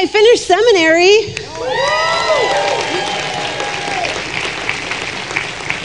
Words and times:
I 0.00 0.06
finished 0.06 0.46
seminary. 0.46 1.34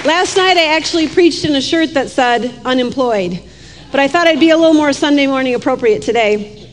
Last 0.08 0.38
night 0.38 0.56
I 0.56 0.74
actually 0.74 1.10
preached 1.10 1.44
in 1.44 1.54
a 1.54 1.62
shirt 1.62 1.94
that 1.96 2.10
said 2.10 2.62
unemployed, 2.64 3.44
but 3.92 4.00
I 4.00 4.08
thought 4.08 4.26
I'd 4.26 4.40
be 4.40 4.52
a 4.52 4.58
little 4.58 4.74
more 4.74 4.94
Sunday 4.94 5.28
morning 5.28 5.54
appropriate 5.54 6.02
today. 6.02 6.66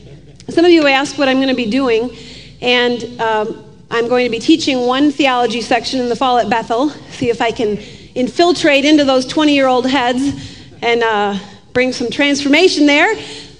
Some 0.47 0.63
of 0.63 0.71
you 0.71 0.87
asked 0.87 1.17
what 1.17 1.27
I'm 1.27 1.35
going 1.35 1.49
to 1.49 1.53
be 1.53 1.69
doing, 1.69 2.15
and 2.61 3.19
um, 3.19 3.65
I'm 3.91 4.07
going 4.07 4.23
to 4.23 4.31
be 4.31 4.39
teaching 4.39 4.87
one 4.87 5.11
theology 5.11 5.59
section 5.59 5.99
in 5.99 6.07
the 6.07 6.15
fall 6.15 6.37
at 6.37 6.49
Bethel, 6.49 6.91
see 7.11 7.29
if 7.29 7.41
I 7.41 7.51
can 7.51 7.77
infiltrate 8.15 8.85
into 8.85 9.03
those 9.03 9.25
20 9.25 9.53
year 9.53 9.67
old 9.67 9.85
heads 9.85 10.57
and 10.81 11.03
uh, 11.03 11.37
bring 11.73 11.91
some 11.91 12.09
transformation 12.09 12.85
there. 12.85 13.13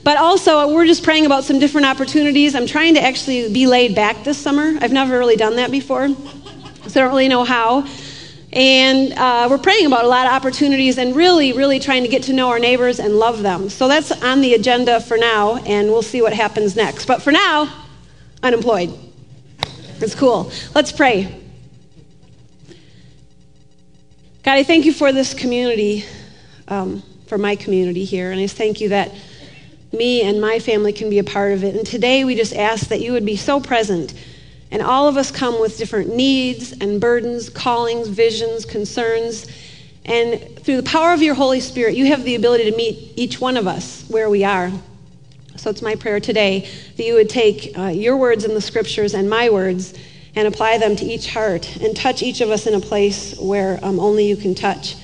But 0.03 0.17
also, 0.17 0.73
we're 0.73 0.85
just 0.85 1.03
praying 1.03 1.25
about 1.25 1.45
some 1.45 1.59
different 1.59 1.87
opportunities. 1.87 2.55
I'm 2.55 2.67
trying 2.67 2.95
to 2.95 3.01
actually 3.01 3.51
be 3.53 3.67
laid 3.67 3.95
back 3.95 4.25
this 4.25 4.37
summer. 4.37 4.77
I've 4.81 4.91
never 4.91 5.17
really 5.17 5.37
done 5.37 5.55
that 5.55 5.71
before, 5.71 6.09
so 6.09 6.99
I 6.99 7.03
don't 7.03 7.07
really 7.07 7.29
know 7.29 7.45
how. 7.45 7.87
And 8.51 9.13
uh, 9.13 9.47
we're 9.49 9.57
praying 9.57 9.85
about 9.85 10.03
a 10.03 10.07
lot 10.07 10.27
of 10.27 10.33
opportunities 10.33 10.97
and 10.97 11.15
really, 11.15 11.53
really 11.53 11.79
trying 11.79 12.03
to 12.03 12.09
get 12.09 12.23
to 12.23 12.33
know 12.33 12.49
our 12.49 12.59
neighbors 12.59 12.99
and 12.99 13.15
love 13.15 13.41
them. 13.41 13.69
So 13.69 13.87
that's 13.87 14.11
on 14.11 14.41
the 14.41 14.53
agenda 14.53 14.99
for 14.99 15.17
now, 15.17 15.55
and 15.65 15.87
we'll 15.87 16.01
see 16.01 16.21
what 16.21 16.33
happens 16.33 16.75
next. 16.75 17.05
But 17.05 17.21
for 17.21 17.31
now, 17.31 17.73
unemployed. 18.43 18.93
It's 20.01 20.15
cool. 20.15 20.51
Let's 20.75 20.91
pray. 20.91 21.39
God, 24.43 24.57
I 24.57 24.63
thank 24.63 24.83
you 24.83 24.91
for 24.91 25.13
this 25.13 25.33
community, 25.33 26.03
um, 26.67 27.01
for 27.27 27.37
my 27.37 27.55
community 27.55 28.03
here, 28.03 28.31
and 28.31 28.41
I 28.41 28.47
thank 28.47 28.81
you 28.81 28.89
that 28.89 29.13
me 29.93 30.21
and 30.23 30.41
my 30.41 30.59
family 30.59 30.91
can 30.91 31.09
be 31.09 31.19
a 31.19 31.23
part 31.23 31.53
of 31.53 31.63
it. 31.63 31.75
And 31.75 31.85
today 31.85 32.25
we 32.25 32.35
just 32.35 32.55
ask 32.55 32.87
that 32.87 32.99
you 32.99 33.13
would 33.13 33.25
be 33.25 33.37
so 33.37 33.59
present 33.59 34.13
and 34.73 34.81
all 34.81 35.07
of 35.07 35.17
us 35.17 35.29
come 35.29 35.61
with 35.61 35.77
different 35.77 36.15
needs 36.15 36.71
and 36.71 36.99
burdens, 36.99 37.47
callings, 37.47 38.07
visions, 38.07 38.65
concerns. 38.65 39.45
And 40.03 40.57
through 40.57 40.77
the 40.77 40.89
power 40.89 41.13
of 41.13 41.21
your 41.21 41.35
Holy 41.35 41.59
Spirit, 41.59 41.95
you 41.95 42.07
have 42.07 42.23
the 42.23 42.33
ability 42.33 42.71
to 42.71 42.75
meet 42.75 43.13
each 43.15 43.39
one 43.39 43.55
of 43.55 43.67
us 43.67 44.03
where 44.09 44.31
we 44.31 44.43
are. 44.43 44.71
So 45.57 45.69
it's 45.69 45.83
my 45.83 45.93
prayer 45.93 46.19
today 46.19 46.67
that 46.97 47.03
you 47.03 47.13
would 47.13 47.29
take 47.29 47.77
uh, 47.77 47.89
your 47.89 48.17
words 48.17 48.45
in 48.45 48.55
the 48.55 48.61
scriptures 48.61 49.13
and 49.13 49.29
my 49.29 49.51
words 49.51 49.93
and 50.35 50.47
apply 50.47 50.79
them 50.79 50.95
to 50.95 51.05
each 51.05 51.31
heart 51.31 51.77
and 51.77 51.95
touch 51.95 52.23
each 52.23 52.41
of 52.41 52.49
us 52.49 52.65
in 52.65 52.73
a 52.73 52.79
place 52.79 53.37
where 53.37 53.79
um, 53.83 53.99
only 53.99 54.25
you 54.27 54.35
can 54.35 54.55
touch. 54.55 54.95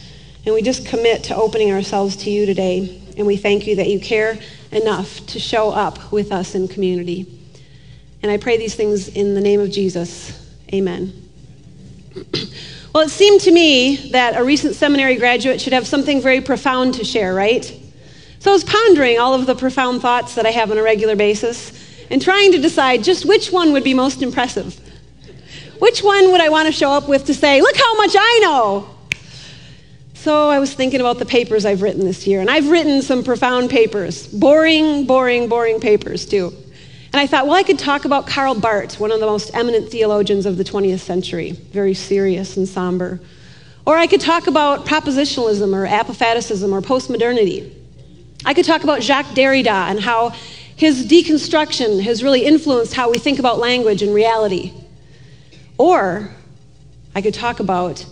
And 0.47 0.55
we 0.55 0.63
just 0.63 0.87
commit 0.87 1.25
to 1.25 1.35
opening 1.35 1.71
ourselves 1.71 2.15
to 2.23 2.31
you 2.31 2.47
today. 2.47 3.03
And 3.17 3.27
we 3.27 3.37
thank 3.37 3.67
you 3.67 3.75
that 3.75 3.87
you 3.87 3.99
care 3.99 4.39
enough 4.71 5.25
to 5.27 5.39
show 5.39 5.71
up 5.71 6.11
with 6.11 6.31
us 6.31 6.55
in 6.55 6.67
community. 6.67 7.25
And 8.21 8.31
I 8.31 8.37
pray 8.37 8.57
these 8.57 8.75
things 8.75 9.07
in 9.07 9.33
the 9.33 9.41
name 9.41 9.59
of 9.59 9.71
Jesus. 9.71 10.47
Amen. 10.73 11.13
well, 12.93 13.03
it 13.03 13.09
seemed 13.09 13.41
to 13.41 13.51
me 13.51 13.95
that 14.11 14.39
a 14.39 14.43
recent 14.43 14.75
seminary 14.75 15.15
graduate 15.15 15.61
should 15.61 15.73
have 15.73 15.87
something 15.87 16.21
very 16.21 16.41
profound 16.41 16.95
to 16.95 17.05
share, 17.05 17.33
right? 17.33 17.63
So 18.39 18.51
I 18.51 18.53
was 18.53 18.63
pondering 18.63 19.19
all 19.19 19.33
of 19.33 19.45
the 19.45 19.55
profound 19.55 20.01
thoughts 20.01 20.35
that 20.35 20.45
I 20.45 20.51
have 20.51 20.71
on 20.71 20.77
a 20.77 20.83
regular 20.83 21.15
basis 21.15 21.73
and 22.09 22.21
trying 22.21 22.51
to 22.51 22.59
decide 22.59 23.03
just 23.03 23.25
which 23.25 23.51
one 23.51 23.73
would 23.73 23.83
be 23.83 23.93
most 23.93 24.21
impressive. 24.21 24.79
Which 25.79 26.03
one 26.03 26.31
would 26.31 26.41
I 26.41 26.49
want 26.49 26.67
to 26.67 26.71
show 26.71 26.91
up 26.91 27.07
with 27.07 27.25
to 27.25 27.33
say, 27.33 27.61
look 27.61 27.75
how 27.75 27.95
much 27.95 28.15
I 28.17 28.39
know? 28.43 28.89
So 30.19 30.49
I 30.49 30.59
was 30.59 30.73
thinking 30.73 30.99
about 30.99 31.17
the 31.17 31.25
papers 31.25 31.65
I've 31.65 31.81
written 31.81 32.03
this 32.03 32.27
year, 32.27 32.41
and 32.41 32.49
I've 32.49 32.69
written 32.69 33.01
some 33.01 33.23
profound 33.23 33.69
papers. 33.69 34.27
Boring, 34.27 35.05
boring, 35.05 35.47
boring 35.47 35.79
papers, 35.79 36.25
too. 36.25 36.53
And 37.13 37.21
I 37.21 37.25
thought, 37.25 37.47
well, 37.47 37.55
I 37.55 37.63
could 37.63 37.79
talk 37.79 38.03
about 38.03 38.27
Karl 38.27 38.53
Barth, 38.53 38.99
one 38.99 39.13
of 39.13 39.21
the 39.21 39.25
most 39.25 39.49
eminent 39.53 39.89
theologians 39.89 40.45
of 40.45 40.57
the 40.57 40.65
20th 40.65 40.99
century, 40.99 41.51
very 41.51 41.93
serious 41.93 42.57
and 42.57 42.67
somber. 42.67 43.21
Or 43.85 43.95
I 43.95 44.07
could 44.07 44.19
talk 44.19 44.47
about 44.47 44.85
propositionalism 44.85 45.73
or 45.73 45.85
apophaticism 45.85 46.73
or 46.73 46.81
postmodernity. 46.81 47.73
I 48.43 48.53
could 48.53 48.65
talk 48.65 48.83
about 48.83 49.02
Jacques 49.02 49.33
Derrida 49.35 49.89
and 49.89 50.02
how 50.02 50.31
his 50.75 51.08
deconstruction 51.08 52.03
has 52.03 52.23
really 52.23 52.43
influenced 52.43 52.93
how 52.93 53.09
we 53.09 53.19
think 53.19 53.39
about 53.39 53.58
language 53.58 54.02
and 54.02 54.13
reality. 54.13 54.73
Or 55.77 56.29
I 57.15 57.21
could 57.21 57.33
talk 57.33 57.61
about 57.61 58.05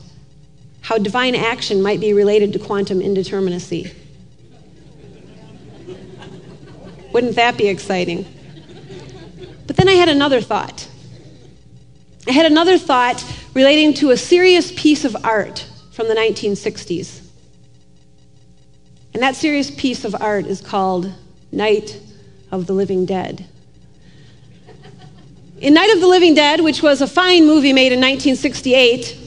how 0.88 0.98
divine 0.98 1.36
action 1.36 1.82
might 1.82 2.00
be 2.00 2.14
related 2.14 2.54
to 2.54 2.60
quantum 2.60 3.02
indeterminacy. 3.02 3.94
Wouldn't 7.12 7.36
that 7.36 7.58
be 7.58 7.68
exciting? 7.68 8.26
But 9.66 9.76
then 9.76 9.90
I 9.90 9.96
had 9.96 10.08
another 10.08 10.40
thought. 10.40 10.88
I 12.26 12.32
had 12.32 12.46
another 12.46 12.78
thought 12.78 13.22
relating 13.54 13.96
to 13.96 14.12
a 14.12 14.18
serious 14.18 14.72
piece 14.78 15.04
of 15.04 15.14
art 15.26 15.68
from 15.92 16.08
the 16.08 16.16
1960s. 16.16 17.20
And 19.14 19.22
that 19.22 19.36
serious 19.36 19.70
piece 19.70 20.06
of 20.06 20.16
art 20.16 20.46
is 20.46 20.62
called 20.62 21.14
Night 21.52 22.00
of 22.50 22.66
the 22.66 22.72
Living 22.72 23.06
Dead. 23.06 23.46
In 25.60 25.74
Night 25.74 25.94
of 25.94 26.00
the 26.00 26.08
Living 26.08 26.34
Dead, 26.34 26.62
which 26.62 26.82
was 26.82 27.02
a 27.02 27.08
fine 27.08 27.46
movie 27.46 27.74
made 27.74 27.92
in 27.92 28.00
1968, 28.00 29.26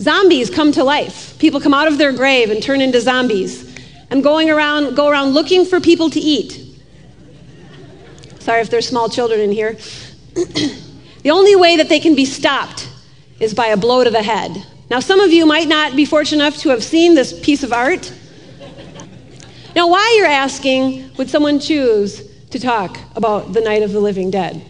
zombies 0.00 0.50
come 0.50 0.72
to 0.72 0.84
life. 0.84 1.38
People 1.38 1.60
come 1.60 1.74
out 1.74 1.86
of 1.86 1.98
their 1.98 2.12
grave 2.12 2.50
and 2.50 2.62
turn 2.62 2.80
into 2.80 3.00
zombies 3.00 3.70
and 4.10 4.22
going 4.22 4.50
around, 4.50 4.94
go 4.96 5.08
around 5.08 5.30
looking 5.30 5.64
for 5.64 5.80
people 5.80 6.10
to 6.10 6.20
eat. 6.20 6.66
Sorry 8.40 8.60
if 8.60 8.70
there's 8.70 8.88
small 8.88 9.08
children 9.08 9.40
in 9.40 9.52
here. 9.52 9.72
the 10.34 11.30
only 11.30 11.54
way 11.54 11.76
that 11.76 11.88
they 11.88 12.00
can 12.00 12.14
be 12.14 12.24
stopped 12.24 12.88
is 13.38 13.54
by 13.54 13.66
a 13.66 13.76
blow 13.76 14.02
to 14.02 14.10
the 14.10 14.22
head. 14.22 14.66
Now, 14.90 15.00
some 15.00 15.20
of 15.20 15.32
you 15.32 15.46
might 15.46 15.68
not 15.68 15.94
be 15.94 16.04
fortunate 16.04 16.42
enough 16.42 16.56
to 16.62 16.70
have 16.70 16.82
seen 16.82 17.14
this 17.14 17.38
piece 17.40 17.62
of 17.62 17.72
art. 17.72 18.12
Now, 19.76 19.88
why 19.88 20.16
you're 20.18 20.26
asking, 20.26 21.14
would 21.16 21.30
someone 21.30 21.60
choose 21.60 22.28
to 22.48 22.58
talk 22.58 22.98
about 23.14 23.52
the 23.52 23.60
night 23.60 23.82
of 23.82 23.92
the 23.92 24.00
living 24.00 24.30
dead? 24.30 24.64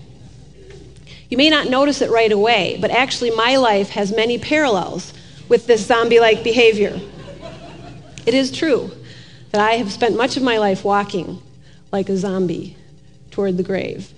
You 1.31 1.39
may 1.39 1.49
not 1.49 1.71
notice 1.71 2.03
it 2.03 2.11
right 2.11 2.31
away, 2.31 2.77
but 2.81 2.91
actually, 2.91 3.31
my 3.31 3.57
life 3.57 3.91
has 3.91 4.15
many 4.15 4.37
parallels 4.37 5.15
with 5.51 5.67
this 5.67 5.85
zombie 5.85 6.21
like 6.21 6.43
behavior. 6.43 6.99
It 8.25 8.33
is 8.33 8.51
true 8.51 8.91
that 9.51 9.61
I 9.61 9.73
have 9.73 9.93
spent 9.93 10.17
much 10.17 10.37
of 10.37 10.43
my 10.43 10.59
life 10.59 10.85
walking 10.85 11.43
like 11.93 12.09
a 12.09 12.17
zombie 12.17 12.77
toward 13.33 13.57
the 13.57 13.65
grave. 13.65 14.11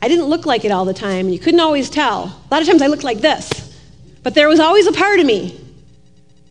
I 0.00 0.08
didn't 0.08 0.26
look 0.26 0.46
like 0.46 0.64
it 0.64 0.70
all 0.70 0.84
the 0.84 0.94
time, 0.94 1.28
you 1.28 1.40
couldn't 1.40 1.60
always 1.60 1.90
tell. 1.90 2.24
A 2.24 2.54
lot 2.54 2.62
of 2.62 2.68
times 2.68 2.82
I 2.82 2.86
looked 2.86 3.02
like 3.02 3.18
this, 3.18 3.50
but 4.22 4.34
there 4.34 4.48
was 4.48 4.60
always 4.60 4.86
a 4.86 4.92
part 4.92 5.18
of 5.18 5.26
me 5.26 5.60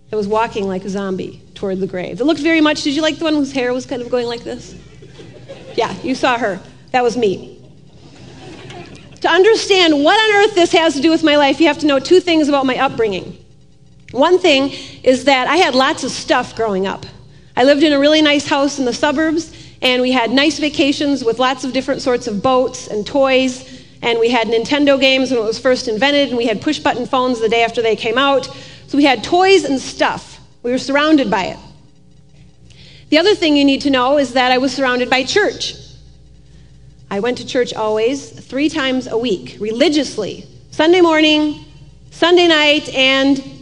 that 0.09 0.17
was 0.17 0.27
walking 0.27 0.67
like 0.67 0.83
a 0.83 0.89
zombie 0.89 1.41
toward 1.53 1.79
the 1.79 1.87
grave. 1.87 2.19
It 2.19 2.25
looked 2.25 2.41
very 2.41 2.59
much, 2.59 2.83
did 2.83 2.93
you 2.93 3.01
like 3.01 3.17
the 3.17 3.23
one 3.23 3.35
whose 3.35 3.53
hair 3.53 3.73
was 3.73 3.85
kind 3.85 4.01
of 4.01 4.09
going 4.09 4.27
like 4.27 4.43
this? 4.43 4.75
Yeah, 5.75 5.95
you 6.01 6.13
saw 6.13 6.37
her. 6.37 6.59
That 6.91 7.03
was 7.03 7.16
me. 7.16 7.57
To 9.22 9.29
understand 9.29 10.03
what 10.03 10.19
on 10.19 10.43
earth 10.43 10.55
this 10.55 10.73
has 10.73 10.93
to 10.95 11.01
do 11.01 11.09
with 11.09 11.23
my 11.23 11.37
life, 11.37 11.61
you 11.61 11.67
have 11.67 11.79
to 11.79 11.87
know 11.87 11.99
two 11.99 12.19
things 12.19 12.49
about 12.49 12.66
my 12.66 12.77
upbringing. 12.77 13.44
One 14.15 14.39
thing 14.39 14.71
is 15.03 15.25
that 15.25 15.49
I 15.49 15.57
had 15.57 15.75
lots 15.75 16.05
of 16.05 16.09
stuff 16.09 16.55
growing 16.55 16.87
up. 16.87 17.05
I 17.57 17.65
lived 17.65 17.83
in 17.83 17.91
a 17.91 17.99
really 17.99 18.21
nice 18.21 18.47
house 18.47 18.79
in 18.79 18.85
the 18.85 18.93
suburbs, 18.93 19.53
and 19.81 20.01
we 20.01 20.13
had 20.13 20.31
nice 20.31 20.57
vacations 20.57 21.25
with 21.25 21.37
lots 21.37 21.65
of 21.65 21.73
different 21.73 22.01
sorts 22.01 22.25
of 22.25 22.41
boats 22.41 22.87
and 22.87 23.05
toys. 23.05 23.83
And 24.01 24.17
we 24.17 24.29
had 24.29 24.47
Nintendo 24.47 24.97
games 24.97 25.31
when 25.31 25.39
it 25.41 25.43
was 25.43 25.59
first 25.59 25.89
invented, 25.89 26.29
and 26.29 26.37
we 26.37 26.45
had 26.45 26.61
push 26.61 26.79
button 26.79 27.05
phones 27.05 27.41
the 27.41 27.49
day 27.49 27.61
after 27.61 27.81
they 27.81 27.97
came 27.97 28.17
out. 28.17 28.45
So 28.87 28.97
we 28.97 29.03
had 29.03 29.21
toys 29.21 29.65
and 29.65 29.81
stuff. 29.81 30.39
We 30.63 30.71
were 30.71 30.77
surrounded 30.77 31.29
by 31.29 31.47
it. 31.47 31.59
The 33.09 33.17
other 33.17 33.35
thing 33.35 33.57
you 33.57 33.65
need 33.65 33.81
to 33.81 33.89
know 33.89 34.17
is 34.17 34.31
that 34.31 34.49
I 34.49 34.59
was 34.59 34.73
surrounded 34.73 35.09
by 35.09 35.25
church. 35.25 35.75
I 37.11 37.19
went 37.19 37.37
to 37.39 37.45
church 37.45 37.73
always, 37.73 38.29
three 38.29 38.69
times 38.69 39.07
a 39.07 39.17
week, 39.17 39.57
religiously 39.59 40.45
Sunday 40.72 41.01
morning, 41.01 41.66
Sunday 42.11 42.47
night, 42.47 42.87
and 42.93 43.54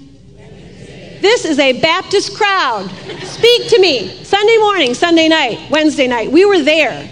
this 1.24 1.46
is 1.46 1.58
a 1.58 1.80
Baptist 1.80 2.36
crowd. 2.36 2.90
Speak 3.24 3.70
to 3.70 3.80
me. 3.80 4.24
Sunday 4.26 4.58
morning, 4.58 4.94
Sunday 4.94 5.30
night, 5.30 5.72
Wednesday 5.72 6.06
night. 6.06 6.30
We 6.30 6.44
were 6.44 6.62
there. 6.62 7.10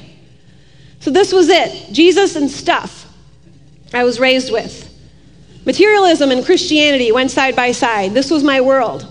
So 0.99 1.11
this 1.11 1.31
was 1.31 1.47
it 1.47 1.93
Jesus 1.93 2.35
and 2.35 2.51
stuff 2.51 3.07
I 3.93 4.03
was 4.03 4.19
raised 4.19 4.51
with. 4.51 4.89
Materialism 5.65 6.29
and 6.29 6.45
Christianity 6.45 7.13
went 7.13 7.31
side 7.31 7.55
by 7.55 7.71
side. 7.71 8.13
This 8.13 8.29
was 8.29 8.43
my 8.43 8.59
world. 8.59 9.07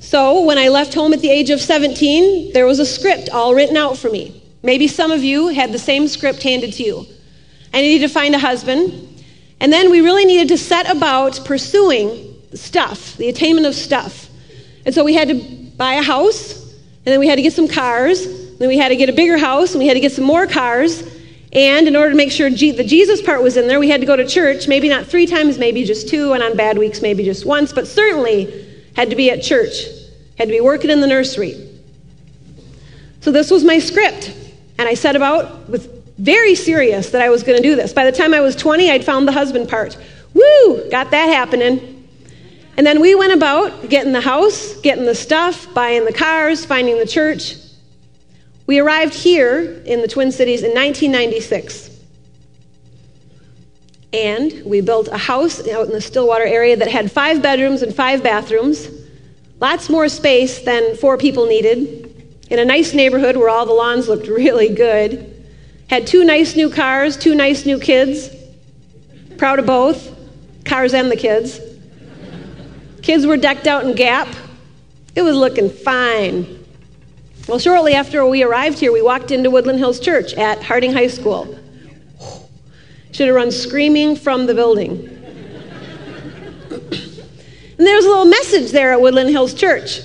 So 0.00 0.44
when 0.44 0.58
I 0.58 0.68
left 0.68 0.92
home 0.92 1.12
at 1.12 1.20
the 1.20 1.30
age 1.30 1.50
of 1.50 1.60
17, 1.60 2.52
there 2.52 2.66
was 2.66 2.80
a 2.80 2.86
script 2.86 3.28
all 3.30 3.54
written 3.54 3.76
out 3.76 3.96
for 3.96 4.10
me. 4.10 4.42
Maybe 4.62 4.88
some 4.88 5.12
of 5.12 5.22
you 5.22 5.48
had 5.48 5.70
the 5.70 5.78
same 5.78 6.08
script 6.08 6.42
handed 6.42 6.72
to 6.74 6.82
you. 6.82 7.06
I 7.72 7.80
needed 7.80 8.08
to 8.08 8.12
find 8.12 8.34
a 8.34 8.40
husband. 8.40 9.22
And 9.60 9.72
then 9.72 9.90
we 9.90 10.00
really 10.00 10.24
needed 10.24 10.48
to 10.48 10.58
set 10.58 10.90
about 10.90 11.44
pursuing 11.44 12.27
stuff, 12.54 13.16
the 13.16 13.28
attainment 13.28 13.66
of 13.66 13.74
stuff. 13.74 14.28
And 14.84 14.94
so 14.94 15.04
we 15.04 15.14
had 15.14 15.28
to 15.28 15.34
buy 15.76 15.94
a 15.94 16.02
house, 16.02 16.62
and 16.62 17.12
then 17.12 17.20
we 17.20 17.28
had 17.28 17.36
to 17.36 17.42
get 17.42 17.52
some 17.52 17.68
cars, 17.68 18.24
and 18.26 18.58
then 18.58 18.68
we 18.68 18.78
had 18.78 18.88
to 18.88 18.96
get 18.96 19.08
a 19.08 19.12
bigger 19.12 19.38
house, 19.38 19.72
and 19.72 19.80
we 19.80 19.86
had 19.86 19.94
to 19.94 20.00
get 20.00 20.12
some 20.12 20.24
more 20.24 20.46
cars. 20.46 21.02
And 21.52 21.88
in 21.88 21.96
order 21.96 22.10
to 22.10 22.16
make 22.16 22.30
sure 22.30 22.50
G- 22.50 22.72
the 22.72 22.84
Jesus 22.84 23.22
part 23.22 23.42
was 23.42 23.56
in 23.56 23.68
there, 23.68 23.80
we 23.80 23.88
had 23.88 24.00
to 24.00 24.06
go 24.06 24.16
to 24.16 24.26
church, 24.26 24.68
maybe 24.68 24.88
not 24.88 25.06
three 25.06 25.26
times, 25.26 25.58
maybe 25.58 25.84
just 25.84 26.08
two, 26.08 26.32
and 26.32 26.42
on 26.42 26.56
bad 26.56 26.78
weeks, 26.78 27.00
maybe 27.00 27.24
just 27.24 27.46
once, 27.46 27.72
but 27.72 27.86
certainly 27.86 28.66
had 28.96 29.10
to 29.10 29.16
be 29.16 29.30
at 29.30 29.42
church, 29.42 29.72
had 30.36 30.48
to 30.48 30.52
be 30.52 30.60
working 30.60 30.90
in 30.90 31.00
the 31.00 31.06
nursery. 31.06 31.68
So 33.20 33.32
this 33.32 33.50
was 33.50 33.64
my 33.64 33.78
script. 33.78 34.34
And 34.78 34.88
I 34.88 34.94
set 34.94 35.16
about 35.16 35.68
with 35.68 36.16
very 36.18 36.54
serious 36.54 37.10
that 37.10 37.22
I 37.22 37.30
was 37.30 37.42
going 37.42 37.56
to 37.60 37.62
do 37.62 37.76
this. 37.76 37.92
By 37.92 38.04
the 38.04 38.16
time 38.16 38.34
I 38.34 38.40
was 38.40 38.54
20, 38.56 38.90
I'd 38.90 39.04
found 39.04 39.26
the 39.26 39.32
husband 39.32 39.68
part. 39.68 39.96
Woo! 40.34 40.90
Got 40.90 41.10
that 41.10 41.26
happening. 41.26 41.97
And 42.78 42.86
then 42.86 43.00
we 43.00 43.16
went 43.16 43.32
about 43.32 43.88
getting 43.88 44.12
the 44.12 44.20
house, 44.20 44.76
getting 44.82 45.04
the 45.04 45.14
stuff, 45.14 45.74
buying 45.74 46.04
the 46.04 46.12
cars, 46.12 46.64
finding 46.64 46.96
the 46.96 47.06
church. 47.06 47.56
We 48.68 48.78
arrived 48.78 49.14
here 49.14 49.82
in 49.84 50.00
the 50.00 50.06
Twin 50.06 50.30
Cities 50.30 50.62
in 50.62 50.70
1996. 50.70 51.90
And 54.12 54.62
we 54.64 54.80
built 54.80 55.08
a 55.08 55.18
house 55.18 55.66
out 55.66 55.86
in 55.86 55.92
the 55.92 56.00
Stillwater 56.00 56.44
area 56.44 56.76
that 56.76 56.86
had 56.86 57.10
five 57.10 57.42
bedrooms 57.42 57.82
and 57.82 57.92
five 57.92 58.22
bathrooms, 58.22 58.88
lots 59.58 59.90
more 59.90 60.08
space 60.08 60.60
than 60.60 60.94
four 60.94 61.18
people 61.18 61.46
needed, 61.46 62.14
in 62.48 62.60
a 62.60 62.64
nice 62.64 62.94
neighborhood 62.94 63.36
where 63.36 63.48
all 63.48 63.66
the 63.66 63.72
lawns 63.72 64.08
looked 64.08 64.28
really 64.28 64.72
good. 64.72 65.34
Had 65.90 66.06
two 66.06 66.22
nice 66.22 66.54
new 66.54 66.70
cars, 66.70 67.16
two 67.16 67.34
nice 67.34 67.66
new 67.66 67.80
kids. 67.80 68.30
Proud 69.36 69.58
of 69.58 69.66
both, 69.66 70.16
cars 70.64 70.94
and 70.94 71.10
the 71.10 71.16
kids. 71.16 71.58
Kids 73.08 73.24
were 73.24 73.38
decked 73.38 73.66
out 73.66 73.86
in 73.86 73.94
Gap. 73.94 74.28
It 75.14 75.22
was 75.22 75.34
looking 75.34 75.70
fine. 75.70 76.62
Well, 77.48 77.58
shortly 77.58 77.94
after 77.94 78.26
we 78.26 78.42
arrived 78.42 78.78
here, 78.78 78.92
we 78.92 79.00
walked 79.00 79.30
into 79.30 79.50
Woodland 79.50 79.78
Hills 79.78 79.98
Church 79.98 80.34
at 80.34 80.62
Harding 80.62 80.92
High 80.92 81.06
School. 81.06 81.58
Should 83.12 83.28
have 83.28 83.34
run 83.34 83.50
screaming 83.50 84.14
from 84.14 84.44
the 84.44 84.52
building. 84.52 85.08
and 86.70 87.78
there's 87.78 88.04
a 88.04 88.08
little 88.08 88.26
message 88.26 88.72
there 88.72 88.92
at 88.92 89.00
Woodland 89.00 89.30
Hills 89.30 89.54
Church. 89.54 90.00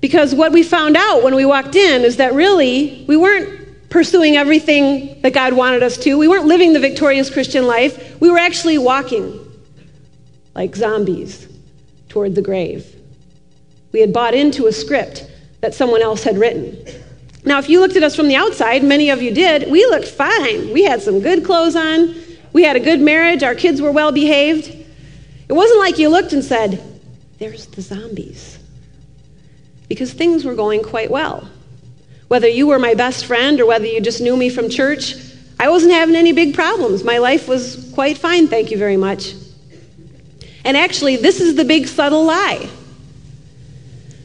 Because 0.00 0.32
what 0.32 0.52
we 0.52 0.62
found 0.62 0.96
out 0.96 1.24
when 1.24 1.34
we 1.34 1.44
walked 1.44 1.74
in 1.74 2.02
is 2.02 2.18
that 2.18 2.34
really 2.34 3.04
we 3.08 3.16
weren't 3.16 3.90
pursuing 3.90 4.36
everything 4.36 5.20
that 5.22 5.32
God 5.32 5.54
wanted 5.54 5.82
us 5.82 5.96
to. 5.96 6.16
We 6.16 6.28
weren't 6.28 6.46
living 6.46 6.72
the 6.72 6.78
victorious 6.78 7.30
Christian 7.30 7.66
life. 7.66 8.20
We 8.20 8.30
were 8.30 8.38
actually 8.38 8.78
walking 8.78 9.43
like 10.54 10.76
zombies 10.76 11.48
toward 12.08 12.34
the 12.34 12.42
grave. 12.42 12.94
We 13.92 14.00
had 14.00 14.12
bought 14.12 14.34
into 14.34 14.66
a 14.66 14.72
script 14.72 15.30
that 15.60 15.74
someone 15.74 16.02
else 16.02 16.22
had 16.24 16.38
written. 16.38 16.76
Now, 17.44 17.58
if 17.58 17.68
you 17.68 17.80
looked 17.80 17.96
at 17.96 18.02
us 18.02 18.16
from 18.16 18.28
the 18.28 18.36
outside, 18.36 18.82
many 18.82 19.10
of 19.10 19.20
you 19.20 19.32
did, 19.32 19.70
we 19.70 19.84
looked 19.86 20.08
fine. 20.08 20.72
We 20.72 20.84
had 20.84 21.02
some 21.02 21.20
good 21.20 21.44
clothes 21.44 21.76
on. 21.76 22.14
We 22.52 22.62
had 22.64 22.76
a 22.76 22.80
good 22.80 23.00
marriage. 23.00 23.42
Our 23.42 23.54
kids 23.54 23.80
were 23.80 23.92
well 23.92 24.12
behaved. 24.12 24.68
It 25.48 25.52
wasn't 25.52 25.80
like 25.80 25.98
you 25.98 26.08
looked 26.08 26.32
and 26.32 26.42
said, 26.42 26.82
There's 27.38 27.66
the 27.66 27.82
zombies. 27.82 28.58
Because 29.88 30.12
things 30.12 30.44
were 30.44 30.54
going 30.54 30.82
quite 30.82 31.10
well. 31.10 31.48
Whether 32.28 32.48
you 32.48 32.66
were 32.66 32.78
my 32.78 32.94
best 32.94 33.26
friend 33.26 33.60
or 33.60 33.66
whether 33.66 33.86
you 33.86 34.00
just 34.00 34.20
knew 34.20 34.36
me 34.36 34.48
from 34.48 34.70
church, 34.70 35.14
I 35.60 35.68
wasn't 35.68 35.92
having 35.92 36.16
any 36.16 36.32
big 36.32 36.54
problems. 36.54 37.04
My 37.04 37.18
life 37.18 37.46
was 37.46 37.90
quite 37.94 38.16
fine, 38.16 38.48
thank 38.48 38.70
you 38.70 38.78
very 38.78 38.96
much. 38.96 39.34
And 40.64 40.76
actually, 40.76 41.16
this 41.16 41.40
is 41.40 41.54
the 41.54 41.64
big 41.64 41.86
subtle 41.86 42.24
lie. 42.24 42.68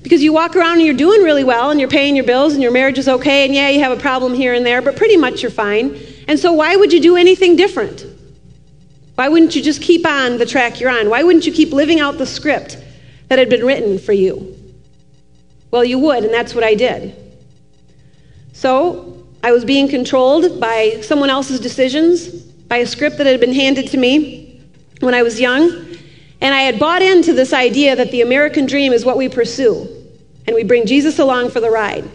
Because 0.01 0.23
you 0.23 0.31
walk 0.31 0.55
around 0.55 0.77
and 0.77 0.85
you're 0.85 0.95
doing 0.95 1.21
really 1.23 1.43
well 1.43 1.69
and 1.69 1.79
you're 1.79 1.89
paying 1.89 2.15
your 2.15 2.25
bills 2.25 2.53
and 2.53 2.63
your 2.63 2.71
marriage 2.71 2.97
is 2.97 3.07
okay, 3.07 3.45
and 3.45 3.53
yeah, 3.53 3.69
you 3.69 3.81
have 3.81 3.91
a 3.91 4.01
problem 4.01 4.33
here 4.33 4.53
and 4.53 4.65
there, 4.65 4.81
but 4.81 4.95
pretty 4.95 5.17
much 5.17 5.41
you're 5.41 5.51
fine. 5.51 5.99
And 6.27 6.39
so, 6.39 6.53
why 6.53 6.75
would 6.75 6.93
you 6.93 7.01
do 7.01 7.17
anything 7.17 7.55
different? 7.55 8.05
Why 9.15 9.27
wouldn't 9.27 9.55
you 9.55 9.61
just 9.61 9.81
keep 9.81 10.07
on 10.07 10.37
the 10.37 10.45
track 10.45 10.79
you're 10.79 10.89
on? 10.89 11.09
Why 11.09 11.23
wouldn't 11.23 11.45
you 11.45 11.51
keep 11.51 11.73
living 11.73 11.99
out 11.99 12.17
the 12.17 12.25
script 12.25 12.77
that 13.27 13.37
had 13.37 13.49
been 13.49 13.65
written 13.65 13.99
for 13.99 14.13
you? 14.13 14.55
Well, 15.71 15.83
you 15.83 15.99
would, 15.99 16.23
and 16.23 16.33
that's 16.33 16.55
what 16.55 16.63
I 16.63 16.73
did. 16.73 17.15
So, 18.53 19.25
I 19.43 19.51
was 19.51 19.65
being 19.65 19.87
controlled 19.89 20.59
by 20.59 21.01
someone 21.01 21.29
else's 21.29 21.59
decisions, 21.59 22.29
by 22.29 22.77
a 22.77 22.85
script 22.85 23.17
that 23.17 23.27
had 23.27 23.39
been 23.39 23.53
handed 23.53 23.87
to 23.87 23.97
me 23.97 24.61
when 25.01 25.13
I 25.13 25.23
was 25.23 25.39
young. 25.39 25.88
And 26.41 26.53
I 26.53 26.61
had 26.61 26.79
bought 26.79 27.01
into 27.01 27.33
this 27.33 27.53
idea 27.53 27.95
that 27.95 28.11
the 28.11 28.21
American 28.21 28.65
dream 28.65 28.93
is 28.93 29.03
what 29.03 29.17
we 29.17 29.27
pursue, 29.27 29.87
and 30.47 30.55
we 30.55 30.63
bring 30.63 30.85
Jesus 30.85 31.19
along 31.19 31.49
for 31.51 31.59
the 31.59 31.69
ride. 31.69 32.09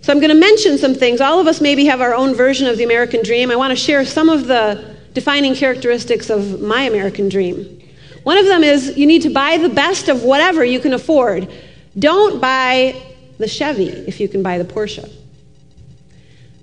So 0.00 0.12
I'm 0.12 0.20
going 0.20 0.30
to 0.30 0.36
mention 0.36 0.78
some 0.78 0.94
things. 0.94 1.20
All 1.20 1.40
of 1.40 1.46
us 1.46 1.60
maybe 1.60 1.86
have 1.86 2.00
our 2.00 2.14
own 2.14 2.34
version 2.34 2.68
of 2.68 2.78
the 2.78 2.84
American 2.84 3.22
dream. 3.22 3.50
I 3.50 3.56
want 3.56 3.72
to 3.72 3.76
share 3.76 4.04
some 4.04 4.28
of 4.28 4.46
the 4.46 4.96
defining 5.12 5.54
characteristics 5.54 6.30
of 6.30 6.60
my 6.60 6.82
American 6.82 7.28
dream. 7.28 7.82
One 8.22 8.38
of 8.38 8.46
them 8.46 8.62
is 8.62 8.96
you 8.96 9.06
need 9.06 9.22
to 9.22 9.30
buy 9.30 9.56
the 9.56 9.68
best 9.68 10.08
of 10.08 10.22
whatever 10.22 10.64
you 10.64 10.80
can 10.80 10.92
afford. 10.92 11.50
Don't 11.98 12.40
buy 12.40 12.94
the 13.38 13.48
Chevy 13.48 13.88
if 13.88 14.20
you 14.20 14.28
can 14.28 14.42
buy 14.42 14.58
the 14.58 14.64
Porsche. 14.64 15.10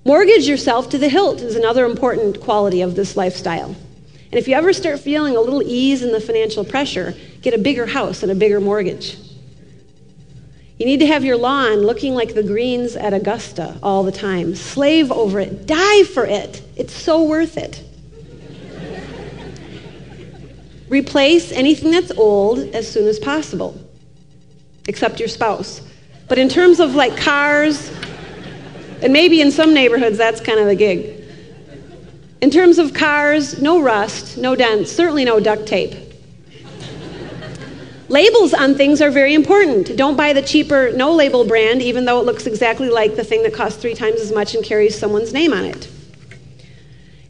Mortgage 0.05 0.47
yourself 0.47 0.89
to 0.89 0.97
the 0.97 1.07
hilt 1.07 1.41
is 1.41 1.55
another 1.55 1.85
important 1.85 2.41
quality 2.41 2.81
of 2.81 2.95
this 2.95 3.15
lifestyle. 3.15 3.75
And 4.33 4.39
if 4.39 4.47
you 4.47 4.55
ever 4.55 4.73
start 4.73 4.99
feeling 4.99 5.35
a 5.35 5.39
little 5.39 5.61
ease 5.61 6.01
in 6.01 6.11
the 6.11 6.19
financial 6.19 6.65
pressure, 6.65 7.13
get 7.43 7.53
a 7.53 7.59
bigger 7.59 7.85
house 7.85 8.23
and 8.23 8.31
a 8.31 8.35
bigger 8.35 8.59
mortgage. 8.59 9.15
You 10.79 10.87
need 10.87 11.01
to 11.01 11.05
have 11.05 11.23
your 11.23 11.37
lawn 11.37 11.81
looking 11.81 12.15
like 12.15 12.33
the 12.33 12.41
greens 12.41 12.95
at 12.95 13.13
Augusta 13.13 13.77
all 13.83 14.01
the 14.01 14.11
time. 14.11 14.55
Slave 14.55 15.11
over 15.11 15.39
it, 15.39 15.67
die 15.67 16.03
for 16.05 16.25
it. 16.25 16.63
It's 16.75 16.93
so 16.93 17.21
worth 17.21 17.57
it. 17.57 17.83
Replace 20.89 21.51
anything 21.51 21.91
that's 21.91 22.09
old 22.13 22.57
as 22.73 22.91
soon 22.91 23.07
as 23.07 23.19
possible, 23.19 23.79
except 24.87 25.19
your 25.19 25.29
spouse. 25.29 25.79
But 26.27 26.39
in 26.39 26.49
terms 26.49 26.79
of 26.79 26.95
like 26.95 27.15
cars, 27.17 27.91
and 29.03 29.13
maybe 29.13 29.41
in 29.41 29.51
some 29.51 29.75
neighborhoods 29.75 30.17
that's 30.17 30.41
kind 30.41 30.59
of 30.59 30.65
the 30.65 30.75
gig. 30.75 31.22
In 32.43 32.49
terms 32.49 32.77
of 32.77 32.93
cars, 32.93 33.61
no 33.61 33.81
rust, 33.81 34.37
no 34.37 34.53
dents, 34.53 34.91
certainly 34.91 35.23
no 35.23 35.39
duct 35.39 35.65
tape. 35.65 35.95
Labels 38.09 38.53
on 38.53 38.75
things 38.75 39.01
are 39.01 39.09
very 39.09 39.33
important. 39.33 39.95
Don't 39.95 40.17
buy 40.17 40.33
the 40.33 40.41
cheaper 40.41 40.91
no 40.91 41.13
label 41.13 41.45
brand, 41.45 41.81
even 41.81 42.03
though 42.03 42.19
it 42.19 42.25
looks 42.25 42.45
exactly 42.45 42.89
like 42.89 43.15
the 43.15 43.23
thing 43.23 43.43
that 43.43 43.53
costs 43.53 43.81
three 43.81 43.95
times 43.95 44.19
as 44.19 44.33
much 44.33 44.55
and 44.55 44.65
carries 44.65 44.99
someone's 44.99 45.31
name 45.31 45.53
on 45.53 45.63
it. 45.63 45.89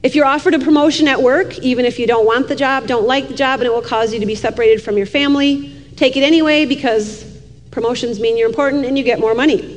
If 0.01 0.15
you're 0.15 0.25
offered 0.25 0.55
a 0.55 0.59
promotion 0.59 1.07
at 1.07 1.21
work, 1.21 1.59
even 1.59 1.85
if 1.85 1.99
you 1.99 2.07
don't 2.07 2.25
want 2.25 2.47
the 2.47 2.55
job, 2.55 2.87
don't 2.87 3.05
like 3.05 3.27
the 3.27 3.35
job, 3.35 3.59
and 3.59 3.67
it 3.67 3.71
will 3.71 3.83
cause 3.83 4.15
you 4.15 4.19
to 4.19 4.25
be 4.25 4.33
separated 4.33 4.81
from 4.81 4.97
your 4.97 5.05
family, 5.05 5.79
take 5.95 6.17
it 6.17 6.23
anyway 6.23 6.65
because 6.65 7.23
promotions 7.69 8.19
mean 8.19 8.35
you're 8.35 8.49
important 8.49 8.83
and 8.83 8.97
you 8.97 9.03
get 9.03 9.19
more 9.19 9.35
money. 9.35 9.72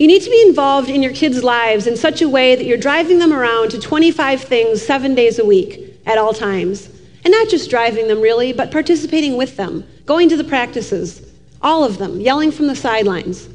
You 0.00 0.06
need 0.06 0.22
to 0.22 0.30
be 0.30 0.42
involved 0.46 0.88
in 0.88 1.02
your 1.02 1.12
kids' 1.12 1.44
lives 1.44 1.86
in 1.86 1.94
such 1.94 2.22
a 2.22 2.28
way 2.28 2.56
that 2.56 2.64
you're 2.64 2.78
driving 2.78 3.18
them 3.18 3.34
around 3.34 3.70
to 3.72 3.78
25 3.78 4.40
things 4.40 4.80
seven 4.80 5.14
days 5.14 5.38
a 5.38 5.44
week 5.44 6.00
at 6.06 6.16
all 6.16 6.32
times. 6.32 6.88
And 7.22 7.30
not 7.30 7.50
just 7.50 7.68
driving 7.68 8.08
them, 8.08 8.22
really, 8.22 8.54
but 8.54 8.70
participating 8.70 9.36
with 9.36 9.58
them, 9.58 9.84
going 10.06 10.30
to 10.30 10.38
the 10.38 10.44
practices, 10.44 11.30
all 11.60 11.84
of 11.84 11.98
them, 11.98 12.18
yelling 12.18 12.50
from 12.50 12.66
the 12.66 12.74
sidelines. 12.74 13.46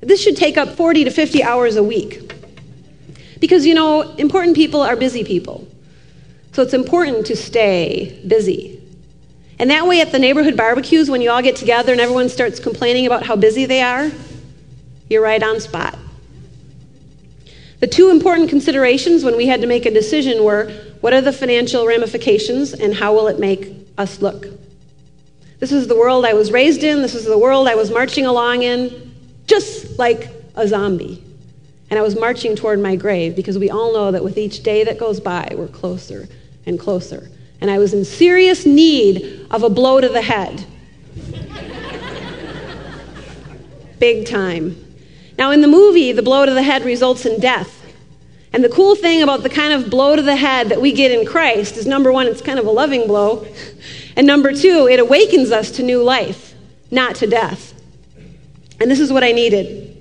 This 0.00 0.20
should 0.20 0.36
take 0.36 0.56
up 0.56 0.70
40 0.70 1.04
to 1.04 1.10
50 1.12 1.44
hours 1.44 1.76
a 1.76 1.84
week. 1.84 2.32
Because, 3.38 3.64
you 3.64 3.74
know, 3.74 4.12
important 4.16 4.56
people 4.56 4.82
are 4.82 4.96
busy 4.96 5.22
people. 5.22 5.68
So 6.50 6.62
it's 6.62 6.74
important 6.74 7.26
to 7.26 7.36
stay 7.36 8.20
busy. 8.26 8.82
And 9.60 9.70
that 9.70 9.86
way, 9.86 10.00
at 10.00 10.10
the 10.10 10.18
neighborhood 10.18 10.56
barbecues, 10.56 11.08
when 11.08 11.22
you 11.22 11.30
all 11.30 11.42
get 11.42 11.54
together 11.54 11.92
and 11.92 12.00
everyone 12.00 12.28
starts 12.28 12.58
complaining 12.58 13.06
about 13.06 13.22
how 13.24 13.36
busy 13.36 13.66
they 13.66 13.82
are, 13.82 14.10
you're 15.08 15.22
right 15.22 15.42
on 15.42 15.60
spot. 15.60 15.98
The 17.78 17.86
two 17.86 18.10
important 18.10 18.48
considerations 18.48 19.22
when 19.22 19.36
we 19.36 19.46
had 19.46 19.60
to 19.60 19.66
make 19.66 19.84
a 19.84 19.90
decision 19.90 20.44
were 20.44 20.70
what 21.00 21.12
are 21.12 21.20
the 21.20 21.32
financial 21.32 21.86
ramifications 21.86 22.72
and 22.72 22.94
how 22.94 23.12
will 23.12 23.28
it 23.28 23.38
make 23.38 23.70
us 23.98 24.22
look? 24.22 24.46
This 25.58 25.72
is 25.72 25.86
the 25.86 25.96
world 25.96 26.24
I 26.24 26.32
was 26.32 26.52
raised 26.52 26.82
in, 26.82 27.02
this 27.02 27.14
is 27.14 27.24
the 27.24 27.38
world 27.38 27.68
I 27.68 27.74
was 27.74 27.90
marching 27.90 28.26
along 28.26 28.62
in, 28.62 29.14
just 29.46 29.98
like 29.98 30.28
a 30.54 30.66
zombie. 30.66 31.22
And 31.90 31.98
I 31.98 32.02
was 32.02 32.18
marching 32.18 32.56
toward 32.56 32.80
my 32.80 32.96
grave 32.96 33.36
because 33.36 33.58
we 33.58 33.70
all 33.70 33.92
know 33.92 34.10
that 34.10 34.24
with 34.24 34.38
each 34.38 34.62
day 34.62 34.84
that 34.84 34.98
goes 34.98 35.20
by, 35.20 35.52
we're 35.56 35.68
closer 35.68 36.28
and 36.64 36.80
closer. 36.80 37.30
And 37.60 37.70
I 37.70 37.78
was 37.78 37.94
in 37.94 38.04
serious 38.04 38.66
need 38.66 39.46
of 39.50 39.62
a 39.62 39.70
blow 39.70 40.00
to 40.00 40.08
the 40.08 40.22
head. 40.22 40.64
Big 43.98 44.26
time. 44.26 44.85
Now, 45.38 45.50
in 45.50 45.60
the 45.60 45.68
movie, 45.68 46.12
the 46.12 46.22
blow 46.22 46.46
to 46.46 46.54
the 46.54 46.62
head 46.62 46.84
results 46.84 47.26
in 47.26 47.40
death. 47.40 47.72
And 48.52 48.64
the 48.64 48.68
cool 48.68 48.94
thing 48.94 49.22
about 49.22 49.42
the 49.42 49.50
kind 49.50 49.72
of 49.72 49.90
blow 49.90 50.16
to 50.16 50.22
the 50.22 50.36
head 50.36 50.70
that 50.70 50.80
we 50.80 50.92
get 50.92 51.10
in 51.10 51.26
Christ 51.26 51.76
is 51.76 51.86
number 51.86 52.10
one, 52.10 52.26
it's 52.26 52.40
kind 52.40 52.58
of 52.58 52.66
a 52.66 52.70
loving 52.70 53.06
blow. 53.06 53.46
And 54.16 54.26
number 54.26 54.52
two, 54.52 54.88
it 54.90 54.98
awakens 54.98 55.52
us 55.52 55.70
to 55.72 55.82
new 55.82 56.02
life, 56.02 56.54
not 56.90 57.16
to 57.16 57.26
death. 57.26 57.74
And 58.80 58.90
this 58.90 58.98
is 58.98 59.12
what 59.12 59.22
I 59.22 59.32
needed. 59.32 59.92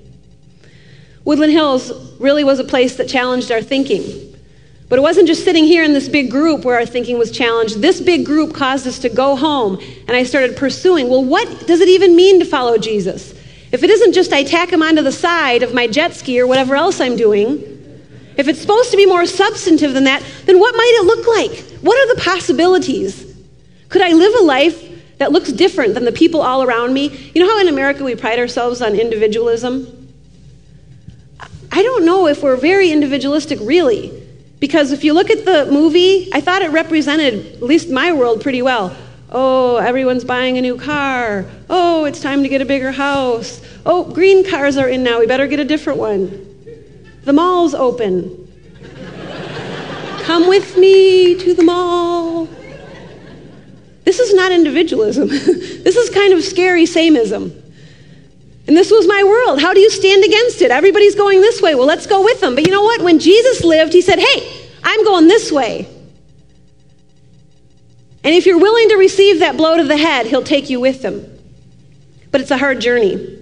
Woodland 1.26 1.52
Hills 1.52 1.92
really 2.20 2.44
was 2.44 2.60
a 2.60 2.64
place 2.64 2.96
that 2.96 3.10
challenged 3.10 3.52
our 3.52 3.62
thinking. 3.62 4.04
But 4.88 5.00
it 5.00 5.02
wasn't 5.02 5.28
just 5.28 5.44
sitting 5.44 5.66
here 5.66 5.84
in 5.84 5.94
this 5.94 6.08
big 6.08 6.32
group 6.32 6.64
where 6.64 6.76
our 6.76 6.86
thinking 6.86 7.18
was 7.18 7.32
challenged. 7.32 7.82
This 7.82 8.00
big 8.00 8.26
group 8.26 8.54
caused 8.54 8.88
us 8.88 9.00
to 9.00 9.10
go 9.10 9.36
home, 9.36 9.80
and 10.08 10.16
I 10.16 10.24
started 10.24 10.56
pursuing 10.56 11.10
well, 11.10 11.26
what 11.26 11.68
does 11.68 11.82
it 11.82 11.90
even 11.90 12.16
mean 12.16 12.40
to 12.40 12.46
follow 12.46 12.78
Jesus? 12.78 13.34
If 13.76 13.84
it 13.84 13.90
isn't 13.90 14.14
just 14.14 14.32
I 14.32 14.46
tack 14.46 14.70
him 14.72 14.82
onto 14.82 15.02
the 15.02 15.12
side 15.12 15.62
of 15.62 15.74
my 15.74 15.86
jet 15.86 16.14
ski 16.14 16.40
or 16.40 16.48
whatever 16.48 16.78
else 16.78 17.02
I'm 17.02 17.18
doing, 17.18 17.60
if 18.38 18.48
it's 18.48 18.62
supposed 18.62 18.90
to 18.92 18.96
be 18.96 19.06
more 19.06 19.26
substantive 19.26 19.92
than 19.92 20.06
that, 20.06 20.24
then 20.46 20.62
what 20.62 20.74
might 20.78 20.98
it 21.02 21.06
look 21.06 21.28
like? 21.28 21.82
What 21.82 21.98
are 21.98 22.16
the 22.16 22.22
possibilities? 22.22 23.36
Could 23.90 24.02
I 24.02 24.14
live 24.14 24.34
a 24.40 24.44
life 24.46 25.18
that 25.18 25.34
looks 25.34 25.52
different 25.52 25.94
than 25.94 26.06
the 26.06 26.14
people 26.14 26.42
all 26.42 26.64
around 26.64 26.94
me? 26.94 27.10
You 27.36 27.44
know 27.44 27.50
how 27.50 27.60
in 27.60 27.68
America 27.68 28.06
we 28.06 28.16
pride 28.16 28.40
ourselves 28.40 28.82
on 28.82 28.96
individualism? 28.96 30.08
I 31.70 31.84
don't 31.84 32.06
know 32.06 32.28
if 32.28 32.44
we're 32.44 32.56
very 32.56 32.92
individualistic, 32.92 33.60
really. 33.62 34.24
Because 34.62 34.94
if 34.94 35.04
you 35.04 35.12
look 35.12 35.30
at 35.30 35.44
the 35.44 35.70
movie, 35.70 36.30
I 36.32 36.40
thought 36.40 36.62
it 36.62 36.72
represented, 36.72 37.56
at 37.56 37.62
least 37.62 37.90
my 37.90 38.14
world, 38.14 38.42
pretty 38.42 38.62
well. 38.62 38.96
Oh, 39.30 39.78
everyone's 39.78 40.24
buying 40.24 40.58
a 40.58 40.62
new 40.62 40.78
car. 40.78 41.46
Oh, 41.70 42.06
it's 42.06 42.22
time 42.22 42.44
to 42.44 42.48
get 42.48 42.62
a 42.62 42.66
bigger 42.66 42.94
house. 42.94 43.60
Oh, 43.86 44.04
green 44.04 44.50
cars 44.50 44.78
are 44.78 44.90
in 44.90 45.04
now. 45.04 45.20
We 45.20 45.28
better 45.28 45.48
get 45.48 45.60
a 45.60 45.66
different 45.66 46.00
one. 46.00 46.46
The 47.24 47.34
mall's 47.34 47.76
open. 47.76 48.42
Come 50.24 50.48
with 50.48 50.76
me 50.78 51.38
to 51.40 51.54
the 51.54 51.64
mall. 51.64 52.48
This 54.06 54.20
is 54.20 54.34
not 54.34 54.52
individualism. 54.52 55.28
this 55.30 55.96
is 55.96 56.10
kind 56.10 56.34
of 56.34 56.44
scary 56.44 56.86
sameism. 56.86 57.62
And 58.68 58.76
this 58.76 58.90
was 58.90 59.08
my 59.08 59.24
world. 59.24 59.62
How 59.62 59.74
do 59.74 59.80
you 59.80 59.92
stand 59.92 60.24
against 60.24 60.62
it? 60.62 60.72
Everybody's 60.72 61.14
going 61.14 61.42
this 61.42 61.62
way. 61.62 61.76
Well, 61.76 61.86
let's 61.86 62.08
go 62.08 62.24
with 62.24 62.42
them. 62.42 62.56
But 62.56 62.66
you 62.66 62.72
know 62.72 62.82
what? 62.82 63.02
When 63.02 63.20
Jesus 63.20 63.64
lived, 63.64 63.94
he 63.94 64.02
said, 64.02 64.18
Hey, 64.18 64.68
I'm 64.84 65.04
going 65.04 65.28
this 65.28 65.52
way. 65.52 65.88
And 68.24 68.34
if 68.34 68.48
you're 68.48 68.58
willing 68.58 68.90
to 68.90 68.96
receive 68.96 69.40
that 69.40 69.58
blow 69.58 69.78
to 69.78 69.84
the 69.84 69.98
head, 69.98 70.26
he'll 70.26 70.44
take 70.44 70.72
you 70.72 70.80
with 70.80 71.04
him. 71.04 71.24
But 72.32 72.42
it's 72.42 72.50
a 72.50 72.58
hard 72.58 72.82
journey. 72.82 73.35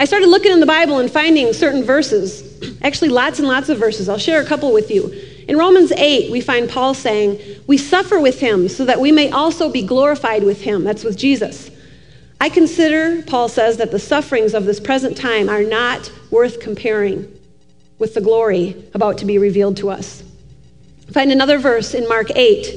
I 0.00 0.06
started 0.06 0.30
looking 0.30 0.50
in 0.50 0.60
the 0.60 0.66
Bible 0.66 0.98
and 0.98 1.10
finding 1.10 1.52
certain 1.52 1.84
verses, 1.84 2.42
actually, 2.80 3.10
lots 3.10 3.38
and 3.38 3.46
lots 3.46 3.68
of 3.68 3.76
verses. 3.76 4.08
I'll 4.08 4.16
share 4.16 4.40
a 4.40 4.46
couple 4.46 4.72
with 4.72 4.90
you. 4.90 5.12
In 5.46 5.58
Romans 5.58 5.92
8, 5.92 6.30
we 6.30 6.40
find 6.40 6.70
Paul 6.70 6.94
saying, 6.94 7.38
We 7.66 7.76
suffer 7.76 8.18
with 8.18 8.40
him 8.40 8.70
so 8.70 8.86
that 8.86 8.98
we 8.98 9.12
may 9.12 9.30
also 9.30 9.70
be 9.70 9.82
glorified 9.82 10.42
with 10.42 10.62
him. 10.62 10.84
That's 10.84 11.04
with 11.04 11.18
Jesus. 11.18 11.70
I 12.40 12.48
consider, 12.48 13.20
Paul 13.24 13.50
says, 13.50 13.76
that 13.76 13.90
the 13.90 13.98
sufferings 13.98 14.54
of 14.54 14.64
this 14.64 14.80
present 14.80 15.18
time 15.18 15.50
are 15.50 15.62
not 15.62 16.10
worth 16.30 16.60
comparing 16.60 17.30
with 17.98 18.14
the 18.14 18.22
glory 18.22 18.82
about 18.94 19.18
to 19.18 19.26
be 19.26 19.36
revealed 19.36 19.76
to 19.76 19.90
us. 19.90 20.24
Find 21.12 21.30
another 21.30 21.58
verse 21.58 21.92
in 21.92 22.08
Mark 22.08 22.30
8. 22.34 22.74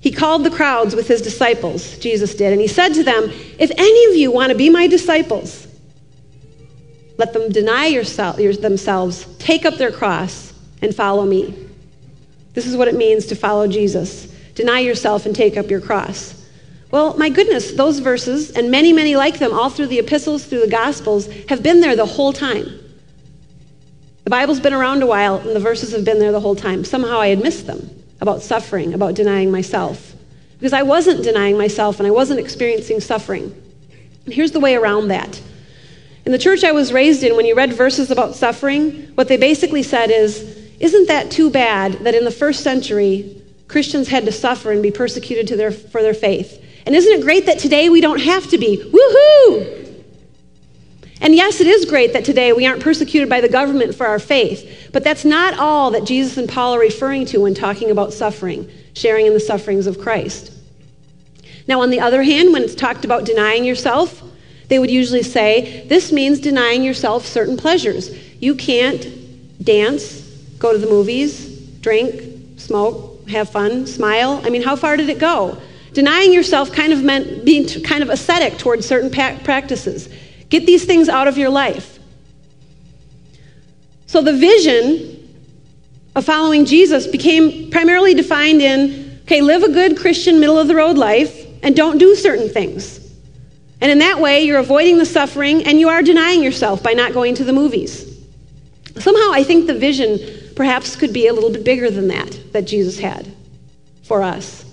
He 0.00 0.10
called 0.10 0.42
the 0.42 0.50
crowds 0.50 0.96
with 0.96 1.06
his 1.06 1.22
disciples, 1.22 1.96
Jesus 1.98 2.34
did, 2.34 2.50
and 2.50 2.60
he 2.60 2.66
said 2.66 2.92
to 2.94 3.04
them, 3.04 3.30
If 3.60 3.70
any 3.70 4.10
of 4.10 4.16
you 4.16 4.32
want 4.32 4.50
to 4.50 4.58
be 4.58 4.68
my 4.68 4.88
disciples, 4.88 5.68
let 7.22 7.32
them 7.32 7.52
deny 7.52 7.86
yourself, 7.86 8.36
themselves, 8.36 9.26
take 9.38 9.64
up 9.64 9.76
their 9.76 9.92
cross, 9.92 10.52
and 10.82 10.92
follow 10.92 11.24
me. 11.24 11.54
This 12.54 12.66
is 12.66 12.76
what 12.76 12.88
it 12.88 12.96
means 12.96 13.26
to 13.26 13.36
follow 13.36 13.68
Jesus. 13.68 14.26
Deny 14.56 14.80
yourself 14.80 15.24
and 15.24 15.32
take 15.32 15.56
up 15.56 15.70
your 15.70 15.80
cross. 15.80 16.34
Well, 16.90 17.16
my 17.16 17.28
goodness, 17.28 17.74
those 17.74 18.00
verses, 18.00 18.50
and 18.50 18.72
many, 18.72 18.92
many 18.92 19.14
like 19.14 19.38
them, 19.38 19.52
all 19.52 19.70
through 19.70 19.86
the 19.86 20.00
epistles, 20.00 20.44
through 20.44 20.62
the 20.62 20.66
gospels, 20.66 21.28
have 21.48 21.62
been 21.62 21.80
there 21.80 21.94
the 21.94 22.06
whole 22.06 22.32
time. 22.32 22.66
The 24.24 24.30
Bible's 24.30 24.58
been 24.58 24.74
around 24.74 25.04
a 25.04 25.06
while, 25.06 25.36
and 25.36 25.54
the 25.54 25.60
verses 25.60 25.92
have 25.92 26.04
been 26.04 26.18
there 26.18 26.32
the 26.32 26.40
whole 26.40 26.56
time. 26.56 26.84
Somehow 26.84 27.20
I 27.20 27.28
had 27.28 27.40
missed 27.40 27.68
them 27.68 27.88
about 28.20 28.42
suffering, 28.42 28.94
about 28.94 29.14
denying 29.14 29.52
myself. 29.52 30.12
Because 30.58 30.72
I 30.72 30.82
wasn't 30.82 31.22
denying 31.22 31.56
myself 31.56 32.00
and 32.00 32.06
I 32.08 32.10
wasn't 32.10 32.40
experiencing 32.40 32.98
suffering. 32.98 33.54
And 34.24 34.34
here's 34.34 34.50
the 34.50 34.60
way 34.60 34.74
around 34.74 35.06
that. 35.08 35.40
In 36.24 36.30
the 36.30 36.38
church 36.38 36.62
I 36.62 36.72
was 36.72 36.92
raised 36.92 37.24
in, 37.24 37.36
when 37.36 37.46
you 37.46 37.54
read 37.54 37.72
verses 37.72 38.10
about 38.10 38.36
suffering, 38.36 39.10
what 39.14 39.28
they 39.28 39.36
basically 39.36 39.82
said 39.82 40.10
is, 40.10 40.56
Isn't 40.78 41.08
that 41.08 41.30
too 41.30 41.50
bad 41.50 41.94
that 42.04 42.14
in 42.14 42.24
the 42.24 42.30
first 42.30 42.62
century, 42.62 43.42
Christians 43.66 44.08
had 44.08 44.24
to 44.26 44.32
suffer 44.32 44.70
and 44.70 44.82
be 44.82 44.90
persecuted 44.90 45.48
their, 45.58 45.72
for 45.72 46.02
their 46.02 46.14
faith? 46.14 46.62
And 46.86 46.94
isn't 46.94 47.12
it 47.12 47.22
great 47.22 47.46
that 47.46 47.58
today 47.58 47.88
we 47.88 48.00
don't 48.00 48.20
have 48.20 48.48
to 48.50 48.58
be? 48.58 48.78
Woohoo! 48.78 49.82
And 51.20 51.34
yes, 51.36 51.60
it 51.60 51.68
is 51.68 51.84
great 51.84 52.12
that 52.12 52.24
today 52.24 52.52
we 52.52 52.66
aren't 52.66 52.82
persecuted 52.82 53.28
by 53.28 53.40
the 53.40 53.48
government 53.48 53.94
for 53.94 54.06
our 54.06 54.18
faith, 54.18 54.90
but 54.92 55.04
that's 55.04 55.24
not 55.24 55.58
all 55.58 55.92
that 55.92 56.04
Jesus 56.04 56.36
and 56.36 56.48
Paul 56.48 56.74
are 56.74 56.80
referring 56.80 57.26
to 57.26 57.38
when 57.38 57.54
talking 57.54 57.92
about 57.92 58.12
suffering, 58.12 58.68
sharing 58.94 59.26
in 59.26 59.32
the 59.32 59.40
sufferings 59.40 59.86
of 59.86 60.00
Christ. 60.00 60.52
Now, 61.68 61.80
on 61.80 61.90
the 61.90 62.00
other 62.00 62.24
hand, 62.24 62.52
when 62.52 62.62
it's 62.62 62.74
talked 62.74 63.04
about 63.04 63.24
denying 63.24 63.64
yourself, 63.64 64.20
they 64.72 64.78
would 64.78 64.90
usually 64.90 65.22
say, 65.22 65.84
This 65.88 66.12
means 66.12 66.40
denying 66.40 66.82
yourself 66.82 67.26
certain 67.26 67.58
pleasures. 67.58 68.10
You 68.40 68.54
can't 68.54 69.62
dance, 69.62 70.22
go 70.58 70.72
to 70.72 70.78
the 70.78 70.86
movies, 70.86 71.60
drink, 71.82 72.58
smoke, 72.58 73.28
have 73.28 73.50
fun, 73.50 73.86
smile. 73.86 74.40
I 74.42 74.48
mean, 74.48 74.62
how 74.62 74.74
far 74.74 74.96
did 74.96 75.10
it 75.10 75.18
go? 75.18 75.60
Denying 75.92 76.32
yourself 76.32 76.72
kind 76.72 76.90
of 76.90 77.04
meant 77.04 77.44
being 77.44 77.68
kind 77.82 78.02
of 78.02 78.08
ascetic 78.08 78.56
towards 78.56 78.86
certain 78.86 79.10
practices. 79.10 80.08
Get 80.48 80.64
these 80.64 80.86
things 80.86 81.10
out 81.10 81.28
of 81.28 81.36
your 81.36 81.50
life. 81.50 81.98
So 84.06 84.22
the 84.22 84.32
vision 84.32 85.38
of 86.14 86.24
following 86.24 86.64
Jesus 86.64 87.06
became 87.06 87.70
primarily 87.70 88.14
defined 88.14 88.62
in 88.62 89.20
okay, 89.24 89.42
live 89.42 89.64
a 89.64 89.70
good 89.70 89.98
Christian 89.98 90.40
middle 90.40 90.58
of 90.58 90.66
the 90.66 90.74
road 90.74 90.96
life 90.96 91.46
and 91.62 91.76
don't 91.76 91.98
do 91.98 92.14
certain 92.14 92.48
things. 92.48 93.01
And 93.82 93.90
in 93.90 93.98
that 93.98 94.20
way, 94.20 94.44
you're 94.44 94.60
avoiding 94.60 94.98
the 94.98 95.04
suffering 95.04 95.64
and 95.64 95.80
you 95.80 95.88
are 95.88 96.02
denying 96.02 96.40
yourself 96.40 96.84
by 96.84 96.92
not 96.92 97.12
going 97.12 97.34
to 97.34 97.44
the 97.44 97.52
movies. 97.52 98.16
Somehow, 98.96 99.32
I 99.32 99.42
think 99.42 99.66
the 99.66 99.74
vision 99.74 100.20
perhaps 100.54 100.94
could 100.94 101.12
be 101.12 101.26
a 101.26 101.32
little 101.32 101.50
bit 101.50 101.64
bigger 101.64 101.90
than 101.90 102.06
that, 102.06 102.38
that 102.52 102.62
Jesus 102.62 102.96
had 102.96 103.26
for 104.04 104.22
us. 104.22 104.64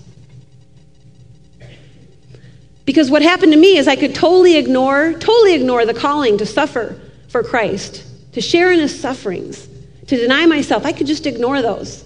Because 2.84 3.10
what 3.10 3.22
happened 3.22 3.52
to 3.52 3.58
me 3.58 3.78
is 3.78 3.88
I 3.88 3.96
could 3.96 4.14
totally 4.14 4.56
ignore, 4.56 5.12
totally 5.14 5.54
ignore 5.54 5.84
the 5.84 5.94
calling 5.94 6.38
to 6.38 6.46
suffer 6.46 7.00
for 7.30 7.42
Christ, 7.42 8.04
to 8.34 8.40
share 8.40 8.70
in 8.70 8.78
his 8.78 8.98
sufferings, 8.98 9.66
to 10.06 10.16
deny 10.16 10.46
myself. 10.46 10.86
I 10.86 10.92
could 10.92 11.08
just 11.08 11.26
ignore 11.26 11.62
those. 11.62 12.04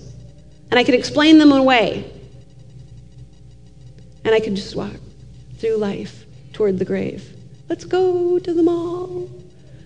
And 0.70 0.78
I 0.78 0.84
could 0.84 0.94
explain 0.94 1.36
them 1.36 1.52
away. 1.52 2.10
And 4.24 4.34
I 4.34 4.40
could 4.40 4.56
just 4.56 4.74
walk 4.74 4.94
through 5.58 5.76
life 5.76 6.23
toward 6.54 6.78
the 6.78 6.84
grave. 6.84 7.34
Let's 7.68 7.84
go 7.84 8.38
to 8.38 8.54
the 8.54 8.62
mall. 8.62 9.28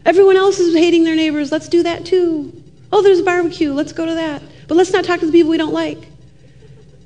Everyone 0.06 0.36
else 0.36 0.58
is 0.58 0.74
hating 0.74 1.04
their 1.04 1.16
neighbors. 1.16 1.50
Let's 1.50 1.68
do 1.68 1.82
that 1.82 2.06
too. 2.06 2.52
Oh, 2.92 3.02
there's 3.02 3.18
a 3.18 3.24
barbecue. 3.24 3.72
Let's 3.72 3.92
go 3.92 4.06
to 4.06 4.14
that. 4.14 4.42
But 4.68 4.76
let's 4.76 4.92
not 4.92 5.04
talk 5.04 5.20
to 5.20 5.26
the 5.26 5.32
people 5.32 5.50
we 5.50 5.58
don't 5.58 5.74
like. 5.74 6.08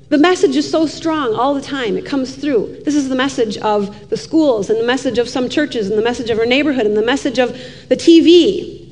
The 0.09 0.17
message 0.17 0.55
is 0.55 0.69
so 0.69 0.85
strong 0.85 1.33
all 1.33 1.53
the 1.55 1.61
time. 1.61 1.97
It 1.97 2.05
comes 2.05 2.35
through. 2.35 2.81
This 2.85 2.93
is 2.93 3.09
the 3.09 3.15
message 3.15 3.57
of 3.57 4.09
the 4.09 4.17
schools, 4.17 4.69
and 4.69 4.79
the 4.79 4.85
message 4.85 5.17
of 5.17 5.27
some 5.27 5.49
churches, 5.49 5.89
and 5.89 5.97
the 5.97 6.03
message 6.03 6.29
of 6.29 6.37
our 6.37 6.45
neighborhood, 6.45 6.85
and 6.85 6.95
the 6.95 7.05
message 7.05 7.39
of 7.39 7.51
the 7.89 7.95
TV. 7.95 8.87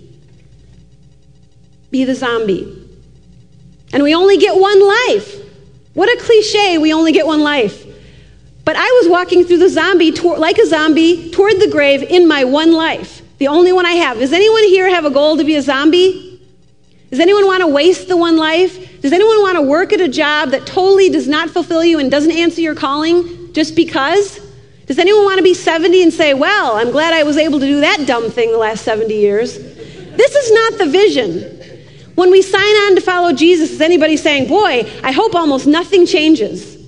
Be 1.91 2.05
the 2.05 2.15
zombie. 2.15 2.77
And 3.93 4.01
we 4.01 4.15
only 4.15 4.37
get 4.37 4.59
one 4.59 4.81
life. 4.87 5.35
What 5.93 6.09
a 6.09 6.23
cliche, 6.23 6.77
we 6.77 6.93
only 6.93 7.11
get 7.11 7.27
one 7.27 7.41
life. 7.41 7.85
But 8.63 8.75
I 8.75 8.99
was 9.01 9.09
walking 9.09 9.43
through 9.43 9.57
the 9.57 9.69
zombie, 9.69 10.11
like 10.11 10.57
a 10.57 10.67
zombie, 10.67 11.31
toward 11.31 11.59
the 11.59 11.69
grave 11.69 12.03
in 12.03 12.27
my 12.27 12.43
one 12.43 12.73
life, 12.73 13.21
the 13.39 13.47
only 13.47 13.73
one 13.73 13.85
I 13.85 13.93
have. 13.93 14.19
Does 14.19 14.33
anyone 14.33 14.63
here 14.65 14.89
have 14.89 15.05
a 15.05 15.09
goal 15.09 15.37
to 15.37 15.43
be 15.43 15.55
a 15.55 15.61
zombie? 15.61 16.39
Does 17.09 17.19
anyone 17.19 17.45
want 17.45 17.61
to 17.61 17.67
waste 17.67 18.07
the 18.07 18.15
one 18.15 18.37
life? 18.37 19.01
Does 19.01 19.11
anyone 19.11 19.41
want 19.41 19.57
to 19.57 19.63
work 19.63 19.91
at 19.91 19.99
a 19.99 20.07
job 20.07 20.51
that 20.51 20.65
totally 20.65 21.09
does 21.09 21.27
not 21.27 21.49
fulfill 21.49 21.83
you 21.83 21.99
and 21.99 22.09
doesn't 22.09 22.31
answer 22.31 22.61
your 22.61 22.75
calling 22.75 23.51
just 23.53 23.75
because? 23.75 24.39
Does 24.85 24.99
anyone 24.99 25.23
want 25.23 25.37
to 25.37 25.43
be 25.43 25.53
70 25.53 26.03
and 26.03 26.13
say, 26.13 26.33
Well, 26.33 26.75
I'm 26.75 26.91
glad 26.91 27.13
I 27.13 27.23
was 27.23 27.37
able 27.37 27.59
to 27.59 27.65
do 27.65 27.81
that 27.81 28.05
dumb 28.05 28.29
thing 28.29 28.51
the 28.51 28.57
last 28.57 28.83
70 28.83 29.13
years? 29.13 29.57
This 29.57 30.35
is 30.35 30.51
not 30.51 30.77
the 30.77 30.85
vision. 30.85 31.57
When 32.15 32.29
we 32.29 32.41
sign 32.41 32.61
on 32.61 32.95
to 32.95 33.01
follow 33.01 33.33
Jesus, 33.33 33.71
is 33.71 33.81
anybody 33.81 34.15
saying, 34.17 34.47
Boy, 34.47 34.89
I 35.03 35.11
hope 35.11 35.33
almost 35.33 35.65
nothing 35.65 36.05
changes? 36.05 36.80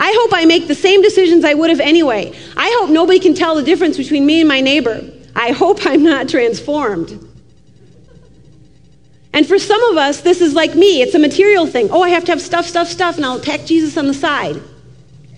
I 0.00 0.12
hope 0.16 0.30
I 0.32 0.46
make 0.46 0.66
the 0.66 0.74
same 0.74 1.02
decisions 1.02 1.44
I 1.44 1.52
would 1.52 1.68
have 1.68 1.78
anyway. 1.78 2.32
I 2.56 2.74
hope 2.80 2.88
nobody 2.88 3.20
can 3.20 3.34
tell 3.34 3.54
the 3.54 3.62
difference 3.62 3.98
between 3.98 4.24
me 4.24 4.40
and 4.40 4.48
my 4.48 4.62
neighbor. 4.62 5.06
I 5.36 5.50
hope 5.50 5.84
I'm 5.84 6.02
not 6.02 6.26
transformed. 6.26 7.10
And 9.34 9.46
for 9.46 9.58
some 9.58 9.82
of 9.90 9.98
us, 9.98 10.22
this 10.22 10.40
is 10.40 10.54
like 10.54 10.74
me. 10.74 11.02
It's 11.02 11.14
a 11.14 11.18
material 11.18 11.66
thing. 11.66 11.90
Oh, 11.90 12.02
I 12.02 12.08
have 12.08 12.24
to 12.24 12.32
have 12.32 12.40
stuff, 12.40 12.64
stuff, 12.64 12.88
stuff, 12.88 13.16
and 13.16 13.26
I'll 13.26 13.36
attack 13.36 13.66
Jesus 13.66 13.98
on 13.98 14.06
the 14.06 14.14
side. 14.14 14.60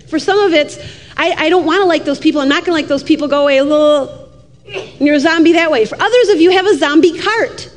For 0.09 0.21
some 0.21 0.38
of 0.38 0.52
it's, 0.52 0.78
I, 1.16 1.33
I 1.33 1.49
don't 1.50 1.66
want 1.66 1.83
to 1.83 1.87
like 1.87 2.04
those 2.04 2.21
people. 2.21 2.40
I'm 2.40 2.49
not 2.49 2.64
going 2.64 2.76
to 2.76 2.83
like 2.83 2.87
those 2.87 3.02
people. 3.02 3.26
Go 3.26 3.42
away 3.42 3.59
a 3.59 3.64
little. 3.64 4.31
And 4.64 5.00
you're 5.00 5.16
a 5.16 5.21
zombie 5.21 5.54
that 5.54 5.73
way. 5.73 5.87
For 5.87 6.00
others 6.00 6.28
of 6.28 6.40
you, 6.40 6.52
have 6.52 6.66
a 6.66 6.76
zombie 6.78 7.19
cart. 7.19 7.69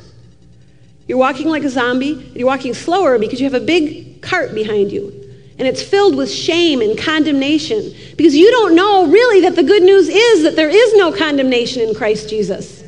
You're 1.08 1.18
walking 1.18 1.48
like 1.48 1.64
a 1.64 1.68
zombie. 1.68 2.30
You're 2.34 2.46
walking 2.46 2.74
slower 2.74 3.18
because 3.18 3.40
you 3.40 3.50
have 3.50 3.60
a 3.60 3.64
big 3.64 4.22
cart 4.22 4.54
behind 4.54 4.92
you. 4.92 5.25
And 5.58 5.66
it's 5.66 5.82
filled 5.82 6.16
with 6.16 6.30
shame 6.30 6.82
and 6.82 6.98
condemnation 6.98 7.94
because 8.16 8.36
you 8.36 8.50
don't 8.50 8.74
know 8.74 9.06
really 9.06 9.40
that 9.42 9.56
the 9.56 9.62
good 9.62 9.82
news 9.82 10.08
is 10.08 10.42
that 10.42 10.54
there 10.54 10.68
is 10.68 10.94
no 10.94 11.12
condemnation 11.12 11.82
in 11.82 11.94
Christ 11.94 12.28
Jesus. 12.28 12.84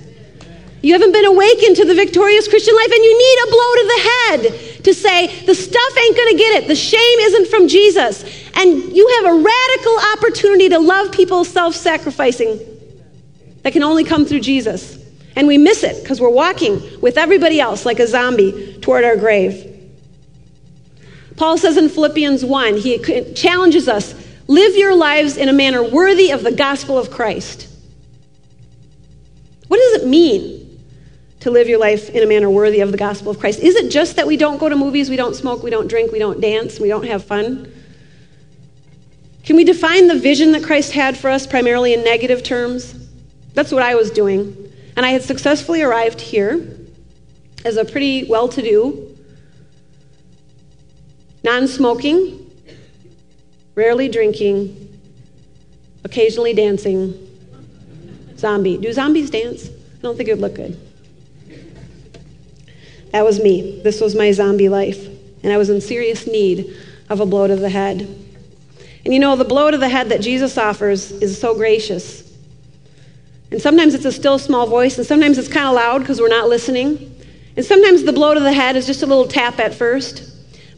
You 0.83 0.93
haven't 0.93 1.13
been 1.13 1.25
awakened 1.25 1.77
to 1.77 1.85
the 1.85 1.95
victorious 1.95 2.47
Christian 2.47 2.75
life, 2.77 2.93
and 2.93 3.05
you 3.05 3.19
need 3.19 3.39
a 3.43 3.51
blow 3.51 3.75
to 3.75 3.85
the 3.85 4.01
head 4.09 4.85
to 4.85 4.95
say, 4.95 5.45
the 5.45 5.55
stuff 5.55 5.99
ain't 5.99 6.17
going 6.17 6.33
to 6.33 6.39
get 6.39 6.63
it. 6.63 6.69
The 6.69 6.77
shame 6.77 7.19
isn't 7.21 7.49
from 7.49 7.67
Jesus. 7.67 8.23
And 8.55 8.97
you 8.97 9.09
have 9.17 9.35
a 9.35 9.43
radical 9.43 9.99
opportunity 10.15 10.69
to 10.69 10.79
love 10.79 11.11
people 11.11 11.45
self 11.45 11.75
sacrificing 11.75 12.61
that 13.63 13.73
can 13.73 13.83
only 13.83 14.05
come 14.05 14.25
through 14.25 14.41
Jesus. 14.41 14.99
And 15.35 15.47
we 15.49 15.59
miss 15.59 15.83
it 15.83 16.03
because 16.03 16.21
we're 16.21 16.31
walking 16.31 17.01
with 17.01 17.19
everybody 17.19 17.61
else 17.61 17.85
like 17.85 17.99
a 17.99 18.07
zombie 18.07 18.79
toward 18.81 19.05
our 19.05 19.17
grave. 19.17 19.78
Paul 21.39 21.57
says 21.57 21.77
in 21.77 21.89
Philippians 21.89 22.45
1, 22.45 22.77
he 22.79 22.99
challenges 23.33 23.89
us 23.89 24.15
live 24.49 24.77
your 24.77 24.95
lives 24.95 25.37
in 25.37 25.49
a 25.49 25.53
manner 25.53 25.83
worthy 25.83 26.31
of 26.31 26.43
the 26.43 26.51
gospel 26.51 26.99
of 26.99 27.11
Christ. 27.11 27.69
What 29.69 29.77
does 29.77 30.03
it 30.03 30.09
mean 30.09 30.81
to 31.41 31.51
live 31.51 31.69
your 31.69 31.79
life 31.79 32.11
in 32.11 32.23
a 32.23 32.27
manner 32.27 32.51
worthy 32.51 32.81
of 32.81 32.91
the 32.91 32.99
gospel 32.99 33.31
of 33.31 33.39
Christ? 33.39 33.61
Is 33.61 33.77
it 33.77 33.91
just 33.91 34.17
that 34.17 34.27
we 34.27 34.37
don't 34.37 34.59
go 34.59 34.69
to 34.69 34.75
movies, 34.75 35.09
we 35.09 35.17
don't 35.17 35.37
smoke, 35.37 35.63
we 35.63 35.71
don't 35.71 35.87
drink, 35.87 36.11
we 36.11 36.19
don't 36.19 36.41
dance, 36.41 36.81
we 36.81 36.89
don't 36.89 37.07
have 37.07 37.25
fun? 37.25 37.73
Can 39.45 39.55
we 39.57 39.65
define 39.65 40.09
the 40.09 40.19
vision 40.19 40.53
that 40.53 40.65
Christ 40.65 40.93
had 40.93 41.17
for 41.17 41.31
us 41.31 41.47
primarily 41.47 41.95
in 41.95 42.03
negative 42.03 42.43
terms? 42.43 42.95
That's 43.55 43.71
what 43.71 43.83
I 43.83 43.95
was 43.95 44.11
doing. 44.11 44.73
And 44.97 45.07
I 45.07 45.11
had 45.11 45.23
successfully 45.23 45.83
arrived 45.83 46.21
here 46.21 46.77
as 47.65 47.77
a 47.77 47.85
pretty 47.85 48.25
well 48.25 48.49
to 48.49 48.61
do, 48.61 49.08
non 51.45 51.67
smoking, 51.67 52.51
rarely 53.75 54.09
drinking, 54.09 54.99
occasionally 56.05 56.55
dancing 56.55 57.25
zombie. 58.39 58.77
Do 58.77 58.93
zombies 58.93 59.31
dance? 59.31 59.69
I 59.69 60.03
don't 60.03 60.17
think 60.17 60.29
it 60.29 60.35
would 60.35 60.41
look 60.41 60.55
good. 60.55 60.79
That 63.13 63.25
was 63.25 63.41
me. 63.41 63.81
This 63.83 64.01
was 64.01 64.15
my 64.15 64.33
zombie 64.33 64.69
life. 64.69 65.07
And 65.43 65.53
I 65.53 65.57
was 65.57 65.71
in 65.71 65.81
serious 65.81 66.27
need 66.27 66.77
of 67.09 67.21
a 67.21 67.27
blow 67.27 67.47
to 67.47 67.57
the 67.57 67.69
head. 67.69 68.03
And 69.05 69.15
you 69.15 69.21
know, 69.21 69.37
the 69.37 69.45
blow 69.45 69.71
to 69.71 69.79
the 69.79 69.89
head 69.89 70.11
that 70.11 70.21
Jesus 70.21 70.59
offers 70.59 71.11
is 71.11 71.41
so 71.41 71.55
gracious. 71.55 72.25
And 73.51 73.61
sometimes 73.63 73.95
it's 73.95 74.05
a 74.05 74.13
still 74.13 74.39
small 74.39 74.67
voice, 74.67 74.99
and 74.99 75.07
sometimes 75.07 75.39
it's 75.39 75.49
kind 75.49 75.67
of 75.67 75.75
loud 75.75 76.01
because 76.01 76.21
we're 76.21 76.29
not 76.29 76.49
listening. 76.49 77.15
And 77.57 77.65
sometimes 77.65 78.03
the 78.03 78.13
blow 78.13 78.35
to 78.35 78.41
the 78.41 78.53
head 78.53 78.77
is 78.77 78.87
just 78.87 79.03
a 79.03 79.07
little 79.07 79.27
tap 79.27 79.59
at 79.59 79.75
first. 79.75 80.28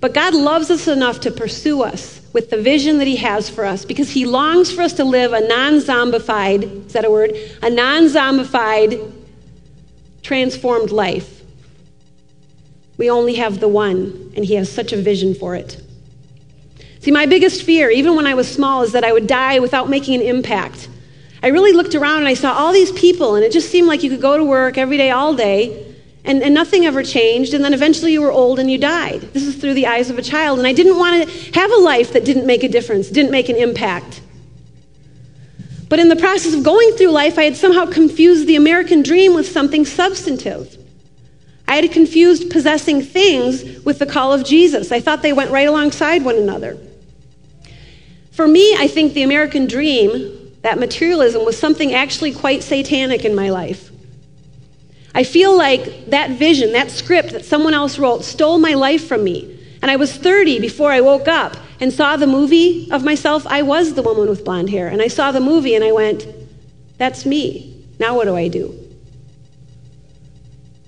But 0.00 0.14
God 0.14 0.34
loves 0.34 0.70
us 0.70 0.88
enough 0.88 1.20
to 1.20 1.30
pursue 1.30 1.82
us 1.82 2.20
with 2.32 2.50
the 2.50 2.60
vision 2.60 2.98
that 2.98 3.06
He 3.06 3.16
has 3.16 3.50
for 3.50 3.64
us 3.64 3.84
because 3.84 4.10
He 4.10 4.24
longs 4.24 4.72
for 4.72 4.82
us 4.82 4.94
to 4.94 5.04
live 5.04 5.32
a 5.32 5.46
non 5.46 5.74
zombified, 5.74 6.86
is 6.86 6.92
that 6.94 7.04
a 7.04 7.10
word? 7.10 7.32
A 7.62 7.68
non 7.68 8.04
zombified, 8.04 9.12
transformed 10.22 10.90
life. 10.90 11.42
We 12.96 13.10
only 13.10 13.34
have 13.34 13.60
the 13.60 13.68
one, 13.68 14.32
and 14.36 14.44
He 14.44 14.54
has 14.54 14.72
such 14.72 14.92
a 14.92 14.96
vision 14.96 15.34
for 15.34 15.54
it. 15.54 15.82
See, 17.00 17.10
my 17.10 17.26
biggest 17.26 17.62
fear, 17.62 17.90
even 17.90 18.14
when 18.14 18.26
I 18.26 18.34
was 18.34 18.46
small, 18.50 18.82
is 18.82 18.92
that 18.92 19.04
I 19.04 19.12
would 19.12 19.26
die 19.26 19.58
without 19.58 19.88
making 19.88 20.20
an 20.20 20.22
impact. 20.22 20.88
I 21.42 21.48
really 21.48 21.72
looked 21.72 21.94
around 21.94 22.18
and 22.18 22.28
I 22.28 22.34
saw 22.34 22.52
all 22.52 22.72
these 22.72 22.92
people, 22.92 23.34
and 23.34 23.44
it 23.44 23.52
just 23.52 23.70
seemed 23.70 23.88
like 23.88 24.02
you 24.02 24.10
could 24.10 24.20
go 24.20 24.36
to 24.36 24.44
work 24.44 24.76
every 24.76 24.98
day, 24.98 25.10
all 25.10 25.34
day, 25.34 25.89
and, 26.24 26.42
and 26.42 26.54
nothing 26.54 26.86
ever 26.86 27.02
changed. 27.02 27.54
And 27.54 27.64
then 27.64 27.74
eventually 27.74 28.12
you 28.12 28.22
were 28.22 28.32
old 28.32 28.58
and 28.58 28.70
you 28.70 28.78
died. 28.78 29.20
This 29.32 29.44
is 29.44 29.56
through 29.56 29.74
the 29.74 29.86
eyes 29.86 30.10
of 30.10 30.18
a 30.18 30.22
child. 30.22 30.58
And 30.58 30.68
I 30.68 30.72
didn't 30.72 30.98
want 30.98 31.28
to 31.28 31.52
have 31.52 31.70
a 31.70 31.76
life 31.76 32.12
that 32.12 32.24
didn't 32.24 32.46
make 32.46 32.62
a 32.62 32.68
difference, 32.68 33.08
didn't 33.08 33.30
make 33.30 33.48
an 33.48 33.56
impact. 33.56 34.20
But 35.88 35.98
in 35.98 36.08
the 36.08 36.16
process 36.16 36.54
of 36.54 36.62
going 36.62 36.92
through 36.92 37.10
life, 37.10 37.36
I 37.38 37.42
had 37.42 37.56
somehow 37.56 37.84
confused 37.86 38.46
the 38.46 38.56
American 38.56 39.02
dream 39.02 39.34
with 39.34 39.48
something 39.48 39.84
substantive. 39.84 40.76
I 41.66 41.76
had 41.76 41.90
confused 41.92 42.50
possessing 42.50 43.02
things 43.02 43.84
with 43.84 43.98
the 43.98 44.06
call 44.06 44.32
of 44.32 44.44
Jesus. 44.44 44.92
I 44.92 45.00
thought 45.00 45.22
they 45.22 45.32
went 45.32 45.50
right 45.50 45.68
alongside 45.68 46.24
one 46.24 46.36
another. 46.36 46.78
For 48.30 48.46
me, 48.46 48.74
I 48.78 48.86
think 48.86 49.14
the 49.14 49.22
American 49.22 49.66
dream 49.66 50.52
that 50.62 50.78
materialism 50.78 51.44
was 51.44 51.58
something 51.58 51.92
actually 51.92 52.32
quite 52.32 52.62
satanic 52.62 53.24
in 53.24 53.34
my 53.34 53.50
life. 53.50 53.89
I 55.14 55.24
feel 55.24 55.56
like 55.56 56.06
that 56.06 56.30
vision, 56.30 56.72
that 56.72 56.90
script 56.90 57.30
that 57.32 57.44
someone 57.44 57.74
else 57.74 57.98
wrote, 57.98 58.24
stole 58.24 58.58
my 58.58 58.74
life 58.74 59.06
from 59.06 59.24
me. 59.24 59.58
And 59.82 59.90
I 59.90 59.96
was 59.96 60.16
30 60.16 60.60
before 60.60 60.92
I 60.92 61.00
woke 61.00 61.26
up 61.26 61.56
and 61.80 61.92
saw 61.92 62.16
the 62.16 62.26
movie 62.26 62.90
of 62.90 63.04
myself. 63.04 63.46
I 63.46 63.62
was 63.62 63.94
the 63.94 64.02
woman 64.02 64.28
with 64.28 64.44
blonde 64.44 64.70
hair. 64.70 64.88
And 64.88 65.02
I 65.02 65.08
saw 65.08 65.32
the 65.32 65.40
movie 65.40 65.74
and 65.74 65.82
I 65.82 65.92
went, 65.92 66.26
that's 66.98 67.24
me. 67.24 67.84
Now 67.98 68.14
what 68.14 68.26
do 68.26 68.36
I 68.36 68.48
do? 68.48 68.76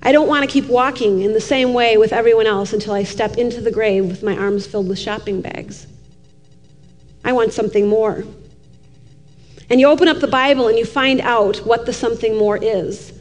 I 0.03 0.13
don't 0.13 0.29
want 0.29 0.45
to 0.45 0.51
keep 0.51 0.67
walking 0.67 1.23
in 1.23 1.33
the 1.33 1.41
same 1.41 1.73
way 1.73 1.97
with 1.97 2.13
everyone 2.13 2.47
else 2.47 2.73
until 2.73 2.93
I 2.93 3.05
step 3.05 3.37
into 3.37 3.61
the 3.61 3.71
grave 3.71 4.07
with 4.07 4.23
my 4.23 4.37
arms 4.37 4.67
filled 4.67 4.89
with 4.89 4.99
shopping 4.99 5.41
bags. 5.41 5.87
I 7.25 7.33
want 7.33 7.53
something 7.53 7.89
more. 7.89 8.25
And 9.71 9.81
you 9.81 9.89
open 9.89 10.09
up 10.09 10.19
the 10.19 10.27
Bible 10.27 10.69
and 10.69 10.77
you 10.77 10.85
find 10.85 11.21
out 11.21 11.59
what 11.59 11.87
the 11.87 11.93
something 11.93 12.37
more 12.37 12.57
is. 12.57 13.13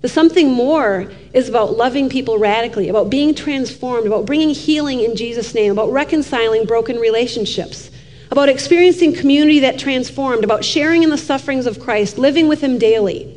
The 0.00 0.08
something 0.08 0.52
more 0.52 1.10
is 1.32 1.48
about 1.48 1.76
loving 1.76 2.08
people 2.08 2.38
radically, 2.38 2.88
about 2.88 3.10
being 3.10 3.34
transformed, 3.34 4.06
about 4.06 4.26
bringing 4.26 4.50
healing 4.50 5.00
in 5.00 5.16
Jesus' 5.16 5.54
name, 5.54 5.72
about 5.72 5.90
reconciling 5.90 6.66
broken 6.66 6.98
relationships, 6.98 7.90
about 8.30 8.48
experiencing 8.48 9.12
community 9.12 9.58
that 9.60 9.78
transformed, 9.78 10.44
about 10.44 10.64
sharing 10.64 11.02
in 11.02 11.10
the 11.10 11.18
sufferings 11.18 11.66
of 11.66 11.80
Christ, 11.80 12.16
living 12.16 12.46
with 12.46 12.60
Him 12.60 12.78
daily. 12.78 13.36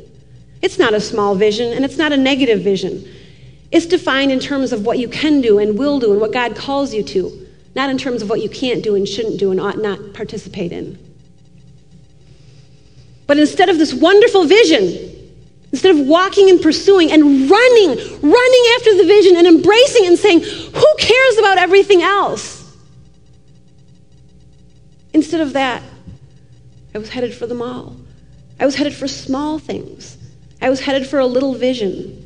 It's 0.60 0.78
not 0.78 0.94
a 0.94 1.00
small 1.00 1.34
vision 1.34 1.72
and 1.72 1.84
it's 1.84 1.96
not 1.96 2.12
a 2.12 2.16
negative 2.16 2.62
vision. 2.62 3.04
It's 3.72 3.86
defined 3.86 4.30
in 4.30 4.38
terms 4.38 4.72
of 4.72 4.86
what 4.86 4.98
you 4.98 5.08
can 5.08 5.40
do 5.40 5.58
and 5.58 5.76
will 5.76 5.98
do 5.98 6.12
and 6.12 6.20
what 6.20 6.32
God 6.32 6.54
calls 6.54 6.94
you 6.94 7.02
to, 7.02 7.48
not 7.74 7.90
in 7.90 7.98
terms 7.98 8.22
of 8.22 8.30
what 8.30 8.40
you 8.40 8.48
can't 8.48 8.84
do 8.84 8.94
and 8.94 9.08
shouldn't 9.08 9.40
do 9.40 9.50
and 9.50 9.58
ought 9.58 9.78
not 9.78 10.12
participate 10.12 10.70
in. 10.70 10.96
But 13.26 13.38
instead 13.38 13.68
of 13.68 13.78
this 13.78 13.94
wonderful 13.94 14.44
vision, 14.44 15.11
instead 15.72 15.96
of 15.96 16.06
walking 16.06 16.50
and 16.50 16.60
pursuing 16.60 17.10
and 17.10 17.50
running, 17.50 17.88
running 17.88 18.64
after 18.76 18.96
the 18.96 19.04
vision 19.06 19.36
and 19.36 19.46
embracing 19.46 20.06
and 20.06 20.18
saying, 20.18 20.42
Who 20.42 20.86
cares 20.98 21.38
about 21.38 21.58
everything 21.58 22.02
else? 22.02 22.60
Instead 25.14 25.40
of 25.40 25.54
that, 25.54 25.82
I 26.94 26.98
was 26.98 27.08
headed 27.08 27.34
for 27.34 27.46
the 27.46 27.54
mall. 27.54 27.96
I 28.60 28.66
was 28.66 28.76
headed 28.76 28.94
for 28.94 29.08
small 29.08 29.58
things. 29.58 30.18
I 30.60 30.70
was 30.70 30.80
headed 30.80 31.06
for 31.06 31.18
a 31.18 31.26
little 31.26 31.54
vision. 31.54 32.18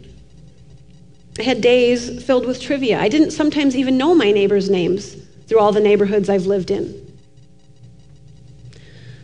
I 1.38 1.42
had 1.42 1.60
days 1.60 2.22
filled 2.24 2.46
with 2.46 2.60
trivia. 2.60 2.98
I 3.00 3.08
didn't 3.08 3.30
sometimes 3.30 3.76
even 3.76 3.96
know 3.96 4.14
my 4.14 4.32
neighbors' 4.32 4.68
names 4.68 5.16
through 5.46 5.60
all 5.60 5.72
the 5.72 5.80
neighborhoods 5.80 6.28
I've 6.28 6.46
lived 6.46 6.70
in. 6.70 7.02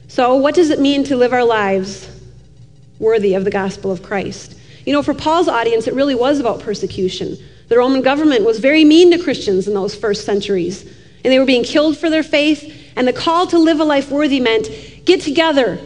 So, 0.09 0.37
what 0.37 0.55
does 0.55 0.71
it 0.71 0.79
mean 0.79 1.05
to 1.05 1.17
live 1.17 1.33
our 1.33 1.45
lives 1.45 2.12
worthy 3.03 3.35
of 3.35 3.45
the 3.45 3.51
gospel 3.51 3.91
of 3.91 4.03
Christ? 4.03 4.57
You 4.87 4.95
know, 4.95 5.03
for 5.03 5.13
Paul's 5.13 5.49
audience, 5.49 5.87
it 5.87 5.95
really 5.95 6.15
was 6.15 6.41
about 6.41 6.61
persecution. 6.61 7.37
The 7.69 7.77
Roman 7.77 8.01
government 8.01 8.45
was 8.45 8.59
very 8.59 8.85
mean 8.85 9.11
to 9.11 9.23
Christians 9.23 9.69
in 9.69 9.75
those 9.75 9.95
first 9.95 10.25
centuries, 10.25 10.85
and 10.85 11.33
they 11.33 11.39
were 11.39 11.45
being 11.45 11.65
killed 11.65 11.99
for 11.99 12.09
their 12.09 12.23
faith. 12.23 12.79
And 12.97 13.07
the 13.07 13.13
call 13.13 13.47
to 13.49 13.59
live 13.59 13.81
a 13.81 13.85
life 13.85 14.11
worthy 14.11 14.41
meant 14.41 14.69
get 15.05 15.21
together 15.21 15.79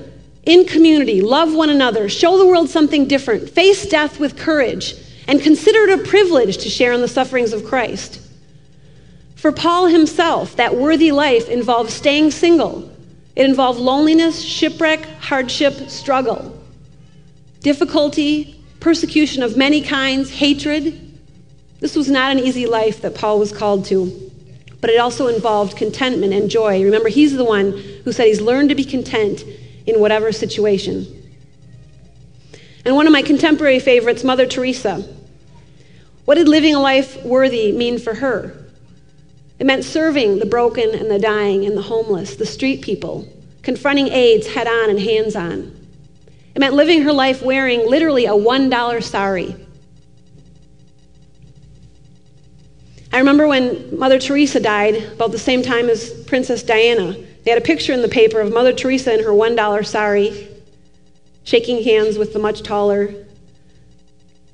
in 0.44 0.64
community, 0.64 1.20
love 1.20 1.52
one 1.52 1.70
another, 1.70 2.08
show 2.08 2.38
the 2.38 2.46
world 2.46 2.70
something 2.70 3.06
different, 3.06 3.50
face 3.50 3.86
death 3.86 4.20
with 4.20 4.36
courage, 4.36 4.94
and 5.26 5.42
consider 5.42 5.90
it 5.90 6.00
a 6.00 6.04
privilege 6.04 6.58
to 6.58 6.68
share 6.68 6.92
in 6.92 7.00
the 7.00 7.08
sufferings 7.08 7.52
of 7.52 7.64
Christ. 7.64 8.20
For 9.34 9.52
Paul 9.52 9.86
himself, 9.86 10.56
that 10.56 10.76
worthy 10.76 11.12
life 11.12 11.48
involved 11.48 11.90
staying 11.90 12.30
single 12.30 12.90
it 13.36 13.44
involved 13.44 13.78
loneliness, 13.78 14.42
shipwreck, 14.42 15.04
hardship, 15.20 15.90
struggle, 15.90 16.55
difficulty, 17.66 18.54
persecution 18.78 19.42
of 19.42 19.56
many 19.56 19.82
kinds, 19.82 20.30
hatred. 20.30 21.18
This 21.80 21.96
was 21.96 22.08
not 22.08 22.30
an 22.30 22.38
easy 22.38 22.64
life 22.64 23.02
that 23.02 23.16
Paul 23.16 23.40
was 23.40 23.50
called 23.50 23.86
to, 23.86 24.30
but 24.80 24.88
it 24.88 25.00
also 25.00 25.26
involved 25.26 25.76
contentment 25.76 26.32
and 26.32 26.48
joy. 26.48 26.84
Remember, 26.84 27.08
he's 27.08 27.36
the 27.36 27.42
one 27.42 27.72
who 28.04 28.12
said 28.12 28.28
he's 28.28 28.40
learned 28.40 28.68
to 28.68 28.76
be 28.76 28.84
content 28.84 29.42
in 29.84 29.98
whatever 29.98 30.30
situation. 30.30 31.08
And 32.84 32.94
one 32.94 33.08
of 33.08 33.12
my 33.12 33.22
contemporary 33.22 33.80
favorites, 33.80 34.22
Mother 34.22 34.46
Teresa. 34.46 35.04
What 36.24 36.36
did 36.36 36.46
living 36.46 36.76
a 36.76 36.80
life 36.80 37.20
worthy 37.24 37.72
mean 37.72 37.98
for 37.98 38.14
her? 38.14 38.56
It 39.58 39.66
meant 39.66 39.82
serving 39.82 40.38
the 40.38 40.46
broken 40.46 40.94
and 40.94 41.10
the 41.10 41.18
dying 41.18 41.66
and 41.66 41.76
the 41.76 41.82
homeless, 41.82 42.36
the 42.36 42.46
street 42.46 42.82
people, 42.82 43.26
confronting 43.62 44.06
AIDS 44.06 44.46
head 44.46 44.68
on 44.68 44.88
and 44.88 45.00
hands 45.00 45.34
on. 45.34 45.75
It 46.56 46.60
meant 46.60 46.72
living 46.72 47.02
her 47.02 47.12
life 47.12 47.42
wearing 47.42 47.86
literally 47.86 48.24
a 48.24 48.30
$1 48.30 49.02
sari. 49.02 49.54
I 53.12 53.18
remember 53.18 53.46
when 53.46 53.98
Mother 53.98 54.18
Teresa 54.18 54.58
died, 54.58 54.94
about 55.12 55.32
the 55.32 55.38
same 55.38 55.60
time 55.60 55.90
as 55.90 56.10
Princess 56.24 56.62
Diana. 56.62 57.12
They 57.44 57.50
had 57.50 57.58
a 57.58 57.64
picture 57.64 57.92
in 57.92 58.00
the 58.00 58.08
paper 58.08 58.40
of 58.40 58.54
Mother 58.54 58.72
Teresa 58.72 59.12
in 59.12 59.22
her 59.22 59.32
$1 59.32 59.86
sari, 59.86 60.48
shaking 61.44 61.84
hands 61.84 62.16
with 62.16 62.32
the 62.32 62.38
much 62.38 62.62
taller 62.62 63.12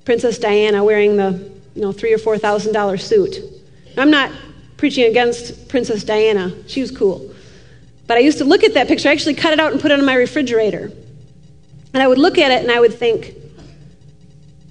Princess 0.04 0.38
Diana 0.38 0.82
wearing 0.82 1.16
the 1.16 1.52
you 1.76 1.82
know, 1.82 1.92
three 1.92 2.12
or 2.12 2.18
four 2.18 2.36
thousand 2.36 2.72
dollar 2.72 2.96
suit. 2.96 3.36
I'm 3.96 4.10
not 4.10 4.32
preaching 4.76 5.04
against 5.04 5.68
Princess 5.68 6.02
Diana. 6.02 6.52
She 6.66 6.80
was 6.80 6.90
cool. 6.90 7.32
But 8.08 8.16
I 8.16 8.20
used 8.22 8.38
to 8.38 8.44
look 8.44 8.64
at 8.64 8.74
that 8.74 8.88
picture. 8.88 9.08
I 9.08 9.12
actually 9.12 9.34
cut 9.34 9.52
it 9.52 9.60
out 9.60 9.70
and 9.70 9.80
put 9.80 9.92
it 9.92 10.00
on 10.00 10.04
my 10.04 10.14
refrigerator. 10.14 10.90
And 11.94 12.02
I 12.02 12.08
would 12.08 12.18
look 12.18 12.38
at 12.38 12.50
it 12.50 12.62
and 12.62 12.70
I 12.70 12.80
would 12.80 12.94
think, 12.94 13.34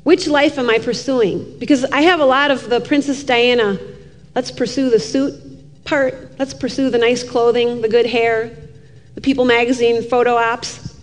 which 0.04 0.28
life 0.28 0.58
am 0.58 0.70
I 0.70 0.80
pursuing? 0.80 1.58
Because 1.60 1.86
I 1.86 2.02
have 2.02 2.20
a 2.20 2.26
lot 2.26 2.50
of 2.50 2.70
the 2.70 2.82
Princess 2.82 3.24
Diana, 3.24 3.78
let's 4.34 4.52
pursue 4.52 4.90
the 4.90 5.00
suit 5.00 5.36
part, 5.84 6.40
let's 6.40 6.54
pursue 6.54 6.90
the 6.90 6.98
nice 6.98 7.24
clothing, 7.24 7.82
the 7.82 7.90
good 7.90 8.06
hair, 8.08 8.56
the 9.16 9.22
People 9.22 9.46
magazine 9.46 10.02
photo 10.02 10.36
ops. 10.36 10.98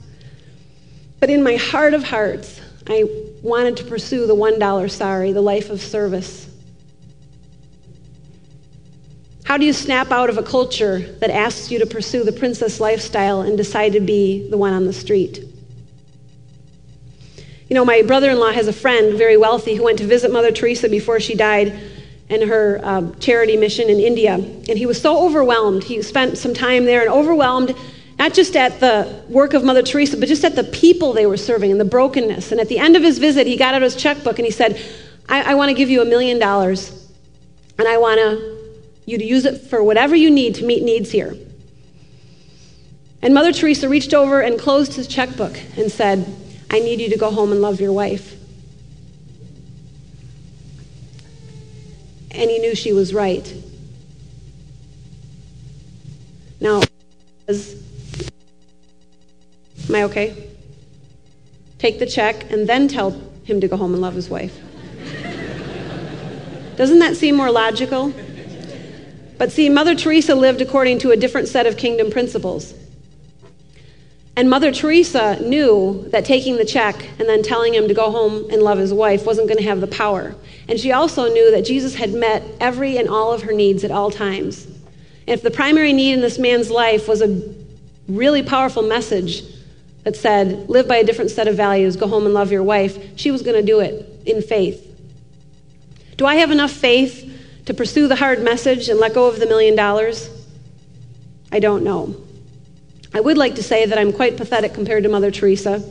But 1.21 1.31
in 1.31 1.43
my 1.43 1.57
heart 1.57 1.95
of 1.95 2.03
hearts, 2.03 2.61
I 2.89 3.05
wanted 3.43 3.77
to 3.79 3.85
pursue 3.85 4.27
the 4.27 4.35
$1 4.35 4.91
sari, 4.91 5.33
the 5.33 5.41
life 5.41 5.71
of 5.71 5.81
service. 5.81 6.49
How 9.45 9.57
do 9.57 9.65
you 9.65 9.73
snap 9.73 10.11
out 10.11 10.29
of 10.29 10.39
a 10.39 10.43
culture 10.43 10.99
that 11.21 11.31
asks 11.31 11.71
you 11.71 11.79
to 11.79 11.87
pursue 11.87 12.23
the 12.23 12.33
princess 12.33 12.81
lifestyle 12.81 13.43
and 13.43 13.57
decide 13.57 13.93
to 13.93 14.01
be 14.01 14.49
the 14.51 14.59
one 14.59 14.73
on 14.73 14.85
the 14.85 14.93
street? 14.93 15.48
You 17.69 17.75
know, 17.75 17.85
my 17.85 18.03
brother 18.03 18.31
in 18.31 18.39
law 18.39 18.51
has 18.51 18.67
a 18.67 18.73
friend, 18.73 19.19
very 19.19 19.37
wealthy, 19.37 19.75
who 19.75 19.85
went 19.85 19.99
to 19.99 20.07
visit 20.07 20.33
Mother 20.33 20.51
Teresa 20.51 20.89
before 20.89 21.21
she 21.21 21.35
died 21.35 21.79
in 22.31 22.49
her 22.49 22.81
um, 22.83 23.19
charity 23.19 23.57
mission 23.57 23.91
in 23.91 24.01
India. 24.01 24.35
And 24.35 24.79
he 24.79 24.87
was 24.87 25.01
so 25.01 25.25
overwhelmed. 25.25 25.85
He 25.85 26.01
spent 26.03 26.39
some 26.39 26.55
time 26.55 26.87
there 26.87 27.03
and 27.03 27.11
overwhelmed, 27.11 27.75
not 28.19 28.33
just 28.33 28.57
at 28.57 28.81
the 28.81 29.23
work 29.29 29.53
of 29.53 29.65
Mother 29.65 29.83
Teresa, 29.83 30.17
but 30.17 30.29
just 30.29 30.45
at 30.45 30.57
the 30.57 30.65
people 30.65 31.13
they 31.13 31.27
were 31.27 31.37
serving 31.37 31.71
and 31.71 31.81
the 31.81 31.85
brokenness. 31.85 32.53
And 32.53 32.61
at 32.61 32.69
the 32.69 32.79
end 32.79 32.97
of 32.97 33.03
his 33.03 33.19
visit, 33.19 33.47
he 33.47 33.57
got 33.57 33.75
out 33.75 33.83
his 33.83 33.97
checkbook 33.97 34.39
and 34.39 34.47
he 34.47 34.51
said, 34.51 34.81
I, 35.29 35.53
I 35.53 35.55
want 35.55 35.69
to 35.69 35.75
give 35.75 35.91
you 35.91 36.01
a 36.01 36.07
million 36.07 36.39
dollars, 36.39 37.11
and 37.79 37.87
I 37.87 37.99
want 37.99 38.19
you 39.05 39.19
to 39.19 39.25
use 39.25 39.45
it 39.45 39.59
for 39.59 39.83
whatever 39.83 40.17
you 40.17 40.31
need 40.31 40.55
to 40.57 40.65
meet 40.65 40.83
needs 40.83 41.11
here. 41.11 41.35
And 43.21 43.35
Mother 43.35 43.53
Teresa 43.53 43.91
reached 43.91 44.15
over 44.15 44.41
and 44.41 44.59
closed 44.59 44.95
his 44.95 45.07
checkbook 45.07 45.59
and 45.77 45.93
said, 45.93 46.27
I 46.71 46.81
need 46.81 47.01
you 47.01 47.09
to 47.11 47.17
go 47.17 47.31
home 47.31 47.53
and 47.53 47.63
love 47.63 47.81
your 47.81 47.93
wife. 47.93 48.35
And 52.31 52.51
he 52.51 52.59
knew 52.59 52.75
she 52.75 52.93
was 52.93 53.15
right. 53.15 53.53
Now, 56.61 56.83
am 57.49 57.55
I 59.95 60.03
okay? 60.05 60.49
Take 61.79 61.99
the 61.99 62.07
check 62.07 62.51
and 62.51 62.69
then 62.69 62.89
tell 62.89 63.11
him 63.45 63.61
to 63.61 63.69
go 63.69 63.77
home 63.77 63.93
and 63.93 64.03
love 64.03 64.15
his 64.15 64.29
wife. 64.29 64.57
Doesn't 66.77 66.99
that 66.99 67.17
seem 67.17 67.37
more 67.37 67.51
logical? 67.51 68.13
But 69.39 69.53
see, 69.53 69.69
Mother 69.69 69.95
Teresa 69.95 70.35
lived 70.35 70.61
according 70.61 70.99
to 71.01 71.13
a 71.13 71.17
different 71.17 71.49
set 71.49 71.67
of 71.67 71.77
kingdom 71.77 72.11
principles. 72.11 72.75
And 74.39 74.49
Mother 74.49 74.71
Teresa 74.71 75.43
knew 75.43 76.07
that 76.11 76.25
taking 76.25 76.59
the 76.59 76.65
check 76.65 77.09
and 77.19 77.29
then 77.29 77.43
telling 77.43 77.75
him 77.75 77.89
to 77.89 77.93
go 77.93 78.13
home 78.13 78.49
and 78.53 78.63
love 78.63 78.79
his 78.79 78.95
wife 78.95 79.27
wasn't 79.27 79.49
going 79.49 79.59
to 79.59 79.65
have 79.65 79.81
the 79.81 79.89
power. 79.89 80.37
And 80.69 80.79
she 80.79 80.93
also 80.93 81.29
knew 81.29 81.51
that 81.51 81.63
Jesus 81.63 81.97
had 81.97 82.15
met 82.15 82.45
every 82.61 82.99
and 82.99 83.09
all 83.09 83.33
of 83.33 83.43
her 83.43 83.53
needs 83.53 83.83
at 83.83 83.91
all 83.91 84.13
times. 84.13 84.67
And 84.67 84.77
if 85.27 85.43
the 85.43 85.51
primary 85.51 85.93
need 85.93 86.13
in 86.13 86.21
this 86.21 86.39
man's 86.39 86.71
life 86.71 87.09
was 87.09 87.21
a 87.21 87.53
really 88.07 88.45
powerful 88.45 88.85
message 88.85 89.43
that 90.05 90.15
said, 90.15 90.71
live 90.71 90.87
by 90.87 90.99
a 90.99 91.05
different 91.05 91.33
set 91.33 91.49
of 91.49 91.57
values, 91.57 91.97
go 91.97 92.07
home 92.07 92.25
and 92.25 92.33
love 92.33 92.53
your 92.53 92.63
wife, 92.63 93.19
she 93.19 93.33
was 93.33 93.43
going 93.43 93.57
to 93.57 93.67
do 93.67 93.81
it 93.81 94.09
in 94.25 94.41
faith. 94.41 94.85
Do 96.17 96.27
I 96.27 96.37
have 96.37 96.53
enough 96.53 96.71
faith 96.71 97.25
to 97.67 97.75
pursue 97.75 98.07
the 98.07 98.15
hard 98.15 98.41
message 98.41 98.89
and 98.89 99.01
let 99.01 99.15
go 99.15 99.27
of 99.27 99.41
the 99.41 99.47
million 99.47 99.75
dollars? 99.75 100.31
I 101.51 101.59
don't 101.59 101.83
know. 101.83 102.28
I 103.15 103.21
would 103.21 103.39
like 103.39 103.55
to 103.55 103.63
say 103.63 103.87
that 103.87 103.99
I'm 103.99 104.13
quite 104.13 104.37
pathetic 104.37 104.75
compared 104.75 105.03
to 105.05 105.09
Mother 105.09 105.31
Teresa. 105.31 105.83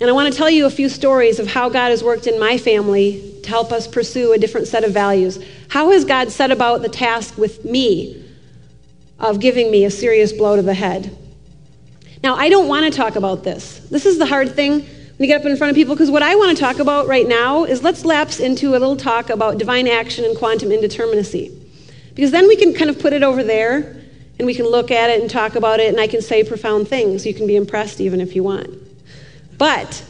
And 0.00 0.10
I 0.10 0.12
want 0.12 0.30
to 0.30 0.36
tell 0.36 0.50
you 0.50 0.66
a 0.66 0.70
few 0.70 0.88
stories 0.88 1.38
of 1.38 1.46
how 1.46 1.70
God 1.70 1.88
has 1.88 2.04
worked 2.04 2.26
in 2.26 2.38
my 2.38 2.58
family 2.58 3.40
to 3.42 3.48
help 3.48 3.72
us 3.72 3.88
pursue 3.88 4.32
a 4.32 4.38
different 4.38 4.68
set 4.68 4.84
of 4.84 4.92
values. 4.92 5.42
How 5.68 5.90
has 5.92 6.04
God 6.04 6.30
set 6.30 6.50
about 6.50 6.82
the 6.82 6.88
task 6.88 7.38
with 7.38 7.64
me 7.64 8.22
of 9.18 9.40
giving 9.40 9.70
me 9.70 9.86
a 9.86 9.90
serious 9.90 10.32
blow 10.32 10.56
to 10.56 10.62
the 10.62 10.74
head? 10.74 11.16
Now, 12.22 12.34
I 12.34 12.50
don't 12.50 12.68
want 12.68 12.84
to 12.84 12.96
talk 12.96 13.16
about 13.16 13.42
this. 13.42 13.78
This 13.90 14.04
is 14.04 14.18
the 14.18 14.26
hard 14.26 14.54
thing 14.54 14.80
when 14.80 14.88
you 15.18 15.26
get 15.28 15.40
up 15.40 15.46
in 15.46 15.56
front 15.56 15.70
of 15.70 15.76
people 15.76 15.94
because 15.94 16.10
what 16.10 16.22
I 16.22 16.34
want 16.34 16.54
to 16.54 16.62
talk 16.62 16.78
about 16.78 17.06
right 17.06 17.26
now 17.26 17.64
is 17.64 17.82
let's 17.82 18.04
lapse 18.04 18.38
into 18.38 18.70
a 18.70 18.72
little 18.72 18.96
talk 18.96 19.30
about 19.30 19.56
divine 19.56 19.88
action 19.88 20.26
and 20.26 20.36
quantum 20.36 20.68
indeterminacy. 20.68 21.56
Because 22.14 22.32
then 22.32 22.48
we 22.48 22.56
can 22.56 22.74
kind 22.74 22.90
of 22.90 22.98
put 22.98 23.14
it 23.14 23.22
over 23.22 23.42
there 23.42 24.02
and 24.38 24.46
we 24.46 24.54
can 24.54 24.66
look 24.66 24.90
at 24.90 25.10
it 25.10 25.20
and 25.20 25.30
talk 25.30 25.54
about 25.54 25.80
it, 25.80 25.88
and 25.88 26.00
I 26.00 26.06
can 26.06 26.20
say 26.20 26.44
profound 26.44 26.88
things. 26.88 27.24
You 27.26 27.34
can 27.34 27.46
be 27.46 27.56
impressed 27.56 28.00
even 28.00 28.20
if 28.20 28.36
you 28.36 28.42
want. 28.42 28.68
But 29.56 30.04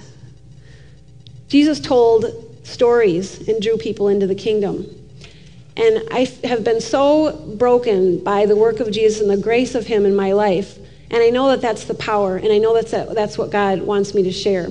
Jesus 1.49 1.79
told 1.79 2.27
stories 2.65 3.49
and 3.49 3.63
drew 3.63 3.77
people 3.77 4.09
into 4.09 4.27
the 4.27 4.35
kingdom. 4.35 4.87
And 5.77 6.03
I 6.11 6.27
have 6.45 6.65
been 6.65 6.81
so 6.81 7.55
broken 7.57 8.23
by 8.25 8.47
the 8.47 8.57
work 8.57 8.81
of 8.81 8.91
Jesus 8.91 9.21
and 9.21 9.31
the 9.31 9.37
grace 9.37 9.75
of 9.75 9.87
Him 9.87 10.07
in 10.07 10.17
my 10.17 10.33
life. 10.33 10.79
And 11.11 11.23
I 11.23 11.31
know 11.31 11.49
that 11.51 11.61
that's 11.61 11.85
the 11.85 11.95
power, 11.95 12.37
and 12.37 12.53
I 12.53 12.59
know 12.59 12.75
that's, 12.75 12.93
a, 12.93 13.09
that's 13.15 13.39
what 13.39 13.51
God 13.51 13.83
wants 13.83 14.13
me 14.13 14.25
to 14.25 14.33
share. 14.33 14.71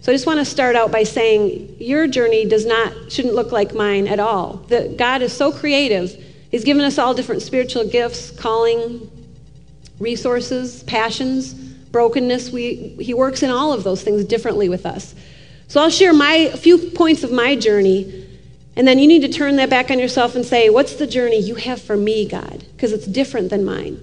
So 0.00 0.12
I 0.12 0.14
just 0.14 0.26
want 0.26 0.38
to 0.38 0.44
start 0.44 0.74
out 0.74 0.90
by 0.90 1.02
saying 1.02 1.76
your 1.78 2.06
journey 2.06 2.44
does 2.44 2.64
not 2.64 3.12
shouldn't 3.12 3.34
look 3.34 3.52
like 3.52 3.74
mine 3.74 4.08
at 4.08 4.18
all. 4.18 4.54
That 4.68 4.96
God 4.96 5.22
is 5.22 5.36
so 5.36 5.52
creative 5.52 6.24
He's 6.50 6.64
given 6.64 6.84
us 6.84 6.98
all 6.98 7.14
different 7.14 7.42
spiritual 7.42 7.86
gifts, 7.86 8.30
calling, 8.30 9.10
resources, 9.98 10.82
passions, 10.84 11.52
brokenness. 11.52 12.50
We, 12.50 12.96
he 13.00 13.14
works 13.14 13.42
in 13.42 13.50
all 13.50 13.72
of 13.72 13.84
those 13.84 14.02
things 14.02 14.24
differently 14.24 14.68
with 14.68 14.86
us. 14.86 15.14
So 15.68 15.82
I'll 15.82 15.90
share 15.90 16.14
my 16.14 16.48
few 16.50 16.90
points 16.90 17.22
of 17.22 17.30
my 17.30 17.54
journey, 17.54 18.26
and 18.76 18.88
then 18.88 18.98
you 18.98 19.06
need 19.06 19.22
to 19.22 19.28
turn 19.28 19.56
that 19.56 19.68
back 19.68 19.90
on 19.90 19.98
yourself 19.98 20.34
and 20.34 20.44
say, 20.44 20.70
What's 20.70 20.94
the 20.94 21.06
journey 21.06 21.38
you 21.40 21.56
have 21.56 21.80
for 21.80 21.96
me, 21.96 22.26
God? 22.26 22.64
Because 22.72 22.92
it's 22.92 23.06
different 23.06 23.50
than 23.50 23.64
mine. 23.64 24.00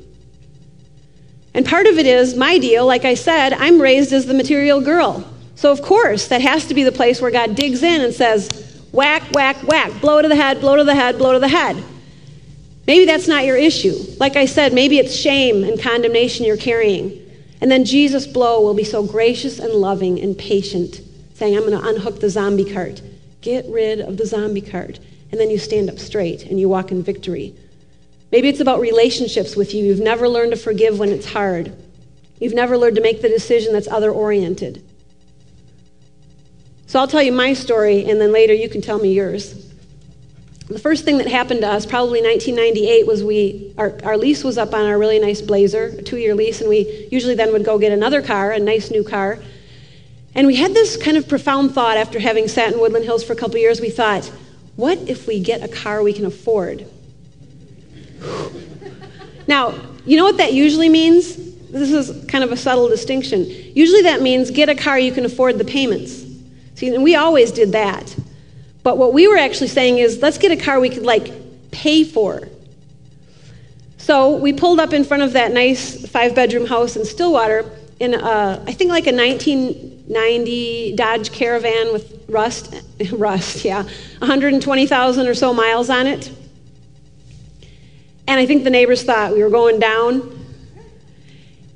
And 1.56 1.66
part 1.66 1.88
of 1.88 1.98
it 1.98 2.06
is 2.06 2.36
my 2.36 2.60
deal, 2.60 2.86
like 2.86 3.06
I 3.06 3.16
said, 3.16 3.54
I'm 3.54 3.82
raised 3.82 4.12
as 4.12 4.26
the 4.26 4.34
material 4.34 4.82
girl. 4.82 5.26
So, 5.56 5.72
of 5.72 5.82
course, 5.82 6.28
that 6.28 6.42
has 6.42 6.66
to 6.68 6.74
be 6.74 6.84
the 6.84 6.92
place 6.92 7.22
where 7.22 7.32
God 7.32 7.56
digs 7.56 7.82
in 7.82 8.02
and 8.02 8.14
says, 8.14 8.50
Whack, 8.92 9.24
whack, 9.32 9.56
whack, 9.64 10.00
blow 10.02 10.22
to 10.22 10.28
the 10.28 10.36
head, 10.36 10.60
blow 10.60 10.76
to 10.76 10.84
the 10.84 10.94
head, 10.94 11.18
blow 11.18 11.34
to 11.34 11.40
the 11.40 11.48
head. 11.48 11.82
Maybe 12.88 13.06
that's 13.06 13.28
not 13.28 13.46
your 13.46 13.58
issue. 13.58 13.96
Like 14.20 14.36
I 14.36 14.46
said, 14.46 14.74
maybe 14.74 15.00
it's 15.00 15.16
shame 15.16 15.64
and 15.64 15.82
condemnation 15.82 16.46
you're 16.46 16.58
carrying. 16.58 17.22
And 17.62 17.72
then 17.72 17.84
Jesus' 17.86 18.28
blow 18.28 18.62
will 18.62 18.74
be 18.74 18.84
so 18.84 19.04
gracious 19.04 19.60
and 19.60 19.74
loving 19.74 20.20
and 20.20 20.38
patient, 20.38 21.02
saying, 21.34 21.56
I'm 21.56 21.66
going 21.66 21.80
to 21.80 21.88
unhook 21.88 22.20
the 22.20 22.30
zombie 22.30 22.72
cart. 22.72 23.02
Get 23.42 23.66
rid 23.68 24.02
of 24.02 24.18
the 24.18 24.26
zombie 24.26 24.62
cart. 24.62 25.00
And 25.32 25.40
then 25.40 25.50
you 25.50 25.58
stand 25.58 25.90
up 25.90 25.98
straight 25.98 26.44
and 26.44 26.60
you 26.60 26.70
walk 26.70 26.92
in 26.92 27.02
victory. 27.02 27.56
Maybe 28.32 28.50
it's 28.50 28.60
about 28.60 28.80
relationships 28.82 29.56
with 29.56 29.74
you. 29.74 29.84
You've 29.84 30.00
never 30.00 30.28
learned 30.28 30.52
to 30.52 30.58
forgive 30.58 31.00
when 31.00 31.10
it's 31.10 31.26
hard. 31.26 31.76
You've 32.40 32.54
never 32.54 32.78
learned 32.78 32.98
to 32.98 33.02
make 33.02 33.22
the 33.22 33.30
decision 33.30 33.74
that's 33.74 33.88
other 33.88 34.12
oriented. 34.12 34.84
So 36.88 37.00
I'll 37.00 37.08
tell 37.08 37.24
you 37.24 37.32
my 37.32 37.54
story, 37.54 38.06
and 38.06 38.22
then 38.22 38.32
later 38.32 38.54
you 38.54 38.70
can 38.70 38.82
tell 38.82 39.00
me 39.00 39.14
yours. 39.14 39.65
The 40.68 40.80
first 40.80 41.06
thing 41.06 41.20
that 41.20 41.28
happened 41.28 41.62
to 41.62 41.68
us, 41.68 41.86
probably 41.86 42.22
1998, 42.22 43.06
was 43.06 43.24
we 43.24 43.74
our, 43.78 43.96
our 44.04 44.18
lease 44.18 44.44
was 44.44 44.58
up 44.58 44.74
on 44.74 44.86
our 44.86 44.98
really 44.98 45.20
nice 45.20 45.40
Blazer, 45.40 45.96
a 45.98 46.02
two-year 46.02 46.34
lease, 46.34 46.60
and 46.60 46.70
we 46.70 47.08
usually 47.12 47.36
then 47.36 47.52
would 47.52 47.64
go 47.64 47.78
get 47.78 47.92
another 47.92 48.24
car, 48.24 48.52
a 48.52 48.60
nice 48.60 48.90
new 48.90 49.04
car. 49.04 49.38
And 50.34 50.48
we 50.48 50.56
had 50.56 50.74
this 50.74 50.98
kind 50.98 51.18
of 51.18 51.30
profound 51.30 51.74
thought 51.74 51.98
after 51.98 52.20
having 52.20 52.48
sat 52.48 52.74
in 52.74 52.80
Woodland 52.80 53.06
Hills 53.06 53.24
for 53.24 53.34
a 53.34 53.36
couple 53.36 53.58
years. 53.58 53.80
We 53.80 53.92
thought, 53.92 54.26
what 54.76 54.98
if 55.08 55.28
we 55.28 55.40
get 55.40 55.62
a 55.62 55.68
car 55.68 56.02
we 56.02 56.14
can 56.14 56.26
afford? 56.26 56.88
now, 59.48 59.76
you 60.04 60.18
know 60.18 60.26
what 60.26 60.38
that 60.38 60.54
usually 60.54 60.90
means? 60.90 61.36
This 61.70 61.92
is 61.92 62.26
kind 62.26 62.44
of 62.44 62.52
a 62.52 62.58
subtle 62.58 62.90
distinction. 62.90 63.46
Usually 63.46 64.02
that 64.02 64.22
means 64.22 64.50
get 64.50 64.68
a 64.70 64.76
car 64.76 64.98
you 64.98 65.12
can 65.12 65.26
afford 65.26 65.60
the 65.60 65.66
payments. 65.66 66.26
See, 66.74 66.94
and 66.94 67.04
we 67.04 67.16
always 67.16 67.52
did 67.52 67.72
that. 67.74 68.16
But 68.86 69.00
what 69.00 69.14
we 69.14 69.28
were 69.28 69.36
actually 69.36 69.70
saying 69.70 69.98
is, 69.98 70.22
let's 70.22 70.38
get 70.38 70.52
a 70.52 70.56
car 70.56 70.80
we 70.80 70.90
could 70.90 71.02
like 71.02 71.34
pay 71.72 72.04
for. 72.04 72.48
So 73.98 74.38
we 74.38 74.54
pulled 74.54 74.80
up 74.80 74.94
in 74.94 75.04
front 75.04 75.24
of 75.24 75.34
that 75.34 75.52
nice 75.52 76.08
five 76.08 76.36
bedroom 76.36 76.68
house 76.68 76.96
in 76.96 77.04
Stillwater, 77.04 77.66
in 78.00 78.14
a, 78.14 78.64
I 78.68 78.74
think 78.74 78.92
like 78.92 79.08
a 79.08 79.12
1990 79.12 80.96
Dodge 80.96 81.32
Caravan 81.32 81.94
with 81.94 82.26
rust, 82.30 82.76
rust, 83.12 83.66
yeah, 83.66 83.82
120,000 84.20 85.28
or 85.28 85.34
so 85.34 85.52
miles 85.52 85.90
on 85.90 86.06
it. 86.06 86.32
And 88.28 88.40
I 88.40 88.46
think 88.46 88.66
the 88.66 88.70
neighbors 88.70 89.02
thought 89.02 89.34
we 89.34 89.42
were 89.42 89.50
going 89.50 89.80
down. 89.80 90.46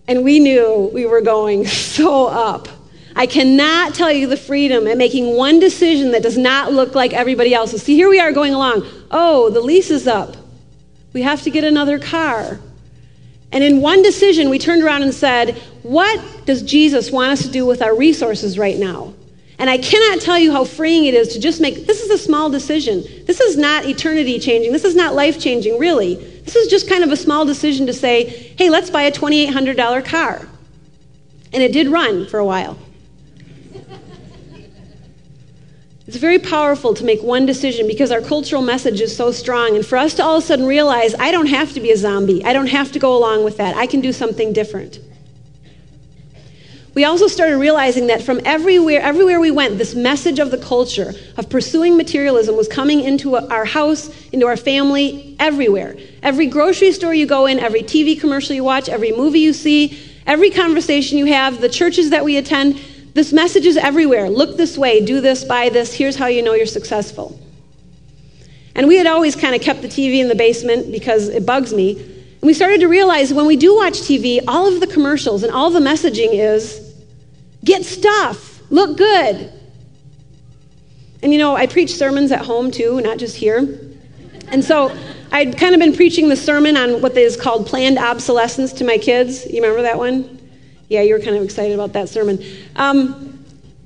And 0.07 0.23
we 0.23 0.39
knew 0.39 0.91
we 0.93 1.07
were 1.07 1.21
going 1.21 1.65
so 1.65 2.27
up. 2.27 2.67
I 3.15 3.25
cannot 3.25 3.95
tell 3.95 4.11
you 4.11 4.27
the 4.27 4.37
freedom 4.37 4.87
in 4.87 4.97
making 4.97 5.35
one 5.35 5.59
decision 5.59 6.11
that 6.11 6.23
does 6.23 6.37
not 6.37 6.71
look 6.71 6.95
like 6.95 7.13
everybody 7.13 7.53
else's. 7.53 7.83
See, 7.83 7.95
here 7.95 8.09
we 8.09 8.19
are 8.19 8.31
going 8.31 8.53
along. 8.53 8.85
Oh, 9.11 9.49
the 9.49 9.61
lease 9.61 9.89
is 9.89 10.07
up. 10.07 10.35
We 11.13 11.23
have 11.23 11.41
to 11.43 11.49
get 11.49 11.63
another 11.63 11.99
car. 11.99 12.59
And 13.51 13.63
in 13.63 13.81
one 13.81 14.03
decision, 14.03 14.49
we 14.49 14.59
turned 14.59 14.83
around 14.83 15.01
and 15.01 15.13
said, 15.13 15.57
What 15.81 16.45
does 16.45 16.61
Jesus 16.61 17.11
want 17.11 17.31
us 17.31 17.41
to 17.41 17.51
do 17.51 17.65
with 17.65 17.81
our 17.81 17.95
resources 17.95 18.59
right 18.59 18.77
now? 18.77 19.13
And 19.57 19.69
I 19.69 19.77
cannot 19.77 20.21
tell 20.21 20.37
you 20.37 20.53
how 20.53 20.63
freeing 20.63 21.05
it 21.05 21.13
is 21.13 21.33
to 21.33 21.39
just 21.39 21.59
make 21.59 21.85
this 21.85 22.01
is 22.01 22.09
a 22.11 22.17
small 22.17 22.49
decision. 22.49 23.03
This 23.25 23.41
is 23.41 23.57
not 23.57 23.85
eternity 23.85 24.39
changing. 24.39 24.71
This 24.71 24.85
is 24.85 24.95
not 24.95 25.15
life 25.15 25.39
changing, 25.39 25.77
really. 25.77 26.15
This 26.15 26.55
is 26.55 26.69
just 26.69 26.87
kind 26.87 27.03
of 27.03 27.11
a 27.11 27.17
small 27.17 27.43
decision 27.43 27.85
to 27.87 27.93
say, 27.93 28.53
hey, 28.57 28.69
let's 28.69 28.89
buy 28.89 29.01
a 29.03 29.11
$2,800 29.11 30.05
car. 30.05 30.47
And 31.51 31.61
it 31.61 31.73
did 31.73 31.89
run 31.89 32.25
for 32.27 32.39
a 32.39 32.45
while. 32.45 32.77
It's 36.09 36.17
very 36.17 36.39
powerful 36.39 36.95
to 36.95 37.05
make 37.05 37.21
one 37.21 37.45
decision 37.45 37.85
because 37.85 38.09
our 38.09 38.19
cultural 38.19 38.63
message 38.63 38.99
is 38.99 39.15
so 39.15 39.31
strong. 39.31 39.75
And 39.75 39.85
for 39.85 39.95
us 39.95 40.15
to 40.15 40.23
all 40.23 40.37
of 40.37 40.43
a 40.43 40.47
sudden 40.47 40.65
realize, 40.65 41.13
I 41.13 41.29
don't 41.29 41.45
have 41.45 41.71
to 41.73 41.79
be 41.79 41.91
a 41.91 41.97
zombie, 41.97 42.43
I 42.43 42.51
don't 42.51 42.65
have 42.65 42.91
to 42.93 42.99
go 42.99 43.15
along 43.15 43.43
with 43.43 43.57
that, 43.57 43.77
I 43.77 43.85
can 43.85 44.01
do 44.01 44.11
something 44.11 44.51
different. 44.51 44.97
We 46.95 47.03
also 47.05 47.27
started 47.27 47.57
realizing 47.57 48.07
that 48.07 48.23
from 48.23 48.41
everywhere, 48.43 49.01
everywhere 49.01 49.39
we 49.39 49.51
went, 49.51 49.77
this 49.77 49.93
message 49.93 50.39
of 50.39 50.49
the 50.49 50.57
culture 50.57 51.13
of 51.37 51.47
pursuing 51.47 51.95
materialism 51.95 52.57
was 52.57 52.67
coming 52.67 53.01
into 53.01 53.35
our 53.35 53.65
house, 53.65 54.09
into 54.31 54.47
our 54.47 54.57
family, 54.57 55.35
everywhere. 55.37 55.95
Every 56.23 56.47
grocery 56.47 56.91
store 56.91 57.13
you 57.13 57.27
go 57.27 57.45
in, 57.45 57.59
every 57.59 57.83
TV 57.83 58.19
commercial 58.19 58.55
you 58.55 58.63
watch, 58.63 58.89
every 58.89 59.11
movie 59.11 59.41
you 59.41 59.53
see, 59.53 59.95
every 60.25 60.49
conversation 60.49 61.19
you 61.19 61.25
have, 61.25 61.61
the 61.61 61.69
churches 61.69 62.09
that 62.09 62.25
we 62.25 62.37
attend, 62.37 62.81
this 63.13 63.33
message 63.33 63.65
is 63.65 63.77
everywhere. 63.77 64.29
Look 64.29 64.57
this 64.57 64.77
way, 64.77 65.03
do 65.03 65.21
this, 65.21 65.43
buy 65.43 65.69
this, 65.69 65.93
here's 65.93 66.15
how 66.15 66.27
you 66.27 66.41
know 66.41 66.53
you're 66.53 66.65
successful. 66.65 67.39
And 68.75 68.87
we 68.87 68.97
had 68.97 69.07
always 69.07 69.35
kind 69.35 69.55
of 69.55 69.61
kept 69.61 69.81
the 69.81 69.87
TV 69.87 70.19
in 70.19 70.27
the 70.27 70.35
basement 70.35 70.91
because 70.91 71.27
it 71.27 71.45
bugs 71.45 71.73
me. 71.73 71.99
And 71.99 72.41
we 72.43 72.53
started 72.53 72.79
to 72.81 72.87
realize 72.87 73.33
when 73.33 73.45
we 73.45 73.57
do 73.57 73.75
watch 73.75 73.93
TV, 73.93 74.39
all 74.47 74.67
of 74.71 74.79
the 74.79 74.87
commercials 74.87 75.43
and 75.43 75.51
all 75.51 75.69
the 75.69 75.79
messaging 75.79 76.33
is 76.33 76.95
get 77.65 77.83
stuff, 77.83 78.61
look 78.71 78.97
good. 78.97 79.51
And 81.21 81.33
you 81.33 81.39
know, 81.39 81.55
I 81.55 81.67
preach 81.67 81.95
sermons 81.95 82.31
at 82.31 82.45
home 82.45 82.71
too, 82.71 83.01
not 83.01 83.17
just 83.17 83.35
here. 83.35 83.79
And 84.47 84.63
so 84.63 84.95
I'd 85.31 85.57
kind 85.57 85.75
of 85.75 85.79
been 85.79 85.93
preaching 85.93 86.29
the 86.29 86.37
sermon 86.37 86.77
on 86.77 87.01
what 87.01 87.17
is 87.17 87.35
called 87.35 87.67
planned 87.67 87.97
obsolescence 87.97 88.71
to 88.73 88.83
my 88.83 88.97
kids. 88.97 89.45
You 89.45 89.61
remember 89.61 89.81
that 89.81 89.97
one? 89.97 90.38
Yeah, 90.89 91.01
you 91.01 91.13
were 91.13 91.19
kind 91.19 91.37
of 91.37 91.43
excited 91.43 91.73
about 91.73 91.93
that 91.93 92.09
sermon. 92.09 92.43
Um, 92.75 93.39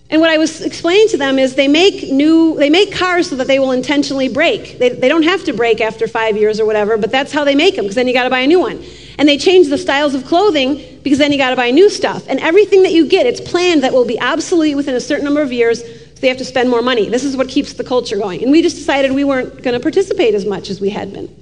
and 0.10 0.22
what 0.22 0.30
I 0.30 0.38
was 0.38 0.62
explaining 0.62 1.08
to 1.10 1.18
them 1.18 1.40
is 1.40 1.56
they 1.56 1.68
make 1.68 2.12
new, 2.12 2.56
they 2.56 2.70
make 2.70 2.94
cars 2.94 3.30
so 3.30 3.36
that 3.38 3.48
they 3.48 3.58
will 3.58 3.72
intentionally 3.72 4.30
break. 4.30 4.78
They, 4.78 4.90
they 4.90 5.10
don't 5.10 5.24
have 5.24 5.44
to 5.46 5.54
break 5.54 5.82
after 5.82 6.08
five 6.08 6.38
years 6.38 6.60
or 6.60 6.66
whatever, 6.66 6.98
but 6.98 7.12
that's 7.12 7.32
how 7.32 7.44
they 7.44 7.56
make 7.56 7.76
them 7.76 7.86
because 7.86 7.96
then 7.96 8.08
you 8.08 8.14
got 8.14 8.26
to 8.26 8.30
buy 8.30 8.40
a 8.40 8.48
new 8.48 8.60
one. 8.60 8.84
And 9.18 9.28
they 9.28 9.38
change 9.38 9.70
the 9.70 9.78
styles 9.78 10.14
of 10.14 10.26
clothing 10.26 11.00
because 11.04 11.18
then 11.18 11.32
you 11.32 11.38
got 11.38 11.50
to 11.50 11.56
buy 11.56 11.72
new 11.72 11.90
stuff. 11.90 12.26
And 12.30 12.40
everything 12.40 12.84
that 12.84 12.94
you 12.94 13.08
get, 13.08 13.26
it's 13.26 13.42
planned 13.42 13.84
that 13.84 13.92
will 13.92 14.06
be 14.06 14.22
obsolete 14.22 14.76
within 14.76 14.96
a 14.96 15.00
certain 15.00 15.26
number 15.26 15.42
of 15.42 15.52
years. 15.52 15.82
So 15.82 16.22
they 16.22 16.28
have 16.28 16.38
to 16.38 16.46
spend 16.46 16.70
more 16.70 16.82
money. 16.82 17.10
This 17.10 17.24
is 17.24 17.36
what 17.36 17.50
keeps 17.50 17.74
the 17.74 17.84
culture 17.84 18.18
going. 18.18 18.44
And 18.44 18.52
we 18.52 18.62
just 18.62 18.76
decided 18.76 19.12
we 19.12 19.24
weren't 19.24 19.64
going 19.64 19.74
to 19.74 19.80
participate 19.80 20.36
as 20.36 20.46
much 20.46 20.70
as 20.70 20.80
we 20.80 20.92
had 20.92 21.12
been. 21.12 21.36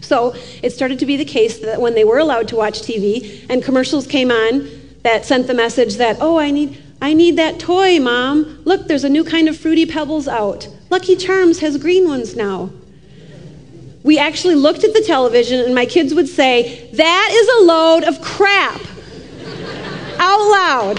So 0.00 0.34
it 0.62 0.70
started 0.70 0.98
to 0.98 1.06
be 1.06 1.16
the 1.16 1.24
case 1.24 1.60
that 1.60 1.80
when 1.80 1.94
they 1.94 2.04
were 2.04 2.18
allowed 2.18 2.48
to 2.48 2.56
watch 2.56 2.80
TV 2.80 3.46
and 3.48 3.62
commercials 3.62 4.06
came 4.06 4.32
on, 4.32 4.79
that 5.02 5.24
sent 5.24 5.46
the 5.46 5.54
message 5.54 5.96
that, 5.96 6.18
oh, 6.20 6.38
I 6.38 6.50
need, 6.50 6.76
I 7.00 7.14
need 7.14 7.36
that 7.36 7.58
toy, 7.58 7.98
Mom. 7.98 8.60
Look, 8.64 8.86
there's 8.86 9.04
a 9.04 9.08
new 9.08 9.24
kind 9.24 9.48
of 9.48 9.56
Fruity 9.56 9.86
Pebbles 9.86 10.28
out. 10.28 10.68
Lucky 10.90 11.16
Charms 11.16 11.60
has 11.60 11.78
green 11.78 12.06
ones 12.06 12.36
now. 12.36 12.68
We 14.02 14.18
actually 14.18 14.54
looked 14.54 14.82
at 14.84 14.94
the 14.94 15.02
television, 15.02 15.60
and 15.60 15.74
my 15.74 15.84
kids 15.86 16.14
would 16.14 16.28
say, 16.28 16.88
That 16.92 17.30
is 17.32 17.48
a 17.48 17.62
load 17.64 18.04
of 18.04 18.20
crap. 18.22 18.80
Out 20.18 20.50
loud. 20.50 20.96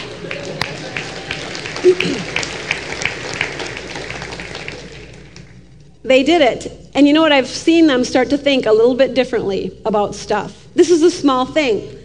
they 6.04 6.24
did 6.24 6.42
it. 6.42 6.72
And 6.94 7.08
you 7.08 7.14
know 7.14 7.22
what? 7.22 7.32
I've 7.32 7.48
seen 7.48 7.88
them 7.88 8.04
start 8.04 8.30
to 8.32 8.38
think 8.38 8.66
a 8.66 8.72
little 8.72 8.96
bit 8.96 9.14
differently 9.14 9.80
about 9.86 10.16
stuff. 10.16 10.68
This 10.76 10.90
is 10.90 11.04
a 11.04 11.12
small 11.12 11.46
thing. 11.46 12.01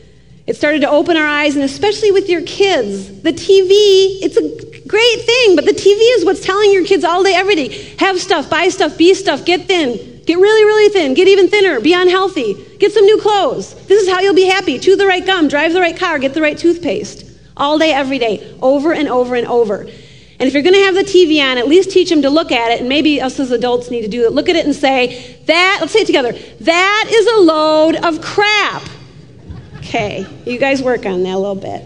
It 0.47 0.55
started 0.55 0.81
to 0.83 0.91
open 0.91 1.17
our 1.17 1.27
eyes, 1.27 1.57
and 1.57 1.65
especially 1.65 2.13
with 2.13 2.29
your 2.29 2.43
kids. 2.43 3.23
The 3.23 3.33
TV, 3.33 4.23
it's 4.23 4.37
a 4.37 4.87
great 4.87 5.21
thing, 5.23 5.57
but 5.57 5.65
the 5.65 5.73
TV 5.73 5.99
is 6.17 6.25
what's 6.25 6.45
telling 6.45 6.73
your 6.73 6.85
kids 6.85 7.03
all 7.05 7.25
day, 7.25 7.35
every 7.35 7.57
day 7.57 7.95
have 7.99 8.21
stuff, 8.21 8.49
buy 8.49 8.69
stuff, 8.69 8.97
be 8.97 9.13
stuff, 9.15 9.45
get 9.45 9.63
thin, 9.63 10.23
get 10.25 10.39
really, 10.39 10.65
really 10.65 10.93
thin, 10.93 11.15
get 11.15 11.27
even 11.27 11.49
thinner, 11.49 11.81
be 11.81 11.93
unhealthy, 11.93 12.55
get 12.79 12.93
some 12.93 13.05
new 13.05 13.21
clothes. 13.21 13.75
This 13.87 14.03
is 14.03 14.09
how 14.09 14.21
you'll 14.21 14.35
be 14.35 14.47
happy. 14.47 14.79
Chew 14.79 14.95
the 14.95 15.07
right 15.07 15.27
gum, 15.27 15.49
drive 15.49 15.73
the 15.73 15.81
right 15.81 15.97
car, 15.97 16.21
get 16.21 16.35
the 16.35 16.43
right 16.43 16.57
toothpaste. 16.57 17.25
All 17.57 17.79
day, 17.79 17.93
every 17.93 18.19
day, 18.19 18.57
over 18.63 18.93
and 18.93 19.09
over 19.09 19.35
and 19.35 19.47
over. 19.49 19.89
And 20.39 20.47
if 20.47 20.53
you're 20.53 20.63
going 20.63 20.75
to 20.75 20.83
have 20.83 20.95
the 20.95 21.03
TV 21.03 21.43
on, 21.43 21.57
at 21.57 21.67
least 21.67 21.91
teach 21.91 22.11
them 22.11 22.23
to 22.23 22.31
look 22.31 22.53
at 22.53 22.71
it, 22.71 22.81
and 22.81 22.89
maybe 22.89 23.21
us 23.21 23.41
as 23.41 23.51
adults 23.51 23.91
need 23.91 24.03
to 24.03 24.09
do 24.09 24.27
it. 24.27 24.33
Look 24.33 24.49
at 24.51 24.55
it 24.55 24.67
and 24.67 24.75
say, 24.75 25.39
that, 25.47 25.79
let's 25.81 25.93
say 25.93 26.01
it 26.01 26.07
together, 26.07 26.33
that 26.61 27.07
is 27.11 27.27
a 27.27 27.41
load 27.41 27.97
of 27.97 28.21
crap. 28.21 28.83
Okay, 29.89 30.27
you 30.45 30.59
guys 30.59 30.83
work 30.83 31.07
on 31.07 31.23
that 31.23 31.35
a 31.35 31.39
little 31.39 31.55
bit. 31.55 31.81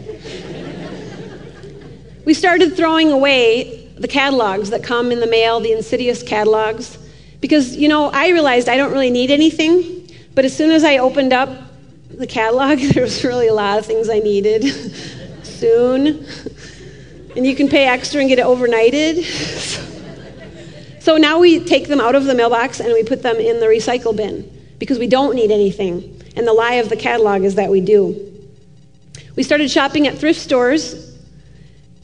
we 2.24 2.32
started 2.32 2.74
throwing 2.74 3.12
away 3.12 3.90
the 3.98 4.08
catalogs 4.08 4.70
that 4.70 4.82
come 4.82 5.12
in 5.12 5.20
the 5.20 5.26
mail, 5.26 5.60
the 5.60 5.72
insidious 5.72 6.22
catalogs, 6.22 6.96
because, 7.42 7.76
you 7.76 7.88
know, 7.88 8.10
I 8.10 8.28
realized 8.28 8.70
I 8.70 8.78
don't 8.78 8.90
really 8.90 9.10
need 9.10 9.30
anything, 9.30 10.08
but 10.34 10.46
as 10.46 10.56
soon 10.56 10.70
as 10.70 10.82
I 10.82 10.96
opened 10.96 11.34
up 11.34 11.50
the 12.08 12.26
catalog, 12.26 12.78
there 12.94 13.02
was 13.02 13.22
really 13.22 13.48
a 13.48 13.54
lot 13.54 13.78
of 13.78 13.84
things 13.84 14.08
I 14.08 14.20
needed 14.20 14.64
soon. 15.42 16.24
And 17.36 17.46
you 17.46 17.54
can 17.54 17.68
pay 17.68 17.84
extra 17.84 18.20
and 18.20 18.30
get 18.30 18.38
it 18.38 18.46
overnighted. 18.46 19.24
so 21.02 21.18
now 21.18 21.38
we 21.38 21.62
take 21.62 21.88
them 21.88 22.00
out 22.00 22.14
of 22.14 22.24
the 22.24 22.34
mailbox 22.34 22.80
and 22.80 22.94
we 22.94 23.04
put 23.04 23.22
them 23.22 23.36
in 23.36 23.60
the 23.60 23.66
recycle 23.66 24.16
bin 24.16 24.50
because 24.78 24.98
we 24.98 25.06
don't 25.06 25.34
need 25.34 25.50
anything. 25.50 26.16
And 26.36 26.46
the 26.46 26.52
lie 26.52 26.74
of 26.74 26.88
the 26.88 26.96
catalog 26.96 27.42
is 27.42 27.56
that 27.56 27.70
we 27.70 27.80
do. 27.80 28.30
We 29.36 29.42
started 29.42 29.70
shopping 29.70 30.06
at 30.06 30.18
thrift 30.18 30.40
stores, 30.40 31.10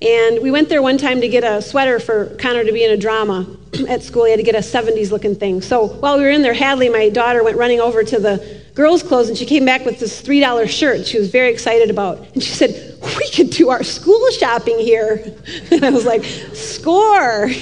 and 0.02 0.42
we 0.42 0.50
went 0.50 0.68
there 0.68 0.82
one 0.82 0.98
time 0.98 1.20
to 1.22 1.28
get 1.28 1.42
a 1.42 1.62
sweater 1.62 1.98
for 1.98 2.36
Connor 2.36 2.64
to 2.64 2.72
be 2.72 2.84
in 2.84 2.90
a 2.90 2.96
drama 2.96 3.46
at 3.88 4.02
school. 4.02 4.24
He 4.24 4.30
had 4.30 4.36
to 4.36 4.42
get 4.42 4.54
a 4.54 4.58
70s 4.58 5.10
looking 5.10 5.34
thing. 5.34 5.62
So 5.62 5.86
while 5.86 6.18
we 6.18 6.24
were 6.24 6.30
in 6.30 6.42
there, 6.42 6.52
Hadley, 6.54 6.88
my 6.88 7.08
daughter, 7.08 7.42
went 7.42 7.56
running 7.56 7.80
over 7.80 8.04
to 8.04 8.18
the 8.18 8.62
girls' 8.74 9.02
clothes, 9.02 9.28
and 9.28 9.38
she 9.38 9.46
came 9.46 9.64
back 9.64 9.86
with 9.86 9.98
this 9.98 10.20
$3 10.22 10.68
shirt 10.68 11.06
she 11.06 11.18
was 11.18 11.30
very 11.30 11.50
excited 11.50 11.88
about. 11.90 12.18
And 12.34 12.42
she 12.42 12.52
said, 12.52 12.98
We 13.02 13.30
could 13.30 13.50
do 13.50 13.70
our 13.70 13.82
school 13.82 14.30
shopping 14.32 14.78
here. 14.78 15.34
And 15.70 15.84
I 15.84 15.90
was 15.90 16.04
like, 16.04 16.24
Score. 16.52 17.50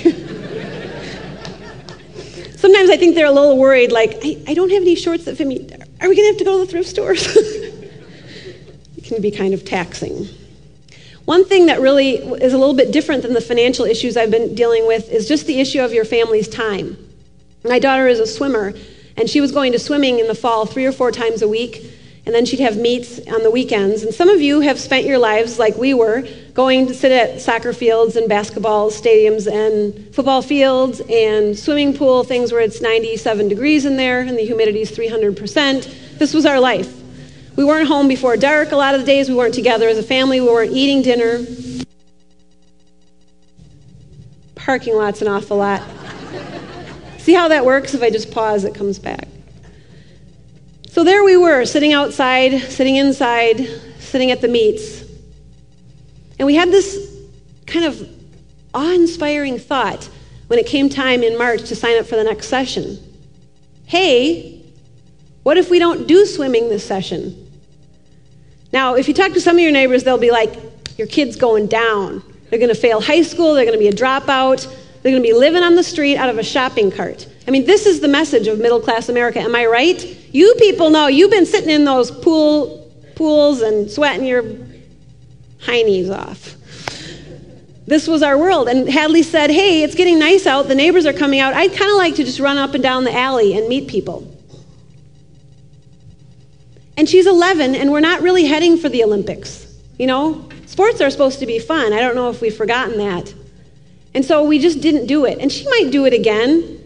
Sometimes 2.57 2.91
I 2.91 2.97
think 2.97 3.15
they're 3.15 3.27
a 3.27 3.33
little 3.33 3.59
worried, 3.59 3.93
like, 3.93 4.19
I, 4.25 4.43
I 4.49 4.55
don't 4.55 4.71
have 4.71 4.83
any 4.83 4.97
shorts 4.97 5.25
that 5.27 5.37
fit 5.37 5.47
me. 5.47 5.69
Are 6.05 6.09
we 6.09 6.17
going 6.17 6.27
to 6.27 6.33
have 6.33 6.39
to 6.39 6.45
go 6.45 6.59
to 6.59 6.67
the 6.67 6.71
thrift 6.71 6.87
stores? 6.91 7.35
it 7.37 9.05
can 9.05 9.23
be 9.23 9.31
kind 9.31 9.55
of 9.55 9.65
taxing. 9.65 10.29
One 11.25 11.47
thing 11.47 11.65
that 11.67 11.81
really 11.81 12.17
is 12.17 12.53
a 12.53 12.59
little 12.59 12.75
bit 12.75 12.93
different 12.93 13.23
than 13.23 13.33
the 13.33 13.41
financial 13.41 13.87
issues 13.87 14.15
I've 14.15 14.31
been 14.31 14.55
dealing 14.55 14.87
with 14.87 15.11
is 15.11 15.27
just 15.27 15.47
the 15.47 15.61
issue 15.61 15.81
of 15.81 15.95
your 15.95 16.05
family's 16.05 16.47
time. 16.47 16.99
My 17.65 17.79
daughter 17.79 18.07
is 18.07 18.21
a 18.21 18.27
swimmer, 18.27 18.75
and 19.17 19.31
she 19.31 19.41
was 19.41 19.51
going 19.51 19.73
to 19.73 19.79
swimming 19.79 20.19
in 20.19 20.29
the 20.29 20.35
fall 20.35 20.67
three 20.67 20.85
or 20.85 20.93
four 20.93 21.11
times 21.11 21.41
a 21.41 21.49
week 21.49 21.83
and 22.27 22.35
then 22.35 22.47
she'd 22.47 22.61
have 22.61 22.77
meets 22.77 23.19
on 23.29 23.43
the 23.43 23.51
weekends. 23.51 24.03
And 24.03 24.15
some 24.15 24.29
of 24.29 24.41
you 24.41 24.61
have 24.61 24.81
spent 24.81 25.07
your 25.07 25.19
lives 25.19 25.59
like 25.59 25.77
we 25.77 25.93
were, 25.93 26.27
going 26.55 26.87
to 26.87 26.95
sit 26.95 27.11
at 27.11 27.41
soccer 27.41 27.73
fields 27.73 28.15
and 28.15 28.29
basketball 28.29 28.89
stadiums 28.89 29.51
and 29.51 30.15
football 30.15 30.41
fields 30.41 31.01
and 31.11 31.59
swimming 31.59 31.93
pool 31.93 32.23
things 32.23 32.53
where 32.53 32.61
it's 32.61 32.81
97 32.81 33.49
degrees 33.49 33.85
in 33.85 33.97
there 33.97 34.21
and 34.21 34.39
the 34.39 34.45
humidity 34.45 34.81
is 34.81 34.97
300%. 34.97 36.19
This 36.19 36.33
was 36.33 36.47
our 36.47 36.61
life. 36.61 37.03
We 37.57 37.65
weren't 37.65 37.89
home 37.89 38.07
before 38.07 38.37
dark 38.37 38.73
a 38.73 38.77
lot 38.77 38.95
of 38.95 39.01
the 39.01 39.07
days. 39.07 39.29
We 39.29 39.35
weren't 39.35 39.55
together 39.55 39.89
as 39.89 39.99
a 39.99 40.03
family. 40.03 40.41
We 40.41 40.47
weren't 40.47 40.73
eating 40.73 41.03
dinner. 41.03 41.45
Parking 44.55 44.97
lot's 44.97 45.23
an 45.23 45.29
awful 45.29 45.57
lot. 45.57 45.83
See 47.19 47.35
how 47.35 47.49
that 47.49 47.65
works? 47.65 47.95
If 47.95 48.03
I 48.03 48.11
just 48.11 48.31
pause, 48.31 48.65
it 48.65 48.75
comes 48.75 48.99
back. 48.99 49.27
So 50.95 51.03
there 51.03 51.25
we 51.25 51.37
were, 51.37 51.65
sitting 51.65 51.93
outside, 51.93 52.57
sitting 52.71 52.95
inside, 52.95 53.67
sitting 53.99 54.31
at 54.31 54.41
the 54.41 54.47
meets. 54.47 55.03
And 56.39 56.47
we 56.47 56.55
had 56.55 56.71
this 56.71 57.13
kind 57.67 57.85
of 57.85 58.09
awe 58.73 58.93
inspiring 58.93 59.59
thought 59.59 60.09
when 60.47 60.61
it 60.61 60.67
came 60.67 60.89
time 60.89 61.25
in 61.25 61.37
March 61.37 61.65
to 61.65 61.75
sign 61.75 61.99
up 61.99 62.07
for 62.07 62.15
the 62.15 62.23
next 62.23 62.47
session. 62.47 62.97
Hey, 63.87 64.63
what 65.43 65.57
if 65.57 65.69
we 65.69 65.81
don't 65.81 66.07
do 66.07 66.25
swimming 66.27 66.69
this 66.69 66.87
session? 66.87 67.45
Now, 68.73 68.95
if 68.95 69.09
you 69.09 69.15
talk 69.15 69.33
to 69.33 69.41
some 69.41 69.57
of 69.57 69.63
your 69.63 69.73
neighbors, 69.73 70.05
they'll 70.05 70.17
be 70.17 70.31
like, 70.31 70.55
Your 70.97 71.09
kid's 71.09 71.35
going 71.35 71.67
down. 71.67 72.23
They're 72.51 72.61
going 72.61 72.73
to 72.73 72.81
fail 72.81 73.01
high 73.01 73.23
school, 73.23 73.55
they're 73.55 73.65
going 73.65 73.77
to 73.77 73.83
be 73.85 73.89
a 73.89 73.93
dropout, 73.93 74.73
they're 75.03 75.11
going 75.11 75.25
to 75.25 75.29
be 75.29 75.35
living 75.35 75.65
on 75.65 75.75
the 75.75 75.83
street 75.83 76.19
out 76.19 76.31
of 76.31 76.39
a 76.39 76.45
shopping 76.45 76.93
cart. 76.93 77.27
I 77.49 77.51
mean, 77.51 77.67
this 77.67 77.85
is 77.85 77.99
the 77.99 78.07
message 78.07 78.47
of 78.47 78.61
middle 78.61 78.79
class 78.79 79.09
America. 79.09 79.41
Am 79.41 79.57
I 79.57 79.67
right? 79.67 80.21
You 80.35 80.57
people 80.59 80.91
know 80.91 81.07
you've 81.07 81.31
been 81.31 81.47
sitting 81.47 81.71
in 81.71 81.85
those 81.85 82.11
pool 82.11 82.91
pools 83.15 83.61
and 83.61 83.89
sweating 83.89 84.27
your 84.27 84.43
heinies 85.61 86.11
off. 86.11 86.57
This 87.87 88.09
was 88.09 88.21
our 88.21 88.37
world. 88.37 88.69
And 88.69 88.89
Hadley 88.89 89.23
said, 89.23 89.49
Hey, 89.51 89.85
it's 89.85 89.95
getting 89.95 90.19
nice 90.19 90.45
out. 90.45 90.67
The 90.67 90.75
neighbors 90.75 91.07
are 91.07 91.13
coming 91.13 91.39
out. 91.39 91.55
I'd 91.55 91.73
kind 91.73 91.89
of 91.89 91.97
like 91.97 92.17
to 92.17 92.25
just 92.25 92.41
run 92.41 92.59
up 92.59 92.75
and 92.75 92.83
down 92.83 93.05
the 93.05 93.17
alley 93.17 93.57
and 93.57 93.69
meet 93.69 93.87
people. 93.87 94.29
And 96.97 97.09
she's 97.09 97.29
11, 97.29 97.77
and 97.77 97.93
we're 97.93 98.01
not 98.01 98.21
really 98.21 98.47
heading 98.47 98.77
for 98.77 98.89
the 98.89 99.05
Olympics. 99.05 99.73
You 99.99 100.09
know, 100.09 100.49
sports 100.67 101.01
are 101.01 101.11
supposed 101.11 101.39
to 101.41 101.47
be 101.47 101.61
fun. 101.61 101.93
I 101.93 102.01
don't 102.01 102.17
know 102.17 102.31
if 102.31 102.41
we've 102.41 102.57
forgotten 102.57 102.99
that. 102.99 103.33
And 104.15 104.25
so 104.25 104.43
we 104.43 104.59
just 104.59 104.81
didn't 104.81 105.07
do 105.07 105.27
it. 105.27 105.39
And 105.39 105.53
she 105.53 105.65
might 105.69 105.93
do 105.93 106.07
it 106.07 106.13
again. 106.13 106.84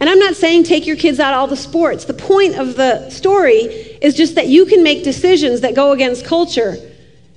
And 0.00 0.08
I'm 0.08 0.18
not 0.18 0.36
saying 0.36 0.64
take 0.64 0.86
your 0.86 0.96
kids 0.96 1.18
out 1.18 1.34
all 1.34 1.46
the 1.46 1.56
sports. 1.56 2.04
The 2.04 2.14
point 2.14 2.56
of 2.56 2.76
the 2.76 3.10
story 3.10 3.62
is 4.00 4.14
just 4.14 4.36
that 4.36 4.46
you 4.46 4.64
can 4.64 4.82
make 4.82 5.02
decisions 5.02 5.60
that 5.62 5.74
go 5.74 5.92
against 5.92 6.24
culture. 6.24 6.76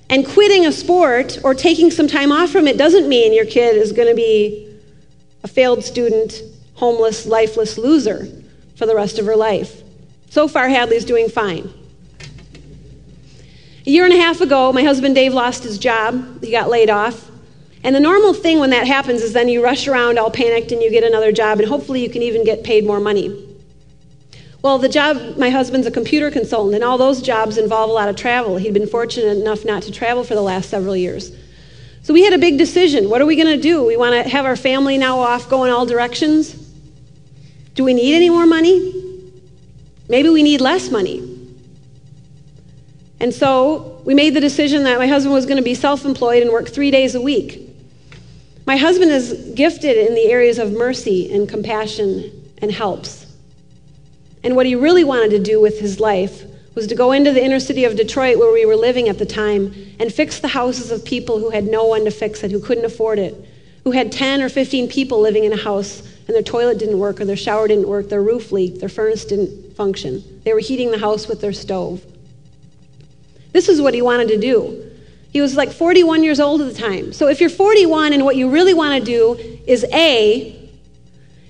And 0.08 0.26
quitting 0.26 0.66
a 0.66 0.72
sport 0.72 1.38
or 1.42 1.54
taking 1.54 1.90
some 1.90 2.06
time 2.06 2.30
off 2.30 2.50
from 2.50 2.68
it 2.68 2.76
doesn't 2.76 3.08
mean 3.08 3.32
your 3.32 3.46
kid 3.46 3.76
is 3.76 3.92
going 3.92 4.08
to 4.08 4.14
be 4.14 4.68
a 5.42 5.48
failed 5.48 5.82
student, 5.82 6.42
homeless, 6.74 7.26
lifeless 7.26 7.78
loser 7.78 8.28
for 8.76 8.86
the 8.86 8.94
rest 8.94 9.18
of 9.18 9.26
her 9.26 9.36
life. 9.36 9.82
So 10.30 10.46
far, 10.46 10.68
Hadley's 10.68 11.04
doing 11.04 11.28
fine. 11.28 11.72
A 13.84 13.90
year 13.90 14.04
and 14.04 14.14
a 14.14 14.18
half 14.18 14.40
ago, 14.40 14.72
my 14.72 14.84
husband 14.84 15.16
Dave 15.16 15.34
lost 15.34 15.64
his 15.64 15.78
job. 15.78 16.42
He 16.42 16.52
got 16.52 16.70
laid 16.70 16.90
off. 16.90 17.31
And 17.84 17.94
the 17.94 18.00
normal 18.00 18.32
thing 18.32 18.60
when 18.60 18.70
that 18.70 18.86
happens 18.86 19.22
is 19.22 19.32
then 19.32 19.48
you 19.48 19.62
rush 19.62 19.88
around 19.88 20.18
all 20.18 20.30
panicked 20.30 20.70
and 20.70 20.80
you 20.82 20.90
get 20.90 21.02
another 21.02 21.32
job, 21.32 21.58
and 21.58 21.68
hopefully 21.68 22.02
you 22.02 22.08
can 22.08 22.22
even 22.22 22.44
get 22.44 22.62
paid 22.62 22.84
more 22.84 23.00
money. 23.00 23.48
Well, 24.62 24.78
the 24.78 24.88
job, 24.88 25.36
my 25.36 25.50
husband's 25.50 25.88
a 25.88 25.90
computer 25.90 26.30
consultant, 26.30 26.76
and 26.76 26.84
all 26.84 26.96
those 26.96 27.20
jobs 27.20 27.58
involve 27.58 27.90
a 27.90 27.92
lot 27.92 28.08
of 28.08 28.14
travel. 28.14 28.56
He'd 28.56 28.74
been 28.74 28.86
fortunate 28.86 29.36
enough 29.36 29.64
not 29.64 29.82
to 29.84 29.90
travel 29.90 30.22
for 30.22 30.34
the 30.34 30.42
last 30.42 30.70
several 30.70 30.94
years. 30.94 31.32
So 32.04 32.14
we 32.14 32.24
had 32.24 32.32
a 32.32 32.38
big 32.38 32.58
decision. 32.58 33.10
What 33.10 33.20
are 33.20 33.26
we 33.26 33.34
going 33.34 33.48
to 33.48 33.60
do? 33.60 33.84
We 33.84 33.96
want 33.96 34.14
to 34.14 34.30
have 34.30 34.44
our 34.44 34.56
family 34.56 34.98
now 34.98 35.18
off 35.18 35.48
going 35.48 35.72
all 35.72 35.84
directions? 35.84 36.54
Do 37.74 37.82
we 37.82 37.94
need 37.94 38.14
any 38.14 38.30
more 38.30 38.46
money? 38.46 38.94
Maybe 40.08 40.28
we 40.28 40.44
need 40.44 40.60
less 40.60 40.90
money. 40.90 41.28
And 43.18 43.32
so 43.32 44.00
we 44.04 44.14
made 44.14 44.34
the 44.34 44.40
decision 44.40 44.84
that 44.84 44.98
my 44.98 45.06
husband 45.06 45.34
was 45.34 45.46
going 45.46 45.56
to 45.56 45.62
be 45.62 45.74
self 45.74 46.04
employed 46.04 46.42
and 46.42 46.52
work 46.52 46.68
three 46.68 46.90
days 46.90 47.14
a 47.14 47.20
week. 47.20 47.71
My 48.72 48.78
husband 48.78 49.10
is 49.10 49.52
gifted 49.54 49.98
in 49.98 50.14
the 50.14 50.30
areas 50.30 50.58
of 50.58 50.72
mercy 50.72 51.30
and 51.30 51.46
compassion 51.46 52.32
and 52.56 52.72
helps. 52.72 53.26
And 54.42 54.56
what 54.56 54.64
he 54.64 54.74
really 54.74 55.04
wanted 55.04 55.32
to 55.32 55.38
do 55.40 55.60
with 55.60 55.78
his 55.78 56.00
life 56.00 56.44
was 56.74 56.86
to 56.86 56.94
go 56.94 57.12
into 57.12 57.32
the 57.32 57.44
inner 57.44 57.60
city 57.60 57.84
of 57.84 57.96
Detroit 57.96 58.38
where 58.38 58.50
we 58.50 58.64
were 58.64 58.74
living 58.74 59.10
at 59.10 59.18
the 59.18 59.26
time 59.26 59.74
and 60.00 60.10
fix 60.10 60.40
the 60.40 60.48
houses 60.48 60.90
of 60.90 61.04
people 61.04 61.38
who 61.38 61.50
had 61.50 61.64
no 61.64 61.84
one 61.84 62.06
to 62.06 62.10
fix 62.10 62.42
it, 62.44 62.50
who 62.50 62.60
couldn't 62.60 62.86
afford 62.86 63.18
it, 63.18 63.34
who 63.84 63.90
had 63.90 64.10
10 64.10 64.40
or 64.40 64.48
15 64.48 64.88
people 64.88 65.20
living 65.20 65.44
in 65.44 65.52
a 65.52 65.62
house 65.62 66.00
and 66.26 66.34
their 66.34 66.42
toilet 66.42 66.78
didn't 66.78 66.98
work 66.98 67.20
or 67.20 67.26
their 67.26 67.36
shower 67.36 67.68
didn't 67.68 67.88
work, 67.88 68.08
their 68.08 68.22
roof 68.22 68.52
leaked, 68.52 68.80
their 68.80 68.88
furnace 68.88 69.26
didn't 69.26 69.76
function. 69.76 70.24
They 70.44 70.54
were 70.54 70.60
heating 70.60 70.92
the 70.92 70.98
house 70.98 71.28
with 71.28 71.42
their 71.42 71.52
stove. 71.52 72.02
This 73.52 73.68
is 73.68 73.82
what 73.82 73.92
he 73.92 74.00
wanted 74.00 74.28
to 74.28 74.38
do. 74.38 74.91
He 75.32 75.40
was 75.40 75.56
like 75.56 75.72
41 75.72 76.22
years 76.22 76.38
old 76.38 76.60
at 76.60 76.68
the 76.68 76.78
time. 76.78 77.12
So 77.14 77.26
if 77.26 77.40
you're 77.40 77.50
41 77.50 78.12
and 78.12 78.24
what 78.24 78.36
you 78.36 78.50
really 78.50 78.74
want 78.74 78.98
to 78.98 79.04
do 79.04 79.60
is 79.66 79.84
A, 79.92 80.58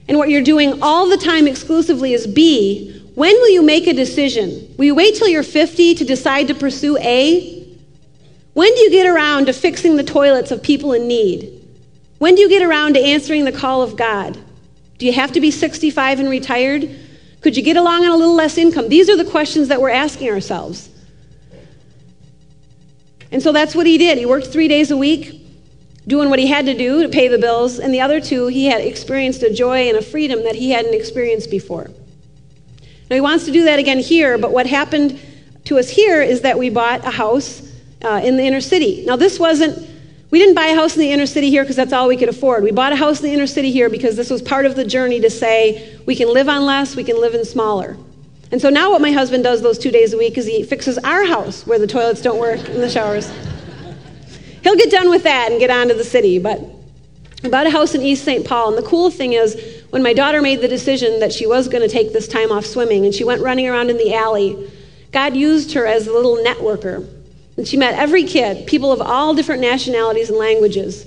and 0.09 0.18
what 0.18 0.29
you're 0.29 0.42
doing 0.42 0.83
all 0.83 1.09
the 1.09 1.16
time 1.16 1.49
exclusively 1.49 2.12
is 2.12 2.27
B, 2.27 3.01
when 3.14 3.35
will 3.35 3.51
you 3.51 3.62
make 3.62 3.87
a 3.88 3.92
decision? 3.92 4.73
Will 4.79 4.85
you 4.85 4.95
wait 4.95 5.16
till 5.16 5.29
you're 5.29 5.42
50 5.42 5.97
to 5.97 6.05
decide 6.05 6.49
to 6.49 6.55
pursue 6.55 6.97
A? 6.99 7.66
When 8.55 8.73
do 8.73 8.81
you 8.83 8.90
get 8.90 9.07
around 9.07 9.47
to 9.47 9.53
fixing 9.53 9.97
the 9.97 10.05
toilets 10.05 10.51
of 10.51 10.62
people 10.62 10.92
in 10.92 11.09
need? 11.09 11.61
When 12.18 12.37
do 12.37 12.42
you 12.42 12.49
get 12.49 12.62
around 12.62 12.95
to 12.95 13.01
answering 13.01 13.45
the 13.45 13.53
call 13.53 13.83
of 13.83 13.97
God? 13.97 14.38
Do 14.99 15.07
you 15.07 15.12
have 15.12 15.33
to 15.33 15.40
be 15.40 15.51
65 15.51 16.21
and 16.21 16.29
retired? 16.29 16.88
Could 17.40 17.57
you 17.57 17.62
get 17.64 17.77
along 17.77 18.05
on 18.05 18.12
a 18.12 18.16
little 18.16 18.37
less 18.37 18.59
income? 18.59 18.88
These 18.88 19.09
are 19.09 19.16
the 19.16 19.25
questions 19.25 19.68
that 19.68 19.81
we're 19.81 19.90
asking 19.90 20.31
ourselves. 20.31 20.88
And 23.33 23.42
so 23.42 23.51
that's 23.51 23.75
what 23.75 23.87
he 23.87 23.99
did. 23.99 24.18
He 24.18 24.27
worked 24.27 24.49
three 24.49 24.68
days 24.68 24.90
a 24.90 24.97
week, 24.97 25.40
doing 26.07 26.29
what 26.29 26.38
he 26.38 26.47
had 26.47 26.66
to 26.66 26.75
do 26.77 27.03
to 27.03 27.09
pay 27.09 27.29
the 27.29 27.38
bills, 27.38 27.79
and 27.79 27.92
the 27.92 28.01
other 28.03 28.21
two, 28.21 28.47
he 28.47 28.66
had 28.66 28.83
experienced 28.83 29.42
a 29.42 29.53
joy 29.53 29.88
and 29.88 29.97
a 29.97 30.03
freedom 30.03 30.45
that 30.45 30.55
he 30.55 30.71
hadn't 30.71 30.95
experienced 30.95 31.51
before. 31.51 31.90
Now, 33.09 33.16
he 33.16 33.21
wants 33.21 33.47
to 33.47 33.51
do 33.51 33.64
that 33.64 33.79
again 33.79 33.99
here, 33.99 34.37
but 34.37 34.53
what 34.53 34.66
happened 34.66 35.18
to 35.64 35.79
us 35.79 35.88
here 35.88 36.23
is 36.23 36.42
that 36.42 36.59
we 36.59 36.71
bought 36.71 37.07
a 37.07 37.11
house 37.11 37.73
uh, 38.03 38.21
in 38.23 38.37
the 38.37 38.42
inner 38.42 38.61
city. 38.61 39.05
Now, 39.07 39.16
this 39.16 39.38
wasn't, 39.38 39.88
we 40.31 40.38
didn't 40.38 40.55
buy 40.55 40.66
a 40.66 40.75
house 40.75 40.95
in 40.95 41.01
the 41.01 41.12
inner 41.12 41.27
city 41.27 41.49
here 41.49 41.62
because 41.62 41.77
that's 41.77 41.92
all 41.92 42.09
we 42.09 42.16
could 42.16 42.29
afford. 42.29 42.64
We 42.64 42.73
bought 42.73 42.92
a 42.92 42.97
house 42.97 43.21
in 43.21 43.27
the 43.27 43.33
inner 43.33 43.47
city 43.47 43.71
here 43.71 43.88
because 43.88 44.16
this 44.16 44.29
was 44.29 44.42
part 44.42 44.66
of 44.66 44.77
the 44.77 44.85
journey 44.85 45.21
to 45.21 45.31
say 45.31 45.99
we 46.05 46.16
can 46.16 46.33
live 46.33 46.49
on 46.49 46.66
less, 46.66 46.97
we 46.97 47.05
can 47.05 47.21
live 47.21 47.35
in 47.35 47.45
smaller. 47.45 47.97
And 48.53 48.61
so 48.61 48.69
now 48.69 48.91
what 48.91 49.01
my 49.01 49.12
husband 49.12 49.43
does 49.43 49.62
those 49.62 49.79
two 49.79 49.91
days 49.91 50.12
a 50.12 50.19
week 50.19 50.37
is 50.37 50.47
he 50.47 50.62
fixes 50.62 50.99
our 50.99 51.25
house 51.25 51.67
where 51.67 51.79
the 51.79 51.87
toilets 51.87 52.21
don't 52.21 52.38
work 52.38 52.61
in 52.69 52.83
the 52.83 52.91
showers. 52.91 53.33
He'll 54.62 54.77
get 54.77 54.91
done 54.91 55.09
with 55.09 55.23
that 55.23 55.51
and 55.51 55.59
get 55.59 55.71
on 55.71 55.88
to 55.88 55.95
the 55.95 56.05
city. 56.05 56.38
But 56.38 56.61
we 57.43 57.49
bought 57.49 57.67
a 57.67 57.71
house 57.71 57.95
in 57.95 58.03
East 58.03 58.25
St. 58.25 58.47
Paul. 58.47 58.69
And 58.69 58.79
the 58.79 58.87
cool 58.87 59.11
thing 59.11 59.33
is, 59.33 59.83
when 59.88 60.03
my 60.03 60.12
daughter 60.12 60.43
made 60.43 60.61
the 60.61 60.69
decision 60.69 61.19
that 61.21 61.33
she 61.33 61.47
was 61.47 61.67
going 61.67 61.83
to 61.83 61.88
take 61.88 62.12
this 62.12 62.29
time 62.29 62.53
off 62.53 62.67
swimming 62.67 63.07
and 63.07 63.15
she 63.15 63.25
went 63.25 63.41
running 63.41 63.67
around 63.67 63.88
in 63.88 63.97
the 63.97 64.15
alley, 64.15 64.71
God 65.12 65.35
used 65.35 65.73
her 65.73 65.87
as 65.87 66.07
a 66.07 66.12
little 66.12 66.37
networker. 66.37 67.09
And 67.57 67.67
she 67.67 67.79
met 67.79 67.95
every 67.99 68.25
kid, 68.25 68.67
people 68.67 68.93
of 68.93 69.01
all 69.01 69.35
different 69.35 69.62
nationalities 69.62 70.29
and 70.29 70.38
languages. 70.38 71.07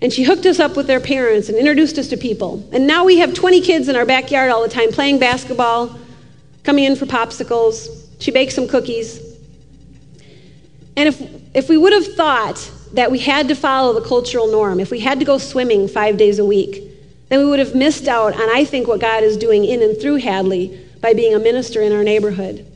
And 0.00 0.10
she 0.10 0.24
hooked 0.24 0.46
us 0.46 0.58
up 0.58 0.74
with 0.74 0.86
their 0.86 1.00
parents 1.00 1.48
and 1.50 1.58
introduced 1.58 1.98
us 1.98 2.08
to 2.08 2.16
people. 2.16 2.66
And 2.72 2.86
now 2.86 3.04
we 3.04 3.18
have 3.18 3.34
20 3.34 3.60
kids 3.60 3.88
in 3.88 3.96
our 3.96 4.06
backyard 4.06 4.50
all 4.50 4.62
the 4.62 4.68
time 4.68 4.90
playing 4.90 5.18
basketball, 5.18 5.98
coming 6.66 6.84
in 6.84 6.96
for 6.96 7.06
popsicles. 7.06 8.06
She 8.18 8.30
baked 8.32 8.52
some 8.52 8.66
cookies. 8.66 9.20
And 10.96 11.08
if, 11.08 11.22
if 11.54 11.68
we 11.68 11.78
would 11.78 11.92
have 11.92 12.14
thought 12.14 12.70
that 12.94 13.10
we 13.10 13.20
had 13.20 13.48
to 13.48 13.54
follow 13.54 13.98
the 13.98 14.06
cultural 14.06 14.50
norm, 14.50 14.80
if 14.80 14.90
we 14.90 15.00
had 15.00 15.20
to 15.20 15.24
go 15.24 15.38
swimming 15.38 15.86
five 15.86 16.16
days 16.16 16.38
a 16.38 16.44
week, 16.44 16.82
then 17.28 17.38
we 17.38 17.46
would 17.46 17.60
have 17.60 17.74
missed 17.74 18.08
out 18.08 18.34
on, 18.34 18.48
I 18.50 18.64
think, 18.64 18.88
what 18.88 19.00
God 19.00 19.22
is 19.22 19.36
doing 19.36 19.64
in 19.64 19.82
and 19.82 20.00
through 20.00 20.16
Hadley 20.16 20.78
by 21.00 21.14
being 21.14 21.34
a 21.34 21.38
minister 21.38 21.82
in 21.82 21.92
our 21.92 22.02
neighborhood. 22.02 22.66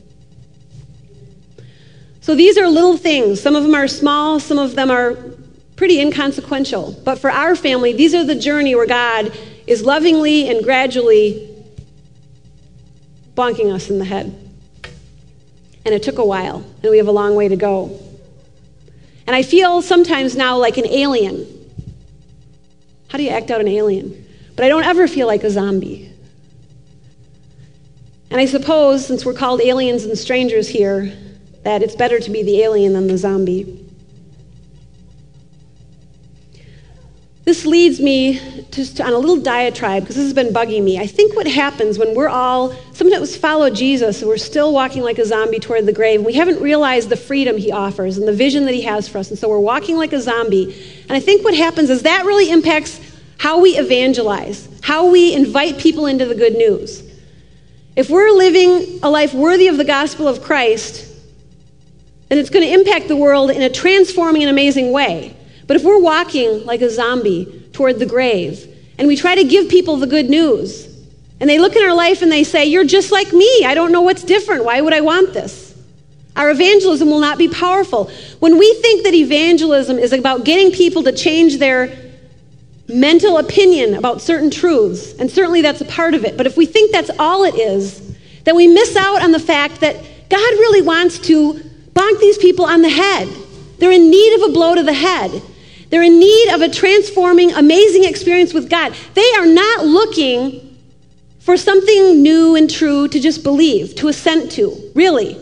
So 2.21 2.35
these 2.35 2.57
are 2.57 2.67
little 2.67 2.97
things. 2.97 3.41
Some 3.41 3.55
of 3.55 3.63
them 3.63 3.75
are 3.75 3.87
small, 3.87 4.39
some 4.39 4.59
of 4.59 4.75
them 4.75 4.91
are 4.91 5.17
pretty 5.75 5.99
inconsequential. 5.99 7.01
But 7.03 7.17
for 7.17 7.31
our 7.31 7.55
family, 7.55 7.93
these 7.93 8.13
are 8.13 8.23
the 8.23 8.35
journey 8.35 8.75
where 8.75 8.87
God 8.87 9.35
is 9.65 9.83
lovingly 9.83 10.47
and 10.49 10.63
gradually 10.63 11.50
bonking 13.35 13.73
us 13.73 13.89
in 13.89 13.99
the 13.99 14.05
head. 14.05 14.37
And 15.85 15.95
it 15.95 16.03
took 16.03 16.17
a 16.17 16.25
while, 16.25 16.63
and 16.81 16.91
we 16.91 16.97
have 16.97 17.07
a 17.07 17.11
long 17.11 17.35
way 17.35 17.47
to 17.47 17.55
go. 17.55 17.99
And 19.25 19.35
I 19.35 19.43
feel 19.43 19.81
sometimes 19.81 20.35
now 20.35 20.57
like 20.57 20.77
an 20.77 20.87
alien. 20.87 21.47
How 23.09 23.17
do 23.17 23.23
you 23.23 23.29
act 23.29 23.51
out 23.51 23.61
an 23.61 23.67
alien? 23.67 24.25
But 24.55 24.65
I 24.65 24.69
don't 24.69 24.83
ever 24.83 25.07
feel 25.07 25.27
like 25.27 25.43
a 25.43 25.49
zombie. 25.49 26.11
And 28.29 28.39
I 28.39 28.45
suppose, 28.45 29.05
since 29.05 29.25
we're 29.25 29.33
called 29.33 29.61
aliens 29.61 30.05
and 30.05 30.17
strangers 30.17 30.67
here, 30.69 31.11
that 31.63 31.83
it's 31.83 31.95
better 31.95 32.19
to 32.19 32.29
be 32.29 32.43
the 32.43 32.61
alien 32.61 32.93
than 32.93 33.07
the 33.07 33.17
zombie. 33.17 33.80
This 37.43 37.65
leads 37.65 37.99
me 37.99 38.39
just 38.71 39.01
on 39.01 39.13
a 39.13 39.17
little 39.17 39.41
diatribe 39.41 40.03
because 40.03 40.15
this 40.15 40.25
has 40.25 40.33
been 40.33 40.53
bugging 40.53 40.83
me. 40.83 40.99
I 40.99 41.07
think 41.07 41.35
what 41.35 41.47
happens 41.47 41.97
when 41.97 42.13
we're 42.13 42.29
all, 42.29 42.75
some 42.93 43.11
of 43.11 43.29
follow 43.35 43.69
Jesus 43.71 44.21
and 44.21 44.29
we're 44.29 44.37
still 44.37 44.71
walking 44.71 45.01
like 45.01 45.17
a 45.17 45.25
zombie 45.25 45.59
toward 45.59 45.87
the 45.87 45.93
grave, 45.93 46.23
we 46.23 46.33
haven't 46.33 46.61
realized 46.61 47.09
the 47.09 47.17
freedom 47.17 47.57
he 47.57 47.71
offers 47.71 48.17
and 48.17 48.27
the 48.27 48.33
vision 48.33 48.65
that 48.65 48.75
he 48.75 48.81
has 48.81 49.07
for 49.07 49.17
us, 49.17 49.31
and 49.31 49.39
so 49.39 49.49
we're 49.49 49.59
walking 49.59 49.97
like 49.97 50.13
a 50.13 50.21
zombie. 50.21 50.65
And 51.03 51.13
I 51.13 51.19
think 51.19 51.43
what 51.43 51.55
happens 51.55 51.89
is 51.89 52.03
that 52.03 52.25
really 52.25 52.51
impacts 52.51 52.99
how 53.39 53.59
we 53.59 53.71
evangelize, 53.71 54.69
how 54.83 55.09
we 55.09 55.33
invite 55.33 55.79
people 55.79 56.05
into 56.05 56.25
the 56.25 56.35
good 56.35 56.53
news. 56.53 57.01
If 57.95 58.09
we're 58.09 58.31
living 58.31 58.99
a 59.01 59.09
life 59.09 59.33
worthy 59.33 59.67
of 59.67 59.77
the 59.77 59.83
gospel 59.83 60.27
of 60.27 60.43
Christ, 60.43 61.07
then 62.29 62.37
it's 62.37 62.51
going 62.51 62.65
to 62.65 62.71
impact 62.71 63.07
the 63.07 63.17
world 63.17 63.49
in 63.49 63.63
a 63.63 63.69
transforming 63.69 64.43
and 64.43 64.51
amazing 64.51 64.93
way. 64.93 65.35
But 65.71 65.77
if 65.77 65.85
we're 65.85 66.01
walking 66.01 66.65
like 66.65 66.81
a 66.81 66.89
zombie 66.89 67.45
toward 67.71 67.97
the 67.97 68.05
grave 68.05 68.67
and 68.97 69.07
we 69.07 69.15
try 69.15 69.35
to 69.35 69.45
give 69.45 69.69
people 69.69 69.95
the 69.95 70.05
good 70.05 70.29
news, 70.29 70.85
and 71.39 71.49
they 71.49 71.59
look 71.59 71.77
in 71.77 71.81
our 71.81 71.95
life 71.95 72.21
and 72.21 72.29
they 72.29 72.43
say, 72.43 72.65
You're 72.65 72.83
just 72.83 73.09
like 73.09 73.31
me. 73.31 73.63
I 73.63 73.73
don't 73.73 73.93
know 73.93 74.01
what's 74.01 74.21
different. 74.21 74.65
Why 74.65 74.81
would 74.81 74.91
I 74.91 74.99
want 74.99 75.33
this? 75.33 75.73
Our 76.35 76.51
evangelism 76.51 77.09
will 77.09 77.21
not 77.21 77.37
be 77.37 77.47
powerful. 77.47 78.11
When 78.39 78.57
we 78.57 78.73
think 78.81 79.05
that 79.05 79.13
evangelism 79.13 79.97
is 79.97 80.11
about 80.11 80.43
getting 80.43 80.73
people 80.73 81.03
to 81.03 81.13
change 81.13 81.57
their 81.57 81.97
mental 82.89 83.37
opinion 83.37 83.93
about 83.93 84.19
certain 84.19 84.51
truths, 84.51 85.13
and 85.19 85.31
certainly 85.31 85.61
that's 85.61 85.79
a 85.79 85.85
part 85.85 86.15
of 86.15 86.25
it, 86.25 86.35
but 86.35 86.47
if 86.47 86.57
we 86.57 86.65
think 86.65 86.91
that's 86.91 87.11
all 87.17 87.45
it 87.45 87.55
is, 87.55 88.13
then 88.43 88.57
we 88.57 88.67
miss 88.67 88.97
out 88.97 89.23
on 89.23 89.31
the 89.31 89.39
fact 89.39 89.79
that 89.79 89.95
God 90.27 90.35
really 90.35 90.81
wants 90.81 91.17
to 91.19 91.53
bonk 91.93 92.19
these 92.19 92.37
people 92.37 92.65
on 92.65 92.81
the 92.81 92.89
head. 92.89 93.29
They're 93.77 93.93
in 93.93 94.11
need 94.11 94.35
of 94.35 94.49
a 94.49 94.53
blow 94.53 94.75
to 94.75 94.83
the 94.83 94.91
head. 94.91 95.41
They're 95.91 96.03
in 96.03 96.19
need 96.19 96.53
of 96.53 96.61
a 96.61 96.69
transforming, 96.69 97.51
amazing 97.51 98.05
experience 98.05 98.53
with 98.53 98.69
God. 98.69 98.95
They 99.13 99.29
are 99.37 99.45
not 99.45 99.85
looking 99.85 100.77
for 101.41 101.57
something 101.57 102.21
new 102.23 102.55
and 102.55 102.69
true 102.69 103.09
to 103.09 103.19
just 103.19 103.43
believe, 103.43 103.93
to 103.95 104.07
assent 104.07 104.51
to, 104.53 104.91
really. 104.95 105.37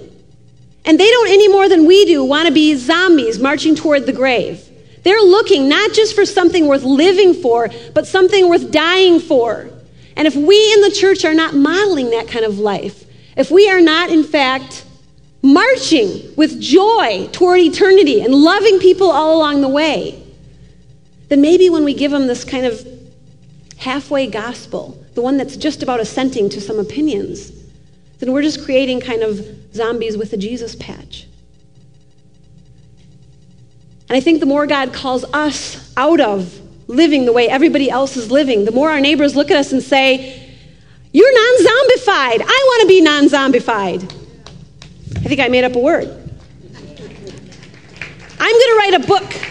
And 0.85 0.99
they 0.99 1.07
don't 1.09 1.29
any 1.29 1.47
more 1.47 1.69
than 1.69 1.85
we 1.85 2.03
do 2.05 2.23
want 2.23 2.47
to 2.47 2.53
be 2.53 2.75
zombies 2.75 3.37
marching 3.37 3.75
toward 3.75 4.07
the 4.07 4.13
grave. 4.13 4.67
They're 5.03 5.21
looking 5.21 5.69
not 5.69 5.93
just 5.93 6.15
for 6.15 6.25
something 6.25 6.67
worth 6.67 6.83
living 6.83 7.35
for, 7.35 7.69
but 7.93 8.07
something 8.07 8.49
worth 8.49 8.71
dying 8.71 9.19
for. 9.19 9.69
And 10.15 10.27
if 10.27 10.35
we 10.35 10.73
in 10.73 10.81
the 10.81 10.91
church 10.91 11.23
are 11.25 11.33
not 11.33 11.53
modeling 11.53 12.09
that 12.09 12.27
kind 12.27 12.43
of 12.43 12.57
life, 12.57 13.05
if 13.37 13.51
we 13.51 13.69
are 13.69 13.81
not, 13.81 14.09
in 14.09 14.23
fact, 14.23 14.83
marching 15.43 16.33
with 16.35 16.59
joy 16.59 17.29
toward 17.31 17.59
eternity 17.59 18.21
and 18.21 18.33
loving 18.33 18.79
people 18.79 19.11
all 19.11 19.37
along 19.37 19.61
the 19.61 19.69
way, 19.69 20.21
then 21.29 21.41
maybe 21.41 21.69
when 21.69 21.83
we 21.83 21.93
give 21.93 22.11
them 22.11 22.27
this 22.27 22.43
kind 22.43 22.65
of 22.65 22.85
halfway 23.77 24.27
gospel, 24.27 25.01
the 25.13 25.21
one 25.21 25.37
that's 25.37 25.55
just 25.55 25.81
about 25.81 25.99
assenting 25.99 26.49
to 26.49 26.59
some 26.59 26.79
opinions, 26.79 27.51
then 28.19 28.33
we're 28.33 28.41
just 28.41 28.65
creating 28.65 28.99
kind 28.99 29.21
of 29.21 29.73
zombies 29.73 30.17
with 30.17 30.33
a 30.33 30.37
Jesus 30.37 30.75
patch. 30.75 31.27
And 34.09 34.17
I 34.17 34.19
think 34.19 34.39
the 34.39 34.45
more 34.45 34.65
God 34.67 34.91
calls 34.91 35.23
us 35.25 35.93
out 35.95 36.19
of 36.19 36.59
living 36.89 37.25
the 37.25 37.31
way 37.31 37.47
everybody 37.47 37.89
else 37.89 38.17
is 38.17 38.31
living, 38.31 38.65
the 38.65 38.71
more 38.71 38.89
our 38.89 38.99
neighbors 38.99 39.35
look 39.35 39.51
at 39.51 39.57
us 39.57 39.71
and 39.71 39.81
say, 39.81 40.55
You're 41.13 41.31
non 41.31 41.59
zombified. 41.59 42.41
I 42.41 42.63
want 42.65 42.81
to 42.81 42.87
be 42.87 43.01
non 43.01 43.25
zombified. 43.25 44.03
I 45.17 45.27
think 45.29 45.39
I 45.39 45.47
made 45.47 45.63
up 45.63 45.75
a 45.75 45.79
word. 45.79 46.07
I'm 48.41 48.53
going 48.53 48.71
to 48.71 48.75
write 48.77 48.93
a 48.95 49.07
book. 49.07 49.48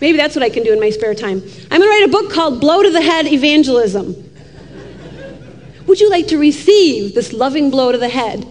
Maybe 0.00 0.18
that's 0.18 0.34
what 0.34 0.42
I 0.42 0.50
can 0.50 0.64
do 0.64 0.72
in 0.72 0.80
my 0.80 0.90
spare 0.90 1.14
time. 1.14 1.42
I'm 1.70 1.80
going 1.80 1.82
to 1.82 1.88
write 1.88 2.04
a 2.04 2.08
book 2.08 2.32
called 2.32 2.60
Blow 2.60 2.82
to 2.82 2.90
the 2.90 3.00
Head 3.00 3.26
Evangelism. 3.26 4.14
Would 5.86 6.00
you 6.00 6.10
like 6.10 6.28
to 6.28 6.38
receive 6.38 7.14
this 7.14 7.32
loving 7.32 7.70
blow 7.70 7.92
to 7.92 7.98
the 7.98 8.08
head? 8.08 8.46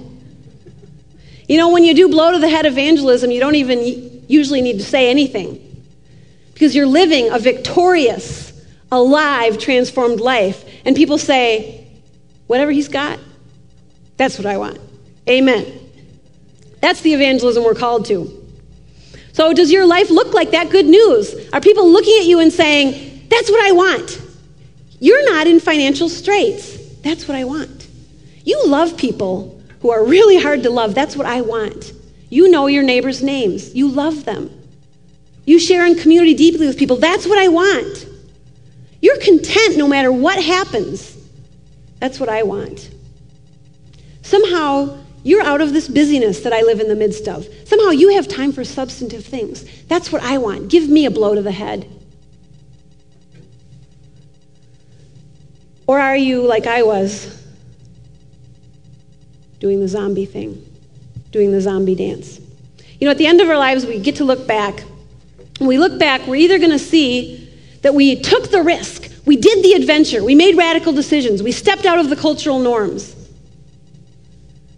You 1.47 1.57
know, 1.57 1.71
when 1.71 1.83
you 1.83 1.93
do 1.93 2.07
blow 2.09 2.31
to 2.31 2.39
the 2.39 2.49
head 2.49 2.65
evangelism, 2.65 3.31
you 3.31 3.39
don't 3.39 3.55
even 3.55 4.23
usually 4.27 4.61
need 4.61 4.77
to 4.79 4.85
say 4.85 5.09
anything 5.09 5.59
because 6.53 6.75
you're 6.75 6.85
living 6.85 7.29
a 7.29 7.39
victorious, 7.39 8.53
alive, 8.91 9.57
transformed 9.57 10.19
life. 10.19 10.63
And 10.85 10.95
people 10.95 11.17
say, 11.17 11.87
whatever 12.47 12.71
he's 12.71 12.87
got, 12.87 13.19
that's 14.15 14.37
what 14.37 14.45
I 14.45 14.57
want. 14.57 14.79
Amen. 15.27 15.79
That's 16.79 17.01
the 17.01 17.13
evangelism 17.13 17.63
we're 17.63 17.75
called 17.75 18.05
to. 18.05 18.42
So, 19.33 19.51
does 19.51 19.71
your 19.71 19.85
life 19.85 20.09
look 20.09 20.33
like 20.33 20.51
that 20.51 20.69
good 20.69 20.85
news? 20.85 21.49
Are 21.51 21.59
people 21.59 21.89
looking 21.89 22.17
at 22.19 22.25
you 22.25 22.39
and 22.39 22.53
saying, 22.53 23.27
That's 23.29 23.49
what 23.49 23.65
I 23.65 23.71
want? 23.71 24.21
You're 24.99 25.25
not 25.29 25.47
in 25.47 25.59
financial 25.59 26.07
straits. 26.07 26.77
That's 27.01 27.27
what 27.27 27.35
I 27.35 27.43
want. 27.43 27.87
You 28.45 28.67
love 28.67 28.95
people 28.95 29.61
who 29.81 29.91
are 29.91 30.05
really 30.05 30.39
hard 30.39 30.63
to 30.63 30.69
love. 30.69 30.95
That's 30.95 31.17
what 31.17 31.27
I 31.27 31.41
want. 31.41 31.91
You 32.29 32.49
know 32.49 32.67
your 32.67 32.83
neighbors' 32.83 33.21
names, 33.21 33.75
you 33.75 33.89
love 33.89 34.23
them. 34.23 34.49
You 35.45 35.59
share 35.59 35.85
in 35.85 35.95
community 35.95 36.33
deeply 36.33 36.67
with 36.67 36.77
people. 36.77 36.97
That's 36.97 37.27
what 37.27 37.37
I 37.37 37.49
want. 37.49 38.07
You're 39.01 39.19
content 39.19 39.77
no 39.77 39.87
matter 39.87 40.11
what 40.11 40.41
happens. 40.41 41.17
That's 41.99 42.19
what 42.19 42.29
I 42.29 42.43
want. 42.43 42.89
Somehow, 44.21 45.02
you're 45.23 45.41
out 45.41 45.61
of 45.61 45.73
this 45.73 45.87
busyness 45.87 46.41
that 46.41 46.53
I 46.53 46.61
live 46.61 46.79
in 46.79 46.89
the 46.89 46.95
midst 46.95 47.27
of. 47.27 47.47
Somehow, 47.65 47.91
you 47.91 48.09
have 48.09 48.27
time 48.27 48.51
for 48.51 48.63
substantive 48.63 49.25
things. 49.25 49.65
That's 49.83 50.11
what 50.11 50.21
I 50.21 50.37
want. 50.37 50.69
Give 50.69 50.89
me 50.89 51.05
a 51.05 51.11
blow 51.11 51.33
to 51.33 51.41
the 51.41 51.51
head. 51.51 51.87
Or 55.87 55.99
are 55.99 56.17
you 56.17 56.45
like 56.45 56.67
I 56.67 56.83
was, 56.83 57.41
doing 59.59 59.79
the 59.79 59.87
zombie 59.87 60.25
thing, 60.25 60.65
doing 61.31 61.51
the 61.51 61.61
zombie 61.61 61.95
dance? 61.95 62.39
You 62.99 63.05
know, 63.05 63.11
at 63.11 63.17
the 63.17 63.27
end 63.27 63.41
of 63.41 63.49
our 63.49 63.57
lives, 63.57 63.85
we 63.85 63.99
get 63.99 64.17
to 64.17 64.25
look 64.25 64.47
back. 64.47 64.83
When 65.59 65.67
we 65.67 65.77
look 65.77 65.99
back, 65.99 66.25
we're 66.27 66.35
either 66.35 66.57
going 66.57 66.71
to 66.71 66.79
see 66.79 67.49
that 67.81 67.93
we 67.93 68.19
took 68.21 68.49
the 68.49 68.63
risk, 68.63 69.09
we 69.25 69.35
did 69.35 69.63
the 69.63 69.73
adventure, 69.73 70.23
we 70.23 70.35
made 70.35 70.57
radical 70.57 70.93
decisions, 70.93 71.43
we 71.43 71.51
stepped 71.51 71.85
out 71.85 71.99
of 71.99 72.09
the 72.09 72.15
cultural 72.15 72.59
norms. 72.59 73.13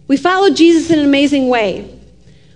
We 0.08 0.16
followed 0.16 0.56
Jesus 0.56 0.90
in 0.90 0.98
an 0.98 1.04
amazing 1.04 1.48
way. 1.48 1.92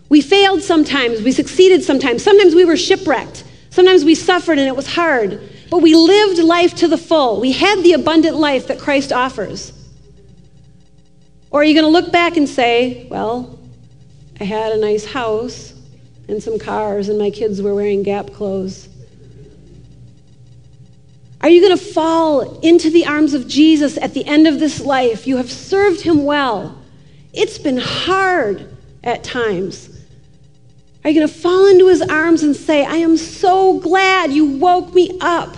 We 0.08 0.20
failed 0.20 0.62
sometimes, 0.62 1.22
we 1.22 1.32
succeeded 1.32 1.84
sometimes. 1.84 2.22
Sometimes 2.22 2.54
we 2.54 2.64
were 2.64 2.76
shipwrecked. 2.76 3.44
Sometimes 3.70 4.04
we 4.04 4.14
suffered 4.14 4.58
and 4.58 4.66
it 4.66 4.74
was 4.74 4.86
hard 4.86 5.40
but 5.70 5.78
we 5.78 5.94
lived 5.94 6.40
life 6.40 6.74
to 6.76 6.88
the 6.88 6.98
full. 6.98 7.40
We 7.40 7.52
had 7.52 7.82
the 7.82 7.92
abundant 7.92 8.36
life 8.36 8.66
that 8.66 8.80
Christ 8.80 9.12
offers. 9.12 9.72
Or 11.52 11.60
are 11.60 11.64
you 11.64 11.74
going 11.74 11.86
to 11.86 11.90
look 11.90 12.12
back 12.12 12.36
and 12.36 12.48
say, 12.48 13.06
well, 13.08 13.58
I 14.40 14.44
had 14.44 14.72
a 14.72 14.78
nice 14.78 15.04
house 15.04 15.74
and 16.28 16.42
some 16.42 16.58
cars, 16.58 17.08
and 17.08 17.18
my 17.18 17.30
kids 17.30 17.62
were 17.62 17.74
wearing 17.74 18.02
Gap 18.02 18.32
clothes? 18.32 18.88
Are 21.40 21.48
you 21.48 21.60
going 21.60 21.76
to 21.76 21.84
fall 21.84 22.60
into 22.60 22.90
the 22.90 23.06
arms 23.06 23.34
of 23.34 23.48
Jesus 23.48 23.96
at 23.96 24.12
the 24.12 24.24
end 24.26 24.46
of 24.46 24.60
this 24.60 24.80
life? 24.80 25.26
You 25.26 25.38
have 25.38 25.50
served 25.50 26.02
him 26.02 26.24
well. 26.24 26.79
It's 27.32 27.58
been 27.58 27.78
hard 27.78 28.76
at 29.04 29.24
times. 29.24 29.88
Are 31.04 31.10
you 31.10 31.18
going 31.18 31.28
to 31.28 31.34
fall 31.34 31.66
into 31.68 31.88
his 31.88 32.02
arms 32.02 32.42
and 32.42 32.54
say, 32.54 32.84
I 32.84 32.96
am 32.96 33.16
so 33.16 33.78
glad 33.78 34.32
you 34.32 34.44
woke 34.58 34.92
me 34.92 35.16
up? 35.20 35.56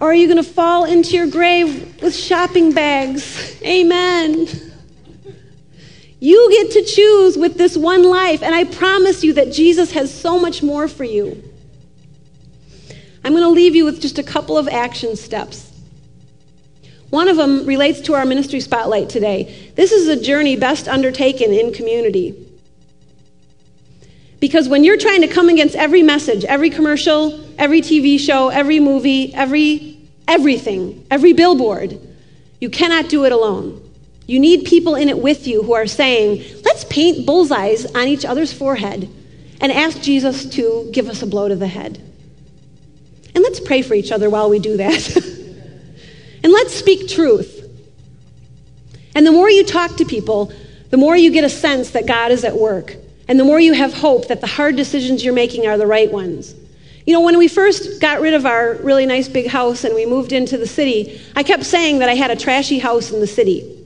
Or 0.00 0.08
are 0.10 0.14
you 0.14 0.26
going 0.26 0.42
to 0.42 0.50
fall 0.50 0.84
into 0.84 1.14
your 1.14 1.26
grave 1.26 2.00
with 2.00 2.16
shopping 2.16 2.72
bags? 2.72 3.60
Amen. 3.62 4.48
You 6.20 6.50
get 6.50 6.70
to 6.72 6.84
choose 6.84 7.36
with 7.36 7.56
this 7.56 7.76
one 7.76 8.04
life, 8.04 8.42
and 8.42 8.54
I 8.54 8.64
promise 8.64 9.22
you 9.22 9.34
that 9.34 9.52
Jesus 9.52 9.92
has 9.92 10.12
so 10.12 10.38
much 10.38 10.62
more 10.62 10.88
for 10.88 11.04
you. 11.04 11.42
I'm 13.22 13.32
going 13.32 13.44
to 13.44 13.50
leave 13.50 13.76
you 13.76 13.84
with 13.84 14.00
just 14.00 14.18
a 14.18 14.22
couple 14.22 14.56
of 14.56 14.68
action 14.68 15.16
steps. 15.16 15.69
One 17.10 17.28
of 17.28 17.36
them 17.36 17.66
relates 17.66 18.00
to 18.02 18.14
our 18.14 18.24
ministry 18.24 18.60
spotlight 18.60 19.08
today. 19.08 19.72
This 19.74 19.92
is 19.92 20.08
a 20.08 20.20
journey 20.20 20.56
best 20.56 20.88
undertaken 20.88 21.52
in 21.52 21.72
community. 21.72 22.46
Because 24.38 24.68
when 24.68 24.84
you're 24.84 24.96
trying 24.96 25.20
to 25.20 25.28
come 25.28 25.48
against 25.48 25.74
every 25.74 26.02
message, 26.02 26.44
every 26.44 26.70
commercial, 26.70 27.44
every 27.58 27.82
TV 27.82 28.18
show, 28.18 28.48
every 28.48 28.80
movie, 28.80 29.34
every 29.34 29.98
everything, 30.26 31.04
every 31.10 31.32
billboard, 31.32 32.00
you 32.60 32.70
cannot 32.70 33.08
do 33.08 33.24
it 33.24 33.32
alone. 33.32 33.82
You 34.26 34.38
need 34.38 34.64
people 34.64 34.94
in 34.94 35.08
it 35.08 35.18
with 35.18 35.48
you 35.48 35.64
who 35.64 35.74
are 35.74 35.88
saying, 35.88 36.44
let's 36.64 36.84
paint 36.84 37.26
bullseyes 37.26 37.84
on 37.96 38.06
each 38.06 38.24
other's 38.24 38.52
forehead 38.52 39.10
and 39.60 39.72
ask 39.72 40.00
Jesus 40.00 40.46
to 40.50 40.88
give 40.92 41.08
us 41.08 41.22
a 41.22 41.26
blow 41.26 41.48
to 41.48 41.56
the 41.56 41.66
head. 41.66 42.00
And 43.34 43.42
let's 43.42 43.58
pray 43.58 43.82
for 43.82 43.94
each 43.94 44.12
other 44.12 44.30
while 44.30 44.48
we 44.48 44.60
do 44.60 44.76
that. 44.76 45.26
and 46.42 46.52
let's 46.52 46.74
speak 46.74 47.08
truth. 47.08 47.68
And 49.14 49.26
the 49.26 49.32
more 49.32 49.50
you 49.50 49.64
talk 49.64 49.96
to 49.96 50.04
people, 50.04 50.52
the 50.90 50.96
more 50.96 51.16
you 51.16 51.30
get 51.30 51.44
a 51.44 51.50
sense 51.50 51.90
that 51.90 52.06
God 52.06 52.32
is 52.32 52.44
at 52.44 52.56
work. 52.56 52.96
And 53.28 53.38
the 53.38 53.44
more 53.44 53.60
you 53.60 53.74
have 53.74 53.94
hope 53.94 54.28
that 54.28 54.40
the 54.40 54.46
hard 54.46 54.76
decisions 54.76 55.24
you're 55.24 55.34
making 55.34 55.66
are 55.66 55.78
the 55.78 55.86
right 55.86 56.10
ones. 56.10 56.54
You 57.06 57.14
know, 57.14 57.20
when 57.20 57.38
we 57.38 57.48
first 57.48 58.00
got 58.00 58.20
rid 58.20 58.34
of 58.34 58.44
our 58.44 58.74
really 58.74 59.06
nice 59.06 59.28
big 59.28 59.46
house 59.46 59.84
and 59.84 59.94
we 59.94 60.04
moved 60.04 60.32
into 60.32 60.58
the 60.58 60.66
city, 60.66 61.20
I 61.36 61.42
kept 61.42 61.64
saying 61.64 62.00
that 62.00 62.08
I 62.08 62.14
had 62.14 62.30
a 62.30 62.36
trashy 62.36 62.78
house 62.78 63.10
in 63.10 63.20
the 63.20 63.26
city. 63.26 63.76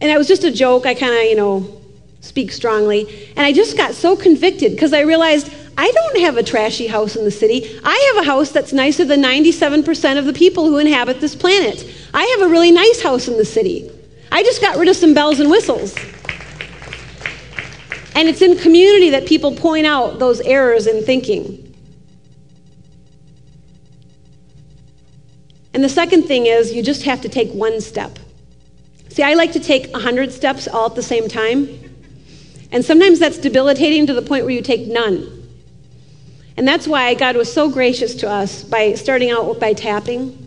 And 0.00 0.10
it 0.10 0.18
was 0.18 0.28
just 0.28 0.44
a 0.44 0.50
joke. 0.50 0.86
I 0.86 0.94
kind 0.94 1.14
of, 1.14 1.24
you 1.24 1.36
know, 1.36 1.80
speak 2.20 2.52
strongly. 2.52 3.28
And 3.36 3.40
I 3.40 3.52
just 3.52 3.76
got 3.76 3.94
so 3.94 4.16
convicted 4.16 4.72
because 4.72 4.92
I 4.92 5.00
realized 5.00 5.52
I 5.76 5.90
don't 5.90 6.20
have 6.20 6.36
a 6.36 6.42
trashy 6.42 6.86
house 6.86 7.16
in 7.16 7.24
the 7.24 7.30
city. 7.30 7.80
I 7.84 8.12
have 8.14 8.24
a 8.24 8.26
house 8.26 8.50
that's 8.50 8.72
nicer 8.72 9.04
than 9.04 9.22
97% 9.22 10.18
of 10.18 10.24
the 10.24 10.32
people 10.32 10.66
who 10.66 10.78
inhabit 10.78 11.20
this 11.20 11.34
planet. 11.34 11.84
I 12.12 12.24
have 12.24 12.48
a 12.48 12.50
really 12.50 12.70
nice 12.70 13.02
house 13.02 13.26
in 13.28 13.36
the 13.36 13.44
city. 13.44 13.90
I 14.30 14.42
just 14.42 14.60
got 14.60 14.76
rid 14.76 14.88
of 14.88 14.96
some 14.96 15.14
bells 15.14 15.40
and 15.40 15.50
whistles. 15.50 15.96
And 18.16 18.28
it's 18.28 18.42
in 18.42 18.56
community 18.58 19.10
that 19.10 19.26
people 19.26 19.54
point 19.54 19.86
out 19.86 20.20
those 20.20 20.40
errors 20.42 20.86
in 20.86 21.04
thinking. 21.04 21.60
And 25.72 25.82
the 25.82 25.88
second 25.88 26.22
thing 26.22 26.46
is 26.46 26.72
you 26.72 26.84
just 26.84 27.02
have 27.02 27.20
to 27.22 27.28
take 27.28 27.50
one 27.52 27.80
step. 27.80 28.20
See, 29.08 29.24
I 29.24 29.34
like 29.34 29.52
to 29.52 29.60
take 29.60 29.90
100 29.92 30.32
steps 30.32 30.68
all 30.68 30.86
at 30.86 30.94
the 30.94 31.02
same 31.02 31.28
time. 31.28 31.68
And 32.70 32.84
sometimes 32.84 33.18
that's 33.18 33.38
debilitating 33.38 34.06
to 34.06 34.14
the 34.14 34.22
point 34.22 34.44
where 34.44 34.54
you 34.54 34.62
take 34.62 34.86
none. 34.86 35.33
And 36.56 36.66
that's 36.66 36.86
why 36.86 37.14
God 37.14 37.36
was 37.36 37.52
so 37.52 37.68
gracious 37.68 38.14
to 38.16 38.30
us 38.30 38.62
by 38.62 38.94
starting 38.94 39.30
out 39.30 39.58
by 39.58 39.72
tapping 39.72 40.40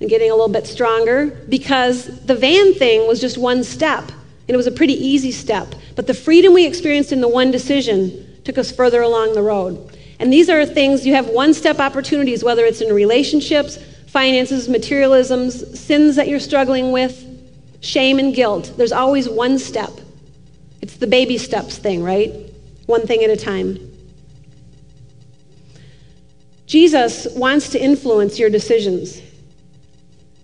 and 0.00 0.08
getting 0.08 0.30
a 0.30 0.34
little 0.34 0.48
bit 0.48 0.66
stronger 0.66 1.26
because 1.48 2.24
the 2.24 2.34
van 2.34 2.74
thing 2.74 3.06
was 3.06 3.20
just 3.20 3.38
one 3.38 3.62
step. 3.62 4.08
And 4.08 4.54
it 4.54 4.56
was 4.56 4.66
a 4.66 4.72
pretty 4.72 4.94
easy 4.94 5.30
step. 5.30 5.74
But 5.94 6.06
the 6.06 6.14
freedom 6.14 6.54
we 6.54 6.66
experienced 6.66 7.12
in 7.12 7.20
the 7.20 7.28
one 7.28 7.50
decision 7.52 8.40
took 8.44 8.58
us 8.58 8.72
further 8.72 9.02
along 9.02 9.34
the 9.34 9.42
road. 9.42 9.96
And 10.18 10.32
these 10.32 10.48
are 10.50 10.66
things 10.66 11.06
you 11.06 11.14
have 11.14 11.28
one 11.28 11.54
step 11.54 11.78
opportunities, 11.78 12.42
whether 12.42 12.64
it's 12.64 12.80
in 12.80 12.92
relationships, 12.92 13.78
finances, 14.08 14.68
materialisms, 14.68 15.78
sins 15.78 16.16
that 16.16 16.26
you're 16.26 16.40
struggling 16.40 16.90
with, 16.90 17.26
shame 17.80 18.18
and 18.18 18.34
guilt. 18.34 18.72
There's 18.76 18.92
always 18.92 19.28
one 19.28 19.58
step. 19.58 19.90
It's 20.82 20.96
the 20.96 21.06
baby 21.06 21.38
steps 21.38 21.78
thing, 21.78 22.02
right? 22.02 22.32
One 22.86 23.06
thing 23.06 23.22
at 23.22 23.30
a 23.30 23.36
time. 23.36 23.89
Jesus 26.70 27.26
wants 27.34 27.70
to 27.70 27.82
influence 27.82 28.38
your 28.38 28.48
decisions. 28.48 29.20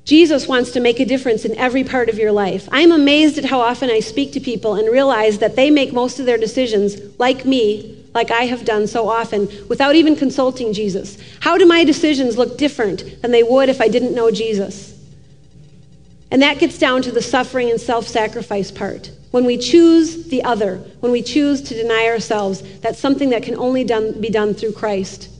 Jesus 0.05 0.49
wants 0.49 0.72
to 0.72 0.81
make 0.81 0.99
a 0.99 1.05
difference 1.05 1.45
in 1.45 1.57
every 1.57 1.85
part 1.85 2.09
of 2.09 2.18
your 2.18 2.33
life. 2.33 2.68
I'm 2.72 2.91
amazed 2.91 3.39
at 3.39 3.45
how 3.45 3.61
often 3.61 3.91
I 3.91 4.01
speak 4.01 4.33
to 4.33 4.41
people 4.41 4.74
and 4.74 4.91
realize 4.91 5.39
that 5.39 5.55
they 5.55 5.70
make 5.70 5.93
most 5.93 6.18
of 6.18 6.27
their 6.27 6.37
decisions, 6.37 6.97
like 7.20 7.45
me, 7.45 8.05
like 8.12 8.33
I 8.33 8.47
have 8.47 8.64
done 8.64 8.89
so 8.89 9.09
often, 9.09 9.49
without 9.68 9.95
even 9.95 10.16
consulting 10.16 10.72
Jesus. 10.72 11.16
How 11.39 11.57
do 11.57 11.64
my 11.64 11.85
decisions 11.85 12.37
look 12.37 12.59
different 12.59 13.22
than 13.22 13.31
they 13.31 13.45
would 13.45 13.68
if 13.68 13.81
I 13.81 13.87
didn't 13.87 14.12
know 14.12 14.33
Jesus? 14.33 15.01
And 16.33 16.43
that 16.43 16.59
gets 16.59 16.77
down 16.77 17.03
to 17.03 17.12
the 17.12 17.22
suffering 17.22 17.70
and 17.70 17.81
self 17.81 18.09
sacrifice 18.09 18.72
part. 18.72 19.12
When 19.31 19.45
we 19.45 19.59
choose 19.59 20.24
the 20.24 20.43
other, 20.43 20.79
when 20.99 21.12
we 21.12 21.22
choose 21.22 21.62
to 21.62 21.74
deny 21.74 22.07
ourselves, 22.09 22.64
that's 22.81 22.99
something 22.99 23.31
that 23.31 23.45
can 23.45 23.55
only 23.55 23.85
done, 23.85 24.20
be 24.20 24.29
done 24.29 24.55
through 24.55 24.72
Christ. 24.72 25.31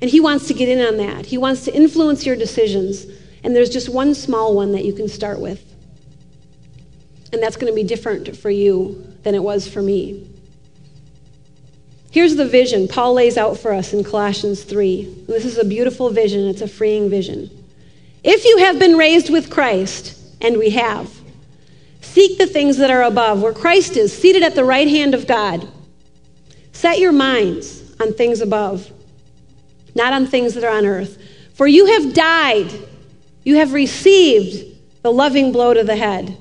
And 0.00 0.10
He 0.10 0.20
wants 0.20 0.46
to 0.48 0.54
get 0.54 0.68
in 0.68 0.80
on 0.80 0.96
that. 0.98 1.26
He 1.26 1.38
wants 1.38 1.64
to 1.64 1.74
influence 1.74 2.26
your 2.26 2.36
decisions. 2.36 3.06
And 3.42 3.54
there's 3.54 3.70
just 3.70 3.88
one 3.88 4.14
small 4.14 4.54
one 4.54 4.72
that 4.72 4.84
you 4.84 4.92
can 4.92 5.08
start 5.08 5.40
with. 5.40 5.62
And 7.32 7.42
that's 7.42 7.56
going 7.56 7.72
to 7.72 7.74
be 7.74 7.84
different 7.84 8.36
for 8.36 8.50
you 8.50 9.14
than 9.22 9.34
it 9.34 9.42
was 9.42 9.66
for 9.68 9.82
me. 9.82 10.30
Here's 12.10 12.36
the 12.36 12.46
vision 12.46 12.88
Paul 12.88 13.14
lays 13.14 13.36
out 13.36 13.58
for 13.58 13.72
us 13.72 13.92
in 13.92 14.02
Colossians 14.02 14.62
3. 14.62 15.24
This 15.26 15.44
is 15.44 15.58
a 15.58 15.64
beautiful 15.64 16.10
vision, 16.10 16.46
it's 16.48 16.62
a 16.62 16.68
freeing 16.68 17.10
vision. 17.10 17.50
If 18.24 18.44
you 18.44 18.58
have 18.58 18.78
been 18.78 18.96
raised 18.96 19.30
with 19.30 19.50
Christ, 19.50 20.18
and 20.40 20.58
we 20.58 20.70
have, 20.70 21.12
seek 22.00 22.38
the 22.38 22.46
things 22.46 22.76
that 22.78 22.90
are 22.90 23.02
above, 23.02 23.42
where 23.42 23.52
Christ 23.52 23.96
is, 23.96 24.16
seated 24.16 24.42
at 24.42 24.54
the 24.54 24.64
right 24.64 24.88
hand 24.88 25.14
of 25.14 25.26
God. 25.26 25.68
Set 26.72 26.98
your 26.98 27.12
minds 27.12 27.82
on 28.00 28.12
things 28.12 28.40
above 28.40 28.90
not 29.96 30.12
on 30.12 30.26
things 30.26 30.54
that 30.54 30.62
are 30.62 30.76
on 30.76 30.86
earth. 30.86 31.20
For 31.54 31.66
you 31.66 31.86
have 31.86 32.12
died, 32.12 32.70
you 33.42 33.56
have 33.56 33.72
received 33.72 34.76
the 35.02 35.10
loving 35.10 35.52
blow 35.52 35.72
to 35.72 35.82
the 35.82 35.96
head, 35.96 36.36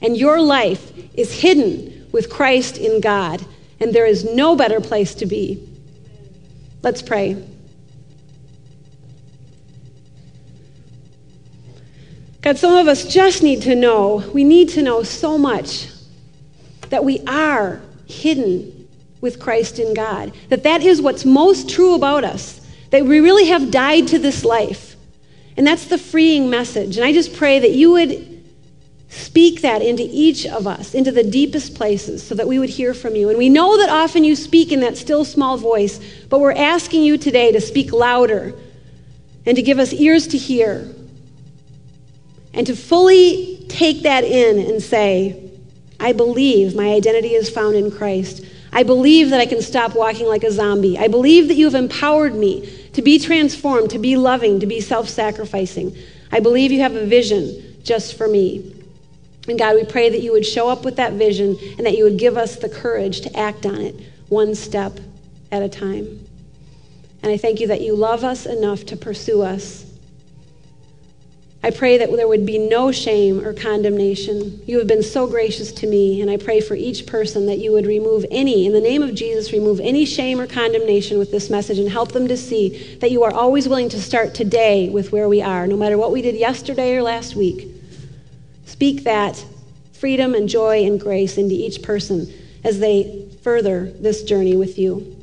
and 0.00 0.16
your 0.16 0.40
life 0.40 0.92
is 1.14 1.32
hidden 1.32 2.08
with 2.12 2.30
Christ 2.30 2.78
in 2.78 3.00
God, 3.00 3.44
and 3.78 3.92
there 3.92 4.06
is 4.06 4.24
no 4.24 4.56
better 4.56 4.80
place 4.80 5.14
to 5.16 5.26
be. 5.26 5.68
Let's 6.82 7.02
pray. 7.02 7.44
God, 12.40 12.58
some 12.58 12.74
of 12.74 12.88
us 12.88 13.06
just 13.06 13.42
need 13.42 13.62
to 13.62 13.74
know, 13.74 14.28
we 14.32 14.42
need 14.42 14.70
to 14.70 14.82
know 14.82 15.02
so 15.02 15.38
much 15.38 15.88
that 16.88 17.04
we 17.04 17.20
are 17.26 17.80
hidden 18.06 18.88
with 19.20 19.38
Christ 19.38 19.78
in 19.78 19.94
God. 19.94 20.32
That 20.48 20.64
that 20.64 20.82
is 20.82 21.00
what's 21.00 21.24
most 21.24 21.70
true 21.70 21.94
about 21.94 22.24
us 22.24 22.61
that 22.92 23.06
we 23.06 23.20
really 23.20 23.46
have 23.46 23.70
died 23.70 24.06
to 24.08 24.18
this 24.18 24.44
life. 24.44 24.96
And 25.56 25.66
that's 25.66 25.86
the 25.86 25.98
freeing 25.98 26.48
message. 26.50 26.96
And 26.96 27.04
I 27.04 27.12
just 27.12 27.34
pray 27.34 27.58
that 27.58 27.72
you 27.72 27.90
would 27.92 28.28
speak 29.08 29.62
that 29.62 29.82
into 29.82 30.06
each 30.10 30.46
of 30.46 30.66
us, 30.66 30.94
into 30.94 31.10
the 31.10 31.22
deepest 31.22 31.74
places, 31.74 32.22
so 32.22 32.34
that 32.34 32.46
we 32.46 32.58
would 32.58 32.68
hear 32.68 32.94
from 32.94 33.16
you. 33.16 33.30
And 33.30 33.38
we 33.38 33.48
know 33.48 33.78
that 33.78 33.88
often 33.88 34.24
you 34.24 34.36
speak 34.36 34.72
in 34.72 34.80
that 34.80 34.96
still 34.96 35.24
small 35.24 35.56
voice, 35.56 36.00
but 36.28 36.40
we're 36.40 36.52
asking 36.52 37.02
you 37.02 37.18
today 37.18 37.50
to 37.52 37.60
speak 37.60 37.92
louder 37.92 38.54
and 39.44 39.56
to 39.56 39.62
give 39.62 39.78
us 39.78 39.92
ears 39.94 40.26
to 40.28 40.38
hear 40.38 40.88
and 42.54 42.66
to 42.66 42.76
fully 42.76 43.64
take 43.68 44.02
that 44.02 44.24
in 44.24 44.58
and 44.58 44.82
say, 44.82 45.50
I 45.98 46.12
believe 46.12 46.74
my 46.74 46.92
identity 46.92 47.34
is 47.34 47.48
found 47.48 47.74
in 47.74 47.90
Christ. 47.90 48.44
I 48.70 48.82
believe 48.82 49.30
that 49.30 49.40
I 49.40 49.46
can 49.46 49.62
stop 49.62 49.94
walking 49.94 50.26
like 50.26 50.44
a 50.44 50.50
zombie. 50.50 50.98
I 50.98 51.08
believe 51.08 51.48
that 51.48 51.54
you 51.54 51.66
have 51.66 51.74
empowered 51.74 52.34
me 52.34 52.81
to 52.92 53.02
be 53.02 53.18
transformed, 53.18 53.90
to 53.90 53.98
be 53.98 54.16
loving, 54.16 54.60
to 54.60 54.66
be 54.66 54.80
self 54.80 55.08
sacrificing. 55.08 55.96
I 56.30 56.40
believe 56.40 56.72
you 56.72 56.80
have 56.80 56.94
a 56.94 57.06
vision 57.06 57.76
just 57.82 58.16
for 58.16 58.28
me. 58.28 58.74
And 59.48 59.58
God, 59.58 59.74
we 59.74 59.84
pray 59.84 60.08
that 60.08 60.22
you 60.22 60.32
would 60.32 60.46
show 60.46 60.68
up 60.68 60.84
with 60.84 60.96
that 60.96 61.14
vision 61.14 61.58
and 61.76 61.86
that 61.86 61.96
you 61.96 62.04
would 62.04 62.18
give 62.18 62.36
us 62.36 62.56
the 62.56 62.68
courage 62.68 63.22
to 63.22 63.36
act 63.36 63.66
on 63.66 63.80
it 63.80 63.94
one 64.28 64.54
step 64.54 64.98
at 65.50 65.62
a 65.62 65.68
time. 65.68 66.26
And 67.22 67.32
I 67.32 67.36
thank 67.36 67.60
you 67.60 67.66
that 67.68 67.80
you 67.80 67.94
love 67.94 68.24
us 68.24 68.46
enough 68.46 68.86
to 68.86 68.96
pursue 68.96 69.42
us 69.42 69.91
I 71.64 71.70
pray 71.70 71.96
that 71.98 72.10
there 72.10 72.26
would 72.26 72.44
be 72.44 72.58
no 72.58 72.90
shame 72.90 73.44
or 73.44 73.52
condemnation. 73.52 74.60
You 74.66 74.78
have 74.78 74.88
been 74.88 75.02
so 75.02 75.28
gracious 75.28 75.70
to 75.74 75.86
me, 75.86 76.20
and 76.20 76.28
I 76.28 76.36
pray 76.36 76.60
for 76.60 76.74
each 76.74 77.06
person 77.06 77.46
that 77.46 77.58
you 77.58 77.70
would 77.70 77.86
remove 77.86 78.26
any, 78.32 78.66
in 78.66 78.72
the 78.72 78.80
name 78.80 79.00
of 79.00 79.14
Jesus, 79.14 79.52
remove 79.52 79.78
any 79.78 80.04
shame 80.04 80.40
or 80.40 80.48
condemnation 80.48 81.18
with 81.18 81.30
this 81.30 81.50
message 81.50 81.78
and 81.78 81.88
help 81.88 82.10
them 82.10 82.26
to 82.26 82.36
see 82.36 82.96
that 82.96 83.12
you 83.12 83.22
are 83.22 83.32
always 83.32 83.68
willing 83.68 83.88
to 83.90 84.02
start 84.02 84.34
today 84.34 84.88
with 84.88 85.12
where 85.12 85.28
we 85.28 85.40
are, 85.40 85.68
no 85.68 85.76
matter 85.76 85.96
what 85.96 86.10
we 86.10 86.20
did 86.20 86.34
yesterday 86.34 86.96
or 86.96 87.02
last 87.02 87.36
week. 87.36 87.68
Speak 88.66 89.04
that 89.04 89.44
freedom 89.92 90.34
and 90.34 90.48
joy 90.48 90.84
and 90.84 90.98
grace 90.98 91.38
into 91.38 91.54
each 91.54 91.80
person 91.80 92.26
as 92.64 92.80
they 92.80 93.28
further 93.42 93.92
this 93.92 94.24
journey 94.24 94.56
with 94.56 94.78
you. 94.78 95.16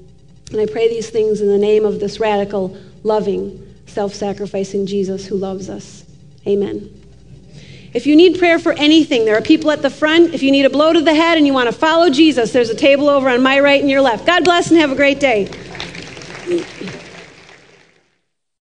And 0.51 0.61
I 0.61 0.67
pray 0.67 0.87
these 0.87 1.09
things 1.09 1.41
in 1.41 1.47
the 1.47 1.57
name 1.57 1.83
of 1.83 1.99
this 1.99 2.17
radical, 2.17 2.77
loving, 3.03 3.75
self 3.87 4.13
sacrificing 4.13 4.85
Jesus 4.85 5.25
who 5.25 5.35
loves 5.35 5.69
us. 5.69 6.05
Amen. 6.49 6.95
If 7.93 8.05
you 8.05 8.15
need 8.15 8.37
prayer 8.37 8.59
for 8.59 8.73
anything, 8.73 9.25
there 9.25 9.37
are 9.37 9.41
people 9.41 9.71
at 9.71 9.81
the 9.81 9.89
front. 9.89 10.33
If 10.33 10.43
you 10.43 10.51
need 10.51 10.65
a 10.65 10.69
blow 10.69 10.93
to 10.93 11.01
the 11.01 11.13
head 11.13 11.37
and 11.37 11.47
you 11.47 11.53
want 11.53 11.67
to 11.67 11.71
follow 11.71 12.09
Jesus, 12.09 12.51
there's 12.51 12.69
a 12.69 12.75
table 12.75 13.09
over 13.09 13.29
on 13.29 13.41
my 13.41 13.59
right 13.59 13.81
and 13.81 13.89
your 13.89 14.01
left. 14.01 14.25
God 14.25 14.43
bless 14.43 14.69
and 14.69 14.79
have 14.79 14.91
a 14.91 14.95
great 14.95 15.19
day. 15.19 15.49